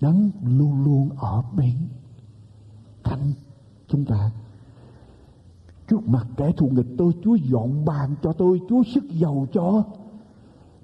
Đấng 0.00 0.30
luôn 0.42 0.84
luôn 0.84 1.10
ở 1.16 1.42
bên 1.56 1.74
cạnh 3.04 3.32
chúng 3.88 4.04
ta. 4.04 4.30
Trước 5.88 6.08
mặt 6.08 6.26
kẻ 6.36 6.52
thù 6.56 6.68
nghịch 6.68 6.94
tôi 6.98 7.12
Chúa 7.24 7.34
dọn 7.34 7.84
bàn 7.84 8.14
cho 8.22 8.32
tôi 8.32 8.60
Chúa 8.68 8.82
sức 8.94 9.04
giàu 9.10 9.46
cho 9.52 9.84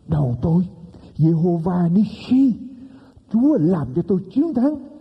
đầu 0.06 0.36
tôi. 0.42 0.68
Jehovah 1.16 1.92
Nissi, 1.92 2.58
Chúa 3.32 3.58
làm 3.60 3.94
cho 3.94 4.02
tôi 4.02 4.24
chiến 4.34 4.54
thắng. 4.54 4.91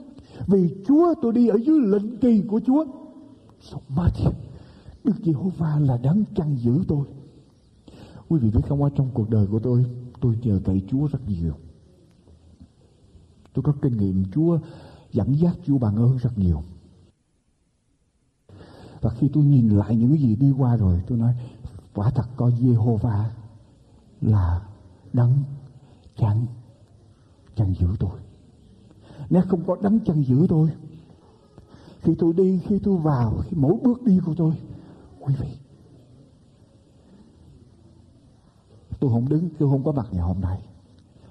Vì 0.47 0.75
Chúa 0.87 1.13
tôi 1.21 1.33
đi 1.33 1.47
ở 1.47 1.57
dưới 1.65 1.79
lệnh 1.79 2.17
kỳ 2.17 2.41
của 2.41 2.61
Chúa. 2.65 2.85
Matthew 3.89 4.31
Đức 5.03 5.15
Giê-hô-va 5.23 5.79
là 5.79 5.97
đấng 5.97 6.23
chăn 6.35 6.57
giữ 6.57 6.83
tôi. 6.87 7.07
Quý 8.29 8.39
vị 8.39 8.51
biết 8.51 8.61
không 8.69 8.81
qua 8.81 8.89
trong 8.95 9.09
cuộc 9.13 9.29
đời 9.29 9.47
của 9.47 9.59
tôi 9.59 9.85
Tôi 10.21 10.37
nhờ 10.41 10.59
cậy 10.65 10.81
Chúa 10.87 11.07
rất 11.07 11.27
nhiều. 11.27 11.53
Tôi 13.53 13.63
có 13.63 13.73
kinh 13.81 13.97
nghiệm 13.97 14.23
Chúa 14.31 14.59
dẫn 15.11 15.39
dắt 15.39 15.57
Chúa 15.65 15.77
bằng 15.77 15.95
ơn 15.95 16.17
rất 16.17 16.37
nhiều. 16.37 16.63
Và 19.01 19.09
khi 19.09 19.29
tôi 19.33 19.43
nhìn 19.43 19.69
lại 19.69 19.95
những 19.95 20.09
cái 20.09 20.21
gì 20.21 20.35
đi 20.35 20.51
qua 20.51 20.77
rồi, 20.77 21.01
tôi 21.07 21.17
nói, 21.17 21.35
quả 21.93 22.09
thật 22.09 22.25
có 22.35 22.49
Jehovah 22.49 23.25
là 24.21 24.67
đấng 25.13 25.43
chăn 26.15 26.45
chăn 27.55 27.73
giữ 27.73 27.87
tôi 27.99 28.19
nếu 29.32 29.41
không 29.49 29.63
có 29.67 29.77
đấng 29.82 29.99
chân 29.99 30.23
giữ 30.23 30.45
tôi 30.49 30.69
khi 32.01 32.15
tôi 32.19 32.34
đi 32.34 32.61
khi 32.67 32.79
tôi 32.84 32.97
vào 32.97 33.34
khi 33.43 33.57
mỗi 33.57 33.75
bước 33.84 34.03
đi 34.03 34.19
của 34.25 34.34
tôi 34.38 34.53
quý 35.19 35.34
vị 35.39 35.47
tôi 38.99 39.11
không 39.11 39.29
đứng 39.29 39.49
tôi 39.59 39.69
không 39.69 39.84
có 39.84 39.91
mặt 39.91 40.07
ngày 40.11 40.21
hôm 40.21 40.41
nay 40.41 40.59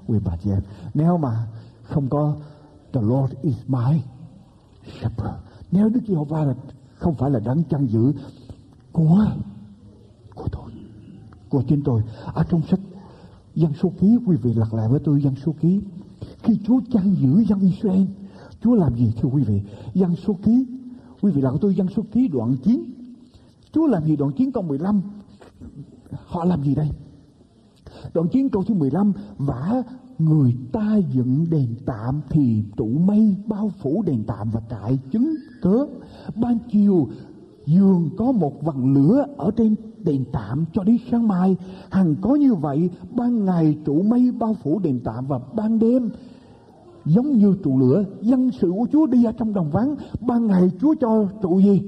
quý 0.07 0.19
bà 0.25 0.37
chị 0.37 0.51
em 0.51 0.63
nếu 0.95 1.19
mà 1.19 1.47
không 1.83 2.09
có 2.09 2.37
The 2.93 3.01
Lord 3.01 3.35
is 3.43 3.57
my 3.67 4.03
shepherd. 4.85 5.35
Nếu 5.73 5.89
Đức 5.89 6.01
Giê-hô-va 6.09 6.45
là 6.45 6.55
không 6.95 7.15
phải 7.15 7.31
là 7.31 7.41
đấng 7.41 7.65
chăn 7.65 7.87
giữ 7.87 8.13
của 8.93 9.27
của 10.35 10.49
tôi, 10.53 10.71
của 11.49 11.63
chính 11.69 11.83
tôi. 11.85 12.03
Ở 12.35 12.45
trong 12.51 12.63
sách 12.63 12.81
dân 13.55 13.73
số 13.83 13.93
ký 14.01 14.19
quý 14.27 14.37
vị 14.37 14.55
lặp 14.55 14.73
lại 14.73 14.89
với 14.89 15.01
tôi 15.05 15.23
dân 15.23 15.35
số 15.37 15.55
ký 15.61 15.81
khi 16.43 16.59
Chúa 16.67 16.81
chăn 16.93 17.15
giữ 17.21 17.45
dân 17.49 17.61
Israel, 17.61 18.05
Chúa 18.63 18.75
làm 18.75 18.95
gì 18.95 19.13
thưa 19.21 19.29
quý 19.29 19.43
vị? 19.43 19.63
Dân 19.95 20.17
số 20.17 20.37
ký. 20.43 20.67
Quý 21.23 21.33
vị 21.33 21.43
là 21.43 21.51
tôi, 21.61 21.75
dân 21.75 21.89
số 21.97 22.03
ký 22.13 22.29
đoạn 22.29 22.57
9 22.65 22.85
Chúa 23.73 23.87
làm 23.87 24.05
gì 24.05 24.17
đoạn 24.17 24.33
9 24.37 24.53
câu 24.53 24.63
15 24.63 25.01
họ 26.27 26.45
làm 26.45 26.63
gì 26.63 26.75
đây? 26.75 26.91
Đoạn 28.15 28.29
9 28.33 28.49
câu 28.49 28.63
thứ 28.65 28.75
15 28.75 29.13
vả 29.39 29.83
người 30.19 30.57
ta 30.73 30.97
dựng 31.13 31.47
đền 31.51 31.75
tạm 31.87 32.21
thì 32.31 32.65
trụ 32.77 32.87
mây 32.87 33.37
bao 33.47 33.73
phủ 33.83 34.03
đền 34.07 34.25
tạm 34.27 34.51
và 34.51 34.61
trại 34.71 34.99
chứng 35.11 35.35
cớ. 35.63 35.87
Ban 36.37 36.59
chiều, 36.73 37.09
giường 37.67 38.11
có 38.17 38.33
một 38.33 38.63
vầng 38.63 38.93
lửa 38.93 39.27
ở 39.37 39.51
trên 39.57 39.75
đền 39.99 40.25
tạm 40.33 40.65
cho 40.73 40.85
đến 40.85 40.97
sáng 41.11 41.29
mai. 41.29 41.57
Hằng 41.91 42.15
có 42.21 42.35
như 42.35 42.55
vậy, 42.55 42.91
ban 43.17 43.45
ngày 43.45 43.79
trụ 43.85 44.03
mây 44.03 44.33
bao 44.33 44.55
phủ 44.55 44.79
đền 44.79 45.01
tạm 45.05 45.27
và 45.27 45.39
ban 45.55 45.79
đêm 45.79 46.11
giống 47.05 47.39
như 47.39 47.55
trụ 47.63 47.79
lửa, 47.79 48.05
dân 48.21 48.51
sự 48.61 48.73
của 48.77 48.87
chúa 48.93 49.07
đi 49.07 49.25
ở 49.25 49.33
trong 49.33 49.53
đồng 49.53 49.71
vắng. 49.71 49.95
Ban 50.21 50.47
ngày 50.47 50.71
chúa 50.81 50.95
cho 51.01 51.27
trụ 51.43 51.59
gì? 51.59 51.83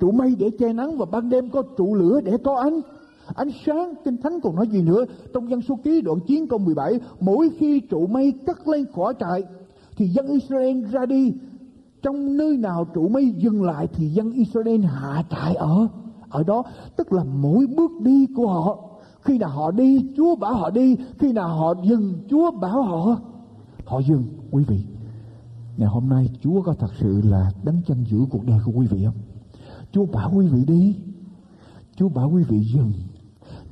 Trụ 0.00 0.10
mây 0.10 0.36
để 0.38 0.50
che 0.58 0.72
nắng 0.72 0.98
và 0.98 1.06
ban 1.12 1.28
đêm 1.28 1.50
có 1.50 1.62
trụ 1.76 1.94
lửa 1.94 2.20
để 2.24 2.36
có 2.44 2.56
ánh. 2.56 2.80
Ánh 3.34 3.50
sáng, 3.66 3.94
kinh 4.04 4.16
thánh 4.16 4.40
còn 4.42 4.56
nói 4.56 4.66
gì 4.66 4.82
nữa? 4.82 5.04
Trong 5.34 5.50
dân 5.50 5.60
số 5.62 5.78
ký 5.84 6.00
đoạn 6.00 6.18
9 6.26 6.46
câu 6.46 6.58
17 6.58 7.00
mỗi 7.20 7.50
khi 7.58 7.80
trụ 7.80 8.06
mây 8.06 8.32
cất 8.46 8.68
lên 8.68 8.84
khỏi 8.94 9.14
trại, 9.20 9.42
thì 9.96 10.06
dân 10.08 10.26
Israel 10.26 10.84
ra 10.84 11.06
đi. 11.06 11.32
Trong 12.02 12.36
nơi 12.36 12.56
nào 12.56 12.86
trụ 12.94 13.08
mây 13.08 13.34
dừng 13.38 13.62
lại, 13.62 13.88
thì 13.92 14.08
dân 14.08 14.32
Israel 14.32 14.80
hạ 14.80 15.24
trại 15.30 15.54
ở. 15.54 15.86
Ở 16.28 16.42
đó, 16.42 16.62
tức 16.96 17.12
là 17.12 17.24
mỗi 17.24 17.66
bước 17.76 17.90
đi 18.02 18.26
của 18.36 18.46
họ. 18.46 18.78
Khi 19.20 19.38
nào 19.38 19.48
họ 19.48 19.70
đi, 19.70 20.06
Chúa 20.16 20.36
bảo 20.36 20.54
họ 20.54 20.70
đi. 20.70 20.96
Khi 21.18 21.32
nào 21.32 21.48
họ 21.48 21.74
dừng, 21.84 22.12
Chúa 22.30 22.50
bảo 22.50 22.82
họ 22.82 23.16
họ 23.90 23.98
dương 23.98 24.24
quý 24.50 24.64
vị 24.68 24.84
ngày 25.76 25.88
hôm 25.88 26.08
nay 26.08 26.30
Chúa 26.42 26.62
có 26.62 26.74
thật 26.78 26.90
sự 27.00 27.20
là 27.24 27.52
đánh 27.64 27.80
chân 27.86 28.04
giữ 28.04 28.18
cuộc 28.30 28.46
đời 28.46 28.58
của 28.64 28.72
quý 28.74 28.86
vị 28.86 29.04
không 29.04 29.14
Chúa 29.92 30.06
bảo 30.06 30.32
quý 30.34 30.46
vị 30.46 30.64
đi 30.66 30.96
Chúa 31.96 32.08
bảo 32.08 32.30
quý 32.30 32.42
vị 32.42 32.60
dừng 32.74 32.92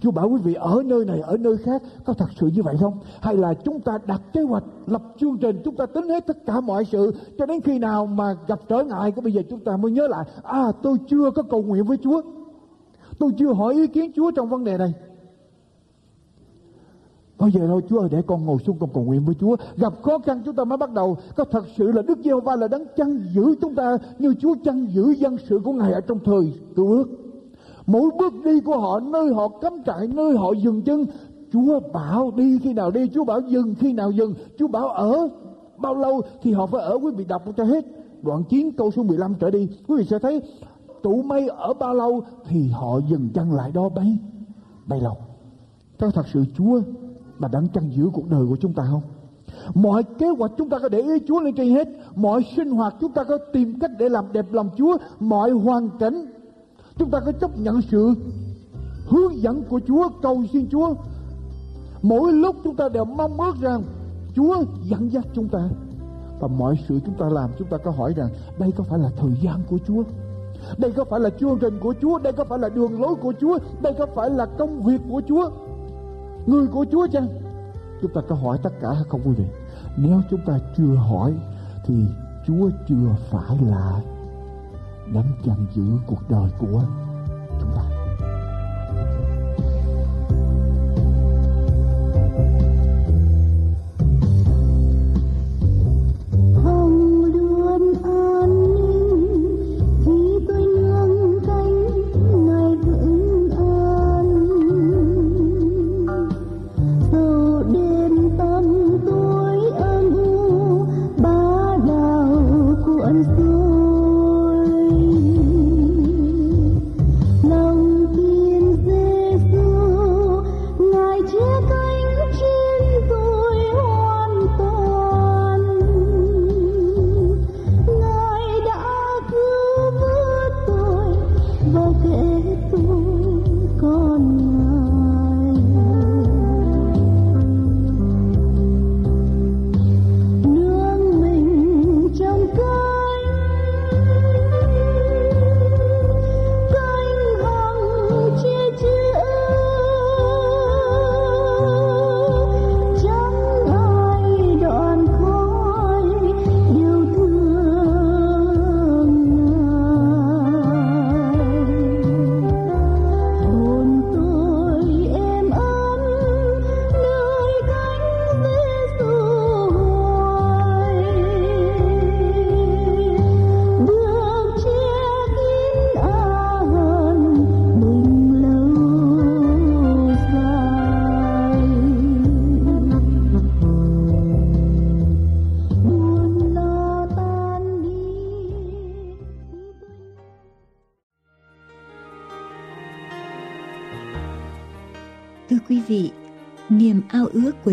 Chúa 0.00 0.10
bảo 0.10 0.28
quý 0.28 0.40
vị 0.44 0.54
ở 0.54 0.82
nơi 0.86 1.04
này 1.04 1.20
ở 1.20 1.36
nơi 1.36 1.56
khác 1.56 1.82
có 2.04 2.12
thật 2.12 2.26
sự 2.40 2.46
như 2.46 2.62
vậy 2.62 2.76
không? 2.80 2.98
Hay 3.20 3.36
là 3.36 3.54
chúng 3.54 3.80
ta 3.80 3.98
đặt 4.06 4.22
kế 4.32 4.42
hoạch, 4.42 4.64
lập 4.86 5.02
chương 5.20 5.38
trình, 5.38 5.62
chúng 5.64 5.76
ta 5.76 5.86
tính 5.86 6.08
hết 6.08 6.26
tất 6.26 6.46
cả 6.46 6.60
mọi 6.60 6.84
sự 6.84 7.14
cho 7.38 7.46
đến 7.46 7.60
khi 7.60 7.78
nào 7.78 8.06
mà 8.06 8.34
gặp 8.46 8.60
trở 8.68 8.84
ngại 8.84 9.12
của 9.12 9.20
bây 9.20 9.32
giờ 9.32 9.42
chúng 9.50 9.60
ta 9.64 9.76
mới 9.76 9.92
nhớ 9.92 10.06
lại 10.08 10.24
à 10.42 10.72
tôi 10.82 10.96
chưa 11.08 11.30
có 11.30 11.42
cầu 11.42 11.62
nguyện 11.62 11.84
với 11.84 11.96
Chúa. 12.04 12.22
Tôi 13.18 13.30
chưa 13.38 13.52
hỏi 13.52 13.74
ý 13.74 13.86
kiến 13.86 14.12
Chúa 14.16 14.30
trong 14.30 14.48
vấn 14.48 14.64
đề 14.64 14.78
này. 14.78 14.92
Bây 17.38 17.52
giờ 17.52 17.60
thôi 17.66 17.82
Chúa 17.88 17.98
ơi, 17.98 18.08
để 18.12 18.22
con 18.26 18.46
ngồi 18.46 18.58
xuống 18.66 18.76
con 18.80 18.90
cầu 18.94 19.04
nguyện 19.04 19.24
với 19.24 19.34
Chúa. 19.40 19.56
Gặp 19.76 19.92
khó 20.02 20.18
khăn 20.18 20.42
chúng 20.44 20.54
ta 20.54 20.64
mới 20.64 20.78
bắt 20.78 20.92
đầu. 20.92 21.16
Có 21.36 21.44
thật 21.44 21.64
sự 21.76 21.92
là 21.92 22.02
Đức 22.02 22.18
Giê-hô-va 22.24 22.56
là 22.56 22.68
đấng 22.68 22.84
chăn 22.96 23.20
giữ 23.34 23.54
chúng 23.60 23.74
ta, 23.74 23.96
Như 24.18 24.34
Chúa 24.40 24.54
chăn 24.64 24.86
giữ 24.86 25.10
dân 25.10 25.36
sự 25.48 25.60
của 25.64 25.72
Ngài 25.72 25.92
ở 25.92 26.00
trong 26.00 26.18
thời 26.24 26.52
cứu 26.76 26.90
ước 26.90 27.04
Mỗi 27.86 28.10
bước 28.18 28.32
đi 28.44 28.60
của 28.60 28.78
họ, 28.78 29.00
nơi 29.00 29.34
họ 29.34 29.48
cắm 29.48 29.72
trại, 29.86 30.08
nơi 30.08 30.36
họ 30.36 30.52
dừng 30.52 30.82
chân, 30.82 31.06
Chúa 31.52 31.80
bảo 31.92 32.30
đi 32.36 32.58
khi 32.62 32.72
nào 32.72 32.90
đi, 32.90 33.08
Chúa 33.14 33.24
bảo 33.24 33.40
dừng 33.40 33.74
khi 33.74 33.92
nào 33.92 34.10
dừng. 34.10 34.34
Chúa 34.58 34.68
bảo 34.68 34.88
ở 34.88 35.28
bao 35.78 35.94
lâu 35.94 36.20
thì 36.42 36.52
họ 36.52 36.66
phải 36.66 36.82
ở, 36.82 36.98
quý 37.02 37.12
vị 37.16 37.24
đọc 37.24 37.42
cho 37.56 37.64
hết. 37.64 37.84
Đoạn 38.22 38.42
9 38.48 38.70
câu 38.76 38.90
số 38.90 39.02
15 39.02 39.34
trở 39.40 39.50
đi, 39.50 39.68
quý 39.88 39.96
vị 39.98 40.04
sẽ 40.10 40.18
thấy, 40.18 40.42
tụ 41.02 41.22
mây 41.22 41.48
ở 41.48 41.74
bao 41.74 41.94
lâu 41.94 42.22
thì 42.48 42.68
họ 42.68 43.00
dừng 43.08 43.28
chân 43.34 43.52
lại 43.52 43.70
đó 43.74 43.88
bấy 43.88 44.18
bấy 44.86 45.00
lâu 45.00 45.16
có 45.98 46.10
thật 46.10 46.26
sự 46.32 46.44
Chúa 46.56 46.80
là 47.38 47.48
đang 47.48 47.68
chăn 47.68 47.90
giữ 47.90 48.10
cuộc 48.12 48.28
đời 48.30 48.46
của 48.48 48.56
chúng 48.56 48.72
ta 48.72 48.84
không? 48.90 49.02
Mọi 49.74 50.02
kế 50.18 50.26
hoạch 50.28 50.50
chúng 50.58 50.68
ta 50.68 50.78
có 50.78 50.88
để 50.88 51.00
ý 51.00 51.12
Chúa 51.28 51.40
lên 51.40 51.54
trên 51.54 51.70
hết. 51.70 51.88
Mọi 52.14 52.44
sinh 52.56 52.70
hoạt 52.70 52.94
chúng 53.00 53.12
ta 53.12 53.24
có 53.24 53.38
tìm 53.52 53.78
cách 53.80 53.90
để 53.98 54.08
làm 54.08 54.32
đẹp 54.32 54.52
lòng 54.52 54.70
Chúa. 54.76 54.96
Mọi 55.20 55.50
hoàn 55.50 55.90
cảnh 55.98 56.26
chúng 56.98 57.10
ta 57.10 57.20
có 57.20 57.32
chấp 57.32 57.58
nhận 57.58 57.82
sự 57.82 58.14
hướng 59.08 59.42
dẫn 59.42 59.62
của 59.68 59.80
Chúa, 59.86 60.08
cầu 60.22 60.44
xin 60.52 60.68
Chúa. 60.70 60.94
Mỗi 62.02 62.32
lúc 62.32 62.56
chúng 62.64 62.76
ta 62.76 62.88
đều 62.88 63.04
mong 63.04 63.40
ước 63.40 63.54
rằng 63.60 63.82
Chúa 64.36 64.64
dẫn 64.82 65.12
dắt 65.12 65.26
chúng 65.34 65.48
ta. 65.48 65.68
Và 66.40 66.48
mọi 66.48 66.78
sự 66.88 67.00
chúng 67.06 67.14
ta 67.14 67.26
làm, 67.28 67.50
chúng 67.58 67.68
ta 67.68 67.76
có 67.76 67.90
hỏi 67.90 68.14
rằng, 68.16 68.28
đây 68.58 68.72
có 68.76 68.84
phải 68.84 68.98
là 68.98 69.10
thời 69.16 69.30
gian 69.42 69.60
của 69.70 69.78
Chúa? 69.86 70.02
Đây 70.78 70.92
có 70.92 71.04
phải 71.04 71.20
là 71.20 71.30
chương 71.30 71.58
trình 71.60 71.78
của 71.80 71.94
Chúa? 72.02 72.18
Đây 72.18 72.32
có 72.32 72.44
phải 72.44 72.58
là 72.58 72.68
đường 72.68 73.00
lối 73.00 73.14
của 73.14 73.32
Chúa? 73.40 73.58
Đây 73.82 73.94
có 73.98 74.06
phải 74.14 74.30
là 74.30 74.46
công 74.46 74.82
việc 74.82 75.00
của 75.10 75.22
Chúa? 75.28 75.50
Người 76.46 76.66
của 76.66 76.86
Chúa 76.92 77.06
chăng? 77.12 77.28
Chúng 78.02 78.10
ta 78.14 78.20
có 78.28 78.34
hỏi 78.34 78.58
tất 78.62 78.70
cả 78.80 78.88
hay 78.94 79.04
không 79.08 79.20
quý 79.24 79.32
vị? 79.32 79.44
Nếu 79.96 80.20
chúng 80.30 80.40
ta 80.46 80.58
chưa 80.76 80.94
hỏi, 80.94 81.34
thì 81.84 81.94
Chúa 82.46 82.70
chưa 82.88 83.16
phải 83.30 83.58
là 83.60 84.00
đấng 85.14 85.32
chăn 85.44 85.66
giữ 85.74 85.84
cuộc 86.06 86.30
đời 86.30 86.50
của 86.58 86.82
chúng 87.60 87.70
ta. 87.76 87.97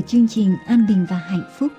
Chương 0.07 0.27
trình 0.27 0.55
An 0.67 0.85
Bình 0.87 1.05
và 1.09 1.17
Hạnh 1.17 1.43
Phúc 1.57 1.71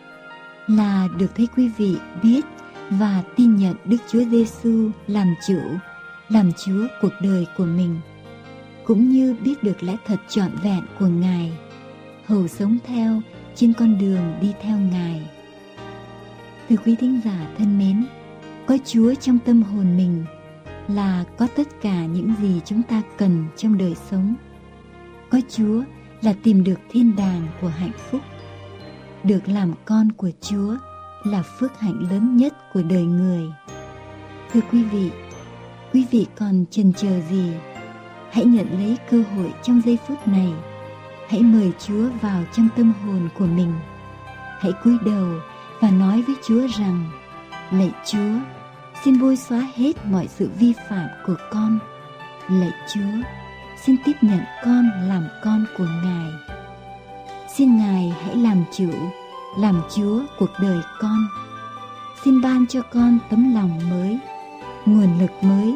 là 0.66 1.08
được 1.18 1.34
thấy 1.36 1.48
quý 1.56 1.68
vị 1.68 1.96
biết 2.22 2.44
và 2.90 3.22
tin 3.36 3.56
nhận 3.56 3.74
Đức 3.84 3.96
Chúa 4.12 4.24
Giêsu 4.30 4.90
làm 5.06 5.34
chủ, 5.46 5.58
làm 6.28 6.50
Chúa 6.64 6.86
cuộc 7.00 7.12
đời 7.22 7.46
của 7.56 7.64
mình, 7.64 8.00
cũng 8.84 9.10
như 9.10 9.36
biết 9.44 9.62
được 9.62 9.82
lẽ 9.82 9.96
thật 10.06 10.16
trọn 10.28 10.50
vẹn 10.62 10.80
của 10.98 11.06
Ngài, 11.06 11.52
hầu 12.26 12.48
sống 12.48 12.78
theo 12.86 13.20
trên 13.54 13.72
con 13.72 13.98
đường 13.98 14.34
đi 14.40 14.52
theo 14.62 14.78
Ngài. 14.78 15.22
Thưa 16.68 16.76
quý 16.76 16.96
thính 16.96 17.20
giả 17.24 17.48
thân 17.58 17.78
mến, 17.78 18.04
có 18.66 18.78
Chúa 18.84 19.14
trong 19.14 19.38
tâm 19.38 19.62
hồn 19.62 19.96
mình 19.96 20.24
là 20.88 21.24
có 21.38 21.46
tất 21.56 21.68
cả 21.82 22.06
những 22.06 22.34
gì 22.40 22.60
chúng 22.64 22.82
ta 22.82 23.02
cần 23.18 23.44
trong 23.56 23.78
đời 23.78 23.94
sống. 24.10 24.34
Có 25.30 25.40
Chúa 25.48 25.82
là 26.22 26.34
tìm 26.42 26.64
được 26.64 26.80
thiên 26.90 27.16
đàng 27.16 27.46
của 27.60 27.68
hạnh 27.68 27.92
phúc. 28.10 28.20
Được 29.24 29.48
làm 29.48 29.72
con 29.84 30.12
của 30.12 30.30
Chúa 30.40 30.76
là 31.24 31.42
phước 31.42 31.80
hạnh 31.80 32.06
lớn 32.10 32.36
nhất 32.36 32.54
của 32.72 32.82
đời 32.82 33.04
người. 33.04 33.42
Thưa 34.52 34.60
quý 34.72 34.82
vị, 34.84 35.10
quý 35.92 36.06
vị 36.10 36.26
còn 36.38 36.64
chần 36.70 36.92
chờ 36.92 37.20
gì? 37.30 37.52
Hãy 38.30 38.44
nhận 38.44 38.66
lấy 38.72 38.96
cơ 39.10 39.22
hội 39.36 39.52
trong 39.62 39.82
giây 39.84 39.98
phút 40.08 40.28
này. 40.28 40.52
Hãy 41.28 41.40
mời 41.40 41.72
Chúa 41.86 42.08
vào 42.20 42.44
trong 42.52 42.68
tâm 42.76 42.92
hồn 42.92 43.28
của 43.38 43.46
mình. 43.46 43.72
Hãy 44.60 44.72
cúi 44.84 44.96
đầu 45.04 45.26
và 45.80 45.90
nói 45.90 46.22
với 46.22 46.34
Chúa 46.46 46.66
rằng: 46.78 47.10
Lạy 47.70 47.90
Chúa, 48.06 48.38
xin 49.04 49.20
bôi 49.20 49.36
xóa 49.36 49.68
hết 49.74 50.06
mọi 50.06 50.28
sự 50.28 50.50
vi 50.58 50.72
phạm 50.88 51.08
của 51.26 51.36
con. 51.50 51.78
Lạy 52.50 52.72
Chúa, 52.94 53.22
xin 53.87 53.97
tiếp 54.05 54.12
nhận 54.20 54.41
con 54.64 54.91
làm 55.09 55.28
con 55.45 55.64
của 55.78 55.87
Ngài. 56.05 56.30
Xin 57.57 57.76
Ngài 57.76 58.14
hãy 58.24 58.37
làm 58.37 58.64
chủ, 58.76 58.91
làm 59.59 59.82
Chúa 59.97 60.20
cuộc 60.39 60.51
đời 60.61 60.78
con. 61.01 61.26
Xin 62.24 62.41
ban 62.41 62.66
cho 62.66 62.82
con 62.82 63.18
tấm 63.30 63.55
lòng 63.55 63.78
mới, 63.91 64.18
nguồn 64.87 65.18
lực 65.20 65.30
mới 65.43 65.74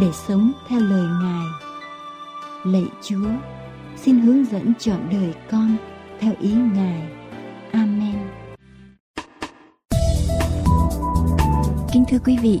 để 0.00 0.06
sống 0.12 0.52
theo 0.68 0.80
lời 0.80 1.06
Ngài. 1.22 1.46
Lạy 2.64 2.86
Chúa, 3.02 3.30
xin 3.96 4.20
hướng 4.20 4.44
dẫn 4.44 4.72
chọn 4.78 5.08
đời 5.10 5.34
con 5.50 5.76
theo 6.20 6.32
ý 6.40 6.52
Ngài. 6.52 7.02
Amen. 7.72 8.18
Kính 11.92 12.04
thưa 12.08 12.18
quý 12.24 12.38
vị, 12.42 12.60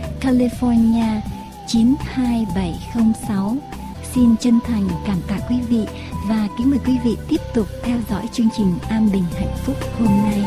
California 0.21 1.21
92706. 1.67 3.57
Xin 4.13 4.35
chân 4.39 4.59
thành 4.67 4.87
cảm 5.07 5.17
tạ 5.27 5.39
quý 5.49 5.55
vị 5.69 5.85
và 6.29 6.47
kính 6.57 6.69
mời 6.69 6.79
quý 6.85 6.97
vị 7.03 7.17
tiếp 7.29 7.41
tục 7.53 7.67
theo 7.83 7.97
dõi 8.09 8.29
chương 8.31 8.47
trình 8.57 8.73
An 8.89 9.09
Bình 9.13 9.23
Hạnh 9.39 9.55
Phúc 9.65 9.75
hôm 9.99 10.07
nay. 10.07 10.43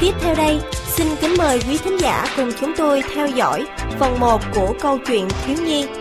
Tiếp 0.00 0.14
theo 0.20 0.34
đây, 0.34 0.60
xin 0.96 1.06
kính 1.20 1.34
mời 1.38 1.60
quý 1.68 1.78
thính 1.84 2.00
giả 2.00 2.26
cùng 2.36 2.50
chúng 2.60 2.72
tôi 2.76 3.02
theo 3.14 3.26
dõi 3.26 3.66
phần 3.98 4.20
1 4.20 4.40
của 4.54 4.74
câu 4.80 4.98
chuyện 5.06 5.28
thiếu 5.46 5.56
nhi. 5.66 5.99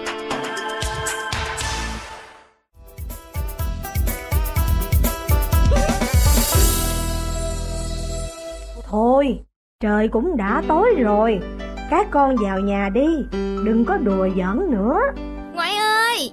Trời 9.83 10.07
cũng 10.07 10.37
đã 10.37 10.61
tối 10.67 10.95
rồi, 10.97 11.39
các 11.89 12.07
con 12.11 12.35
vào 12.35 12.59
nhà 12.59 12.89
đi, 12.93 13.07
đừng 13.65 13.85
có 13.87 13.97
đùa 13.97 14.27
giỡn 14.37 14.71
nữa. 14.71 14.99
Ngoại 15.53 15.75
ơi, 15.77 16.31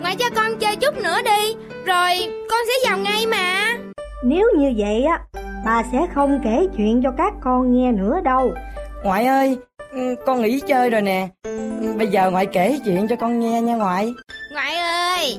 ngoại 0.00 0.16
cho 0.18 0.24
con 0.36 0.58
chơi 0.60 0.76
chút 0.76 0.94
nữa 1.02 1.16
đi, 1.24 1.54
rồi 1.86 2.12
con 2.50 2.60
sẽ 2.68 2.88
vào 2.90 2.98
ngay 2.98 3.26
mà. 3.26 3.76
Nếu 4.24 4.48
như 4.56 4.72
vậy 4.76 5.04
á, 5.04 5.20
bà 5.66 5.82
sẽ 5.92 5.98
không 6.14 6.40
kể 6.44 6.66
chuyện 6.76 7.00
cho 7.02 7.10
các 7.18 7.32
con 7.40 7.72
nghe 7.72 7.92
nữa 7.92 8.20
đâu. 8.24 8.52
Ngoại 9.04 9.26
ơi, 9.26 9.58
ừ, 9.92 10.14
con 10.26 10.42
nghỉ 10.42 10.60
chơi 10.60 10.90
rồi 10.90 11.02
nè. 11.02 11.28
Ừ, 11.44 11.94
Bây 11.98 12.06
giờ 12.06 12.30
ngoại 12.30 12.46
kể 12.46 12.78
chuyện 12.84 13.08
cho 13.08 13.16
con 13.16 13.40
nghe 13.40 13.60
nha 13.62 13.76
ngoại. 13.76 14.12
Ngoại 14.52 14.76
ơi, 14.76 15.38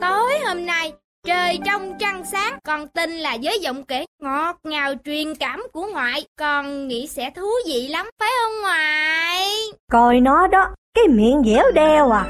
tối 0.00 0.32
hôm 0.46 0.66
nay 0.66 0.92
trời 1.26 1.58
trong 1.66 1.98
trăng 1.98 2.24
sáng, 2.32 2.58
con 2.64 2.88
tin 2.88 3.10
là 3.10 3.36
với 3.42 3.58
giọng 3.62 3.84
kể 3.84 4.04
ngọt 4.22 4.56
ngào 4.64 4.94
truyền 5.04 5.34
cảm 5.34 5.66
của 5.72 5.86
ngoại, 5.92 6.24
con 6.38 6.88
nghĩ 6.88 7.06
sẽ 7.06 7.30
thú 7.30 7.48
vị 7.66 7.88
lắm, 7.88 8.10
phải 8.18 8.28
không 8.42 8.62
ngoại? 8.62 9.48
Coi 9.90 10.20
nó 10.20 10.46
đó, 10.46 10.68
cái 10.94 11.08
miệng 11.08 11.42
dẻo 11.46 11.70
đeo 11.74 12.10
à. 12.10 12.24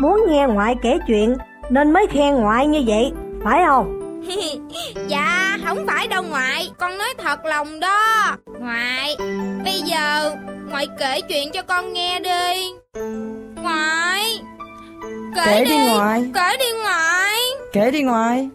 Muốn 0.00 0.20
nghe 0.28 0.46
ngoại 0.48 0.74
kể 0.82 0.98
chuyện 1.06 1.36
nên 1.70 1.92
mới 1.92 2.06
khen 2.06 2.34
ngoại 2.34 2.66
như 2.66 2.82
vậy, 2.86 3.12
phải 3.44 3.62
không? 3.66 4.00
dạ, 5.08 5.58
không 5.64 5.86
phải 5.86 6.08
đâu 6.08 6.22
ngoại, 6.22 6.70
con 6.78 6.98
nói 6.98 7.14
thật 7.18 7.44
lòng 7.44 7.80
đó. 7.80 8.36
Ngoại, 8.60 9.16
bây 9.64 9.80
giờ 9.80 10.34
ngoại 10.70 10.86
kể 10.98 11.20
chuyện 11.28 11.52
cho 11.52 11.62
con 11.62 11.92
nghe 11.92 12.20
đi. 12.20 12.66
Ngoại, 13.62 14.40
kể, 15.02 15.42
Kể 15.44 15.64
đi 15.64 15.76
ngoại. 15.88 16.30
kể 16.34 16.56
đi 16.58 16.64
ngoại. 16.82 17.34
Kể 17.72 17.90
đi 17.90 18.02
ngoại. 18.02 18.50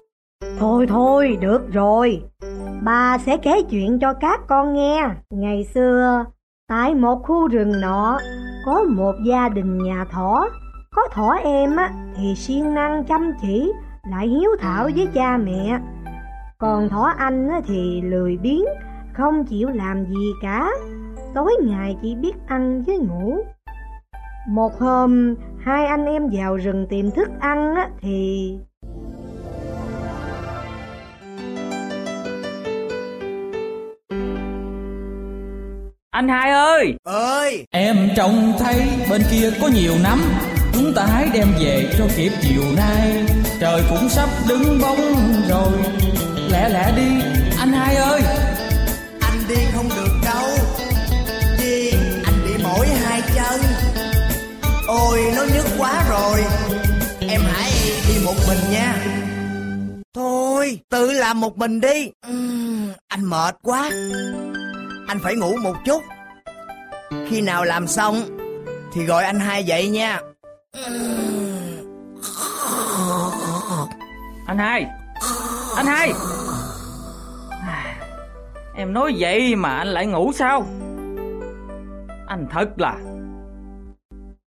Thôi 0.59 0.85
thôi, 0.89 1.37
được 1.41 1.61
rồi. 1.73 2.23
Bà 2.83 3.17
sẽ 3.17 3.37
kể 3.37 3.61
chuyện 3.69 3.99
cho 3.99 4.13
các 4.13 4.39
con 4.47 4.73
nghe. 4.73 5.03
Ngày 5.29 5.63
xưa, 5.73 6.25
tại 6.67 6.95
một 6.95 7.23
khu 7.23 7.47
rừng 7.47 7.81
nọ, 7.81 8.19
có 8.65 8.83
một 8.83 9.13
gia 9.25 9.49
đình 9.49 9.77
nhà 9.83 10.05
thỏ. 10.11 10.45
Có 10.95 11.01
thỏ 11.11 11.33
em 11.43 11.75
á, 11.75 11.91
thì 12.17 12.35
siêng 12.35 12.73
năng 12.73 13.03
chăm 13.03 13.31
chỉ, 13.41 13.71
lại 14.11 14.27
hiếu 14.27 14.51
thảo 14.59 14.89
với 14.95 15.07
cha 15.13 15.37
mẹ. 15.37 15.79
Còn 16.57 16.89
thỏ 16.89 17.13
anh 17.17 17.47
á, 17.49 17.61
thì 17.67 18.01
lười 18.01 18.37
biếng, 18.37 18.65
không 19.13 19.45
chịu 19.45 19.69
làm 19.69 20.05
gì 20.05 20.31
cả. 20.41 20.69
Tối 21.33 21.51
ngày 21.63 21.97
chỉ 22.01 22.15
biết 22.15 22.33
ăn 22.47 22.83
với 22.87 22.97
ngủ. 22.97 23.37
Một 24.49 24.79
hôm, 24.79 25.35
hai 25.63 25.85
anh 25.85 26.05
em 26.05 26.29
vào 26.31 26.57
rừng 26.57 26.87
tìm 26.89 27.11
thức 27.11 27.29
ăn 27.39 27.75
á, 27.75 27.89
thì 28.01 28.51
Anh 36.11 36.27
hai 36.27 36.51
ơi! 36.51 36.95
Ơi! 37.03 37.65
Em 37.71 37.97
trông 38.15 38.53
thấy 38.59 38.75
bên 39.09 39.21
kia 39.31 39.49
có 39.61 39.67
nhiều 39.67 39.93
nắm 40.03 40.21
Chúng 40.73 40.93
ta 40.95 41.05
hãy 41.05 41.29
đem 41.33 41.47
về 41.59 41.93
cho 41.97 42.05
kịp 42.17 42.31
chiều 42.41 42.63
nay. 42.77 43.25
Trời 43.59 43.81
cũng 43.89 44.09
sắp 44.09 44.29
đứng 44.49 44.81
bóng 44.81 45.13
rồi 45.49 45.73
Lẹ 46.51 46.69
lẹ 46.69 46.91
đi. 46.95 47.23
Anh 47.59 47.71
hai 47.71 47.95
ơi! 47.95 48.21
Anh 49.21 49.39
đi 49.49 49.55
không 49.73 49.89
được 49.95 50.10
ôi 54.91 55.21
nó 55.35 55.43
nhức 55.53 55.65
quá 55.77 56.03
rồi. 56.09 56.43
Em 57.29 57.41
hãy 57.53 57.71
đi 58.07 58.25
một 58.25 58.35
mình 58.47 58.57
nha. 58.71 58.95
Thôi 60.13 60.79
tự 60.89 61.11
làm 61.11 61.41
một 61.41 61.57
mình 61.57 61.81
đi. 61.81 62.11
Uhm, 62.29 62.91
Anh 63.07 63.25
mệt 63.25 63.55
quá. 63.61 63.91
Anh 65.07 65.19
phải 65.23 65.35
ngủ 65.35 65.55
một 65.63 65.75
chút. 65.85 66.01
Khi 67.29 67.41
nào 67.41 67.63
làm 67.65 67.87
xong 67.87 68.15
Thì 68.93 69.05
gọi 69.05 69.23
anh 69.23 69.39
hai 69.39 69.63
dậy 69.63 69.89
nha. 69.89 70.21
Anh 74.47 74.57
hai. 74.57 74.85
Anh 75.75 75.85
hai. 75.85 76.13
Em 78.75 78.93
nói 78.93 79.15
vậy 79.19 79.55
mà 79.55 79.77
anh 79.77 79.87
lại 79.87 80.05
ngủ 80.05 80.31
sao? 80.35 80.65
Anh 82.27 82.47
thật 82.51 82.67
là 82.77 82.95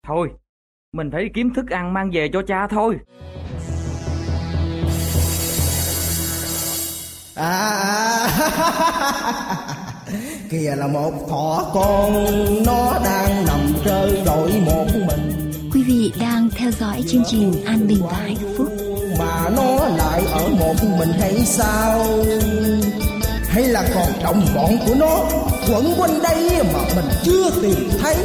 Thôi 0.07 0.29
Mình 0.93 1.09
phải 1.11 1.29
kiếm 1.33 1.53
thức 1.53 1.69
ăn 1.69 1.93
mang 1.93 2.09
về 2.13 2.29
cho 2.33 2.41
cha 2.47 2.67
thôi. 2.67 2.95
À, 7.35 8.27
kìa 10.49 10.75
là 10.77 10.87
một 10.87 11.11
thỏ 11.29 11.71
con 11.73 12.13
nó 12.65 12.99
đang 13.05 13.45
nằm 13.45 13.59
chơi 13.85 14.21
đội 14.25 14.51
một 14.65 14.85
mình. 14.93 15.51
Quý 15.73 15.83
vị 15.83 16.13
đang 16.19 16.49
theo 16.49 16.71
dõi 16.71 17.03
chương 17.07 17.23
trình 17.27 17.53
An 17.65 17.87
Bình 17.87 18.01
và 18.03 18.13
Hạnh 18.13 18.55
Phúc. 18.57 18.67
mà 19.19 19.49
nó 19.55 19.87
lại 19.97 20.23
ở 20.33 20.49
một 20.59 20.75
mình 20.99 21.09
hay 21.19 21.33
sao? 21.33 22.05
Hay 23.49 23.63
là 23.63 23.89
còn 23.95 24.23
đồng 24.23 24.45
bọn 24.55 24.71
của 24.87 24.95
nó 24.99 25.25
quẩn 25.69 25.85
quanh 25.97 26.19
đây 26.23 26.63
mà 26.73 26.79
mình 26.95 27.05
chưa 27.23 27.61
tìm 27.61 27.89
thấy 28.01 28.15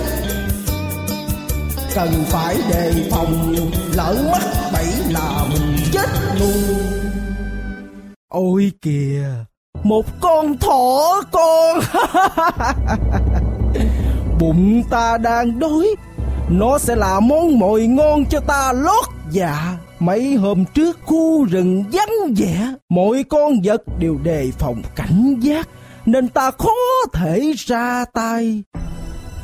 cần 1.95 2.09
phải 2.26 2.57
đề 2.70 2.93
phòng, 3.11 3.55
lỡ 3.95 4.16
mất 4.32 4.70
bẫy 4.72 4.86
là 5.11 5.45
mình 5.53 5.76
chết 5.93 6.09
luôn. 6.41 6.78
Ôi 8.28 8.72
kìa, 8.82 9.24
một 9.82 10.05
con 10.20 10.59
thỏ 10.59 11.22
con. 11.32 11.80
Bụng 14.41 14.82
ta 14.91 15.18
đang 15.18 15.59
đói, 15.59 15.95
nó 16.49 16.78
sẽ 16.78 16.97
là 16.97 17.20
món 17.20 17.59
mồi 17.59 17.86
ngon 17.86 18.24
cho 18.30 18.41
ta 18.41 18.72
lót 18.72 19.05
dạ. 19.30 19.76
Mấy 19.99 20.34
hôm 20.34 20.64
trước 20.74 20.99
khu 21.05 21.45
rừng 21.45 21.84
vắng 21.93 22.34
vẻ 22.36 22.74
mọi 22.89 23.24
con 23.28 23.53
vật 23.64 23.82
đều 23.99 24.18
đề 24.22 24.51
phòng 24.59 24.82
cảnh 24.97 25.36
giác, 25.41 25.68
nên 26.07 26.28
ta 26.28 26.51
khó 26.51 26.74
thể 27.12 27.53
ra 27.57 28.05
tay 28.14 28.62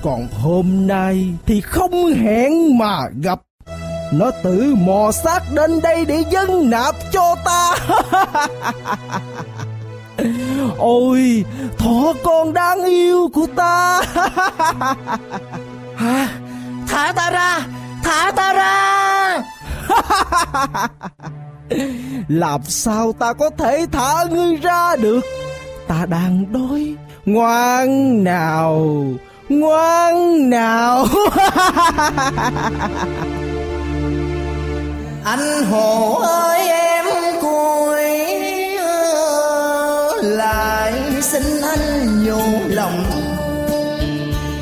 còn 0.04 0.28
hôm 0.42 0.86
nay 0.86 1.34
thì 1.46 1.60
không 1.60 2.14
hẹn 2.14 2.78
mà 2.78 3.00
gặp. 3.22 3.40
Nó 4.12 4.30
tự 4.42 4.74
mò 4.78 5.12
xác 5.12 5.40
đến 5.54 5.80
đây 5.82 6.04
để 6.04 6.24
dâng 6.30 6.70
nạp 6.70 6.94
cho 7.12 7.34
ta. 7.44 7.76
Ôi 10.78 11.44
thỏ 11.78 12.12
con 12.24 12.52
đáng 12.52 12.84
yêu 12.84 13.30
của 13.34 13.46
ta. 13.56 14.02
Hả? 15.96 16.28
Thả 16.88 17.12
ta 17.12 17.30
ra! 17.30 17.66
Thả 18.02 18.32
ta 18.36 18.52
ra! 18.52 19.42
Làm 22.28 22.60
sao 22.64 23.12
ta 23.12 23.32
có 23.32 23.50
thể 23.58 23.86
thả 23.92 24.24
ngươi 24.30 24.56
ra 24.56 24.96
được? 24.96 25.20
Ta 25.88 26.06
đang 26.06 26.52
đói 26.52 26.94
ngoan 27.26 28.24
nào 28.24 28.96
ngoan 29.48 30.50
nào? 30.50 31.06
Anh 35.24 35.64
hồ 35.70 36.14
ơi, 36.22 36.68
em 36.68 37.04
cùi 37.42 38.02
lại 40.22 40.92
xin 41.22 41.42
anh 41.62 42.24
nhủ 42.24 42.40
lòng. 42.68 43.04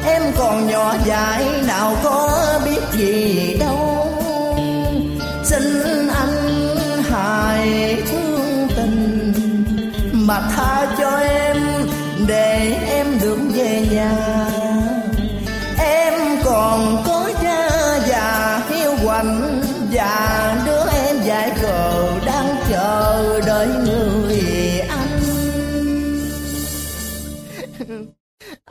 Em 0.06 0.22
còn 0.38 0.66
nhỏ 0.66 0.94
dại, 1.06 1.44
nào 1.66 1.96
có 2.04 2.60
biết 2.64 2.80
gì. 2.92 3.51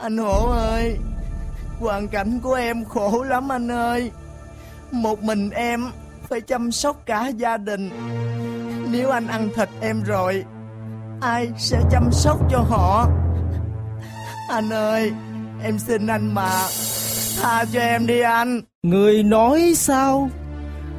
Anh 0.02 0.18
hổ 0.18 0.50
ơi 0.50 0.98
hoàn 1.80 2.08
cảnh 2.08 2.40
của 2.42 2.54
em 2.54 2.84
khổ 2.84 3.22
lắm 3.22 3.52
anh 3.52 3.70
ơi. 3.70 4.10
Một 4.90 5.22
mình 5.22 5.50
em 5.50 5.90
phải 6.28 6.40
chăm 6.40 6.72
sóc 6.72 6.96
cả 7.06 7.28
gia 7.36 7.56
đình. 7.56 7.90
Nếu 8.90 9.10
anh 9.10 9.26
ăn 9.26 9.48
thịt 9.56 9.68
em 9.80 10.02
rồi 10.02 10.44
ai 11.20 11.48
sẽ 11.58 11.80
chăm 11.90 12.12
sóc 12.12 12.38
cho 12.50 12.58
họ? 12.58 13.08
Anh 14.48 14.70
ơi 14.72 15.12
em 15.64 15.78
xin 15.78 16.06
anh 16.06 16.34
mà 16.34 16.50
tha 17.42 17.64
cho 17.72 17.80
em 17.80 18.06
đi 18.06 18.20
anh. 18.20 18.60
Người 18.82 19.22
nói 19.22 19.72
sao? 19.76 20.30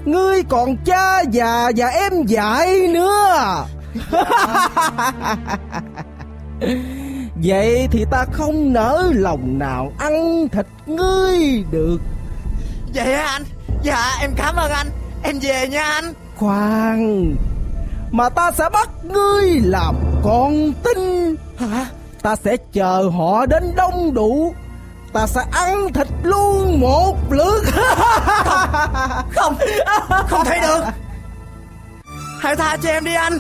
Ngươi 0.06 0.44
còn 0.44 0.78
cha 0.86 1.22
già 1.32 1.72
và 1.76 1.88
em 1.88 2.14
dại 2.26 2.88
nữa 2.88 3.66
Vậy 7.36 7.88
thì 7.92 8.06
ta 8.12 8.26
không 8.32 8.74
nỡ 8.74 9.12
lòng 9.14 9.60
nào 9.60 9.92
ăn 9.98 10.48
thịt 10.52 10.66
ngươi 10.86 11.64
được. 11.72 11.98
Vậy 12.94 13.16
hả 13.16 13.24
anh? 13.24 13.44
Dạ 13.84 14.18
em 14.22 14.32
cảm 14.36 14.56
ơn 14.56 14.72
anh. 14.72 14.88
Em 15.24 15.40
về 15.40 15.68
nha 15.68 15.84
anh. 15.84 16.14
Khoan. 16.36 17.36
Mà 18.12 18.30
ta 18.30 18.52
sẽ 18.52 18.70
bắt 18.74 18.90
ngươi 19.04 19.60
làm 19.64 19.96
con 20.24 20.74
tin. 20.84 21.36
Hả? 21.58 21.86
Ta 22.22 22.36
sẽ 22.36 22.58
chờ 22.74 23.10
họ 23.18 23.46
đến 23.46 23.64
đông 23.76 24.14
đủ. 24.14 24.54
Ta 25.14 25.28
sẽ 25.28 25.42
ăn 25.52 25.94
thịt 25.94 26.08
luôn 26.24 26.80
một 26.80 27.18
lượt. 27.32 27.64
Không. 29.36 29.56
Không, 29.86 30.28
không 30.30 30.46
thể 30.46 30.60
được. 30.68 30.84
Hãy 32.40 32.56
tha 32.56 32.78
cho 32.78 32.90
em 32.90 33.04
đi 33.04 33.14
anh. 33.14 33.40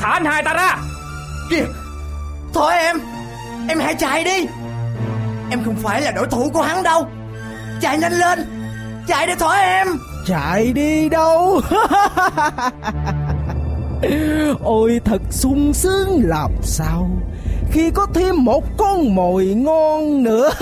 Thả 0.00 0.08
anh 0.08 0.24
hai 0.24 0.42
ta 0.42 0.54
ra 0.54 0.76
Kìa. 1.54 1.66
Thôi 2.54 2.72
em 2.78 3.00
Em 3.68 3.78
hãy 3.78 3.94
chạy 3.94 4.24
đi. 4.24 4.46
Em 5.50 5.64
không 5.64 5.76
phải 5.76 6.00
là 6.02 6.10
đối 6.10 6.26
thủ 6.26 6.50
của 6.52 6.62
hắn 6.62 6.82
đâu. 6.82 7.06
Chạy 7.80 7.98
nhanh 7.98 8.12
lên. 8.12 8.38
Chạy 9.06 9.26
để 9.26 9.34
thôi 9.38 9.56
em. 9.60 9.88
Chạy 10.26 10.72
đi 10.72 11.08
đâu? 11.08 11.60
Ôi, 14.62 15.00
thật 15.04 15.22
sung 15.30 15.72
sướng, 15.74 16.20
làm 16.24 16.50
sao? 16.62 17.10
Khi 17.70 17.90
có 17.90 18.06
thêm 18.14 18.44
một 18.44 18.64
con 18.76 19.14
mồi 19.14 19.44
ngon 19.44 20.22
nữa. 20.22 20.50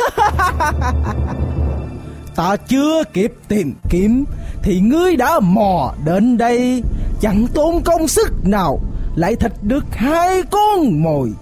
Ta 2.37 2.57
chưa 2.57 3.05
kịp 3.13 3.33
tìm 3.49 3.75
kiếm, 3.91 4.25
Thì 4.63 4.81
ngươi 4.81 5.17
đã 5.17 5.41
mò 5.41 5.93
đến 6.05 6.39
đây. 6.39 6.83
Chẳng 7.21 7.47
tốn 7.55 7.83
công 7.85 8.09
sức 8.09 8.33
nào 8.45 8.81
lại 9.15 9.37
thịt 9.37 9.53
được 9.63 9.85
hai 9.93 10.43
con 10.51 11.03
mồi. 11.03 11.33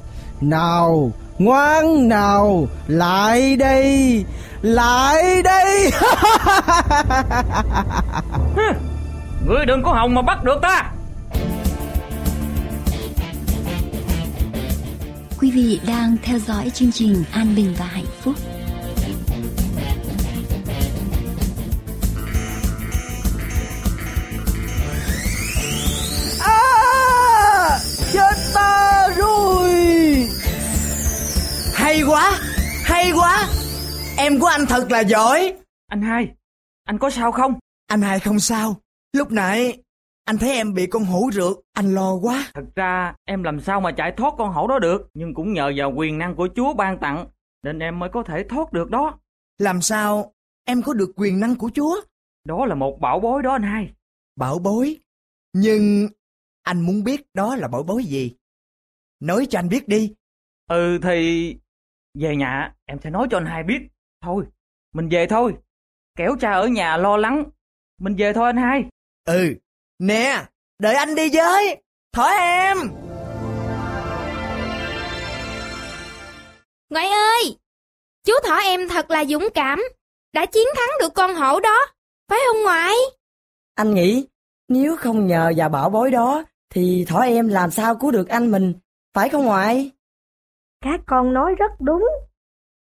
Nào 0.40 1.12
ngoan 1.38 2.08
nào 2.08 2.68
Lại 2.86 3.56
đây 3.56 4.24
Lại 4.62 5.42
đây. 5.42 5.90
Ngươi 9.46 9.66
đừng 9.66 9.82
có 9.82 9.92
hòng 9.92 10.14
mà 10.14 10.22
bắt 10.22 10.44
được 10.44 10.58
ta. 10.62 10.90
Quý 15.40 15.50
vị 15.50 15.80
đang 15.86 16.16
theo 16.22 16.38
dõi 16.38 16.70
chương 16.70 16.92
trình 16.92 17.24
An 17.32 17.54
Bình 17.56 17.74
và 17.78 17.84
Hạnh 17.84 18.04
Phúc. 18.20 18.34
Hay 31.90 32.02
quá 32.02 32.38
Hay 32.84 33.12
quá. 33.12 33.48
Em 34.18 34.40
của 34.40 34.46
anh 34.46 34.66
thật 34.68 34.86
là 34.90 35.00
giỏi. 35.00 35.54
Anh 35.86 36.02
hai 36.02 36.28
Anh 36.84 36.98
có 36.98 37.10
sao 37.10 37.32
không? 37.32 37.54
Anh 37.86 38.02
hai 38.02 38.20
không 38.20 38.40
sao. 38.40 38.76
Lúc 39.12 39.30
nãy 39.30 39.82
Anh 40.24 40.38
thấy 40.38 40.52
em 40.52 40.74
bị 40.74 40.86
con 40.86 41.04
hổ 41.04 41.30
rượt 41.32 41.56
Anh 41.72 41.94
lo 41.94 42.14
quá. 42.14 42.50
Thật 42.54 42.64
ra 42.74 43.14
em 43.24 43.42
làm 43.42 43.60
sao 43.60 43.80
mà 43.80 43.92
chạy 43.92 44.12
thoát 44.16 44.34
con 44.38 44.52
hổ 44.52 44.66
đó 44.66 44.78
được? 44.78 45.08
Nhưng 45.14 45.34
cũng 45.34 45.52
nhờ 45.52 45.72
vào 45.76 45.92
quyền 45.96 46.18
năng 46.18 46.36
của 46.36 46.48
Chúa 46.56 46.74
ban 46.74 46.98
tặng 46.98 47.26
Nên 47.62 47.78
em 47.78 47.98
mới 47.98 48.08
có 48.12 48.22
thể 48.22 48.44
thoát 48.48 48.72
được 48.72 48.90
đó. 48.90 49.18
Làm 49.58 49.82
sao 49.82 50.32
Em 50.64 50.82
có 50.82 50.92
được 50.92 51.12
quyền 51.16 51.40
năng 51.40 51.56
của 51.56 51.70
Chúa? 51.74 52.00
Đó 52.44 52.66
là 52.66 52.74
một 52.74 53.00
bảo 53.00 53.20
bối 53.20 53.42
đó 53.42 53.52
anh 53.52 53.62
hai. 53.62 53.92
Bảo 54.36 54.58
bối. 54.58 54.96
Nhưng 55.52 56.08
anh 56.62 56.80
muốn 56.80 57.04
biết 57.04 57.20
đó 57.34 57.56
là 57.56 57.68
bảo 57.68 57.82
bối 57.82 58.04
gì? 58.04 58.36
Nói 59.20 59.46
cho 59.50 59.58
anh 59.58 59.68
biết 59.68 59.88
đi. 59.88 60.14
Ừ 60.68 60.98
thì... 61.02 61.56
Về 62.14 62.36
nhà 62.36 62.74
em 62.86 62.98
sẽ 63.02 63.10
nói 63.10 63.26
cho 63.30 63.36
anh 63.36 63.46
hai 63.46 63.62
biết. 63.62 63.78
Thôi, 64.22 64.44
mình 64.94 65.08
về 65.08 65.26
thôi. 65.26 65.54
Kéo 66.16 66.36
cha 66.40 66.52
ở 66.52 66.66
nhà 66.66 66.96
lo 66.96 67.16
lắng. 67.16 67.44
Mình 68.00 68.14
về 68.18 68.32
thôi 68.32 68.46
anh 68.46 68.56
hai. 68.56 68.84
Ừ, 69.24 69.54
nè, 69.98 70.44
đợi 70.78 70.94
anh 70.94 71.14
đi 71.14 71.30
với. 71.32 71.82
Thỏ 72.12 72.28
em. 72.28 72.78
Ngoại 76.90 77.08
ơi, 77.08 77.56
chú 78.26 78.32
thỏ 78.44 78.56
em 78.56 78.88
thật 78.88 79.10
là 79.10 79.24
dũng 79.24 79.48
cảm, 79.54 79.82
đã 80.32 80.46
chiến 80.46 80.66
thắng 80.76 80.88
được 81.00 81.14
con 81.14 81.34
hổ 81.34 81.60
đó, 81.60 81.78
phải 82.28 82.38
không 82.46 82.62
ngoại? 82.62 82.94
Anh 83.74 83.94
nghĩ 83.94 84.26
nếu 84.68 84.96
không 84.96 85.26
nhờ 85.26 85.52
vào 85.56 85.68
bảo 85.68 85.90
bối 85.90 86.10
đó 86.10 86.44
thì 86.70 87.04
thỏ 87.08 87.20
em 87.20 87.48
làm 87.48 87.70
sao 87.70 87.94
cứu 87.96 88.10
được 88.10 88.28
anh 88.28 88.50
mình, 88.50 88.74
phải 89.14 89.28
không 89.28 89.44
ngoại? 89.44 89.90
Các 90.84 91.00
con 91.06 91.32
nói 91.32 91.54
rất 91.54 91.72
đúng. 91.80 92.08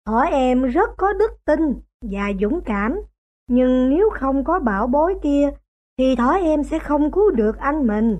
Thỏ 0.05 0.21
em 0.21 0.63
rất 0.63 0.89
có 0.97 1.13
đức 1.13 1.31
tin 1.45 1.59
và 2.01 2.31
dũng 2.41 2.61
cảm. 2.65 2.99
Nhưng 3.49 3.89
nếu 3.89 4.09
không 4.13 4.43
có 4.43 4.59
bảo 4.59 4.87
bối 4.87 5.15
kia 5.23 5.49
thì 5.97 6.15
thỏ 6.15 6.33
em 6.33 6.63
sẽ 6.63 6.79
không 6.79 7.11
cứu 7.11 7.31
được 7.31 7.57
anh 7.57 7.87
mình. 7.87 8.19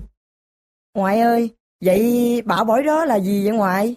Ngoại 0.94 1.20
ơi, 1.20 1.50
vậy 1.84 2.42
bảo 2.44 2.64
bối 2.64 2.82
đó 2.82 3.04
là 3.04 3.18
gì 3.18 3.44
vậy 3.44 3.56
ngoại? 3.56 3.96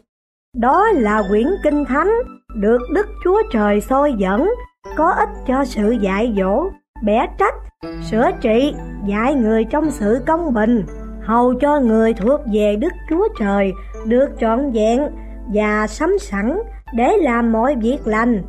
Đó 0.58 0.88
là 0.92 1.24
quyển 1.30 1.48
kinh 1.64 1.86
thánh 1.86 2.12
được 2.56 2.82
Đức 2.94 3.08
Chúa 3.24 3.42
Trời 3.52 3.82
soi 3.82 4.14
dẫn, 4.18 4.50
có 4.98 5.12
ích 5.12 5.30
cho 5.48 5.66
sự 5.66 5.92
dạy 5.92 6.34
dỗ, 6.38 6.70
bẻ 7.06 7.28
trách, 7.40 7.56
sửa 8.12 8.32
trị, 8.42 8.74
dạy 9.08 9.36
người 9.36 9.66
trong 9.66 9.92
sự 9.92 10.22
công 10.28 10.54
bình, 10.54 10.84
hầu 11.24 11.54
cho 11.60 11.80
người 11.80 12.14
thuộc 12.14 12.42
về 12.54 12.76
Đức 12.76 12.94
Chúa 13.10 13.28
Trời 13.40 13.74
được 14.06 14.30
trọn 14.40 14.72
vẹn 14.72 15.02
và 15.54 15.88
sắm 15.88 16.20
sẵn 16.20 16.60
để 16.94 17.18
làm 17.22 17.52
mọi 17.52 17.76
việc 17.82 17.98
lành. 18.06 18.44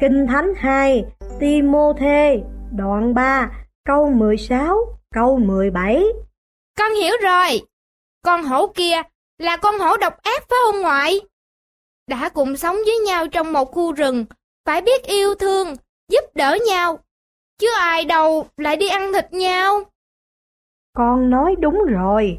Kinh 0.00 0.26
Thánh 0.26 0.52
2, 0.56 1.04
Timôthê, 1.40 2.42
đoạn 2.76 3.14
3, 3.14 3.50
câu 3.84 4.10
16, 4.10 4.76
câu 5.14 5.38
17. 5.38 6.04
Con 6.78 6.94
hiểu 6.94 7.14
rồi. 7.22 7.60
Con 8.24 8.44
hổ 8.44 8.66
kia 8.66 9.02
là 9.38 9.56
con 9.56 9.78
hổ 9.78 9.96
độc 9.96 10.22
ác 10.22 10.42
phải 10.48 10.58
không 10.66 10.82
ngoại? 10.82 11.20
Đã 12.08 12.28
cùng 12.28 12.56
sống 12.56 12.76
với 12.86 12.98
nhau 13.06 13.28
trong 13.28 13.52
một 13.52 13.64
khu 13.72 13.92
rừng, 13.92 14.24
phải 14.66 14.82
biết 14.82 15.02
yêu 15.02 15.34
thương, 15.34 15.76
giúp 16.08 16.24
đỡ 16.34 16.58
nhau. 16.66 16.98
Chứ 17.58 17.68
ai 17.80 18.04
đâu 18.04 18.46
lại 18.56 18.76
đi 18.76 18.88
ăn 18.88 19.12
thịt 19.12 19.32
nhau. 19.32 19.80
Con 20.96 21.30
nói 21.30 21.54
đúng 21.58 21.78
rồi. 21.88 22.38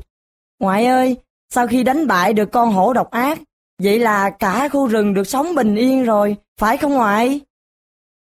Ngoại 0.60 0.86
ơi, 0.86 1.18
sau 1.50 1.68
khi 1.68 1.84
đánh 1.84 2.08
bại 2.08 2.34
được 2.34 2.52
con 2.52 2.72
hổ 2.72 2.94
độc 2.94 3.12
ác, 3.12 3.38
vậy 3.84 4.00
là 4.00 4.30
cả 4.30 4.70
khu 4.70 4.88
rừng 4.88 5.14
được 5.14 5.28
sống 5.28 5.56
bình 5.56 5.76
yên 5.76 6.04
rồi, 6.04 6.38
phải 6.60 6.78
không 6.78 6.94
ngoại? 6.94 7.42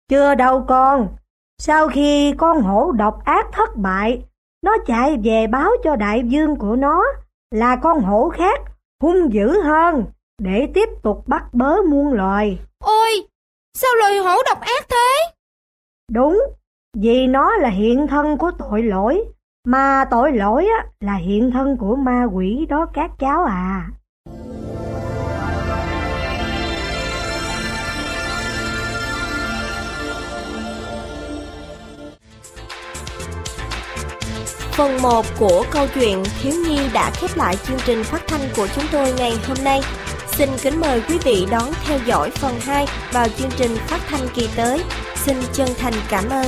Chưa 0.09 0.35
đâu 0.35 0.65
con. 0.67 1.07
Sau 1.57 1.87
khi 1.87 2.33
con 2.37 2.61
hổ 2.61 2.91
độc 2.91 3.25
ác 3.25 3.45
thất 3.51 3.75
bại, 3.75 4.25
nó 4.63 4.77
chạy 4.85 5.17
về 5.23 5.47
báo 5.47 5.71
cho 5.83 5.95
đại 5.95 6.23
vương 6.31 6.55
của 6.55 6.75
nó 6.75 7.03
là 7.51 7.75
con 7.75 7.99
hổ 8.01 8.29
khác 8.29 8.61
hung 9.01 9.33
dữ 9.33 9.61
hơn 9.61 10.05
để 10.41 10.67
tiếp 10.73 10.89
tục 11.03 11.23
bắt 11.27 11.43
bớ 11.53 11.75
muôn 11.89 12.13
loài. 12.13 12.59
Ôi, 12.79 13.27
sao 13.73 13.91
loài 13.99 14.17
hổ 14.17 14.35
độc 14.49 14.61
ác 14.61 14.85
thế? 14.89 15.33
Đúng, 16.11 16.39
vì 16.97 17.27
nó 17.27 17.55
là 17.55 17.69
hiện 17.69 18.07
thân 18.07 18.37
của 18.37 18.51
tội 18.57 18.83
lỗi, 18.83 19.25
mà 19.65 20.05
tội 20.11 20.31
lỗi 20.31 20.67
á, 20.79 20.85
là 20.99 21.15
hiện 21.15 21.51
thân 21.51 21.77
của 21.77 21.95
ma 21.95 22.23
quỷ 22.33 22.65
đó 22.69 22.85
các 22.93 23.11
cháu 23.19 23.43
à. 23.43 23.89
Phần 34.77 35.01
1 35.01 35.25
của 35.39 35.65
câu 35.71 35.87
chuyện 35.95 36.23
Thiếu 36.41 36.53
Nhi 36.67 36.79
đã 36.93 37.11
khép 37.13 37.37
lại 37.37 37.55
chương 37.67 37.77
trình 37.85 38.03
phát 38.03 38.21
thanh 38.27 38.41
của 38.55 38.67
chúng 38.75 38.83
tôi 38.91 39.13
ngày 39.17 39.33
hôm 39.47 39.57
nay. 39.63 39.81
Xin 40.37 40.49
kính 40.63 40.79
mời 40.79 41.01
quý 41.09 41.17
vị 41.23 41.45
đón 41.51 41.73
theo 41.85 41.99
dõi 42.07 42.29
phần 42.29 42.55
2 42.59 42.85
vào 43.11 43.27
chương 43.37 43.49
trình 43.57 43.71
phát 43.75 44.01
thanh 44.07 44.27
kỳ 44.35 44.47
tới. 44.55 44.83
Xin 45.15 45.37
chân 45.53 45.67
thành 45.77 45.93
cảm 46.09 46.29
ơn. 46.29 46.45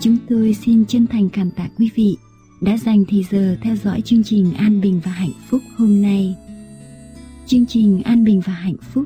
Chúng 0.00 0.16
tôi 0.28 0.56
xin 0.66 0.84
chân 0.88 1.06
thành 1.06 1.28
cảm 1.32 1.50
tạ 1.50 1.68
quý 1.78 1.90
vị 1.94 2.16
đã 2.60 2.76
dành 2.76 3.04
thời 3.10 3.26
giờ 3.30 3.56
theo 3.62 3.76
dõi 3.84 4.00
chương 4.04 4.24
trình 4.24 4.52
An 4.58 4.80
Bình 4.80 5.00
và 5.04 5.10
Hạnh 5.10 5.34
Phúc 5.50 5.60
hôm 5.78 6.02
nay. 6.02 6.34
Chương 7.46 7.66
trình 7.66 8.02
An 8.04 8.24
Bình 8.24 8.40
và 8.40 8.52
Hạnh 8.52 8.76
Phúc 8.94 9.04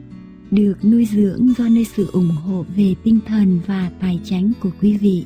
được 0.51 0.85
nuôi 0.85 1.09
dưỡng 1.13 1.53
do 1.59 1.69
nơi 1.69 1.87
sự 1.97 2.07
ủng 2.13 2.31
hộ 2.31 2.67
về 2.77 2.95
tinh 3.05 3.19
thần 3.27 3.61
và 3.67 3.91
tài 4.01 4.21
chánh 4.25 4.53
của 4.61 4.71
quý 4.81 4.97
vị. 4.97 5.25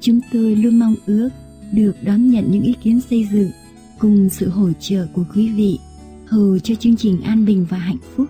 Chúng 0.00 0.20
tôi 0.32 0.56
luôn 0.56 0.78
mong 0.78 0.94
ước 1.06 1.28
được 1.72 1.92
đón 2.02 2.30
nhận 2.30 2.50
những 2.50 2.62
ý 2.62 2.74
kiến 2.82 3.00
xây 3.00 3.28
dựng 3.32 3.50
cùng 3.98 4.28
sự 4.28 4.48
hỗ 4.48 4.72
trợ 4.80 5.06
của 5.14 5.24
quý 5.34 5.48
vị 5.48 5.78
hầu 6.26 6.58
cho 6.58 6.74
chương 6.74 6.96
trình 6.96 7.22
an 7.22 7.44
bình 7.44 7.66
và 7.70 7.78
hạnh 7.78 7.96
phúc 8.16 8.26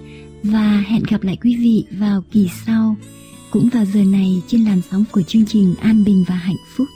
và 0.44 0.84
hẹn 0.88 1.04
gặp 1.10 1.24
lại 1.24 1.38
quý 1.42 1.56
vị 1.56 1.86
vào 2.00 2.24
kỳ 2.32 2.50
sau, 2.66 2.96
cũng 3.52 3.70
vào 3.70 3.86
giờ 3.86 4.04
này 4.04 4.42
trên 4.48 4.66
làn 4.66 4.82
sóng 4.92 5.04
của 5.12 5.22
chương 5.22 5.46
trình 5.46 5.76
An 5.82 6.04
Bình 6.04 6.24
và 6.28 6.36
Hạnh 6.36 6.58
Phúc. 6.76 6.88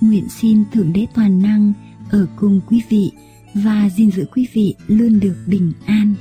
Nguyện 0.00 0.28
xin 0.40 0.64
Thượng 0.72 0.92
Đế 0.92 1.06
Toàn 1.14 1.42
Năng 1.42 1.72
ở 2.10 2.26
cùng 2.36 2.60
quý 2.66 2.82
vị 2.88 3.10
và 3.54 3.88
gìn 3.96 4.10
giữ 4.10 4.24
quý 4.32 4.48
vị 4.52 4.74
luôn 4.86 5.20
được 5.20 5.34
bình 5.46 5.72
an. 5.86 6.14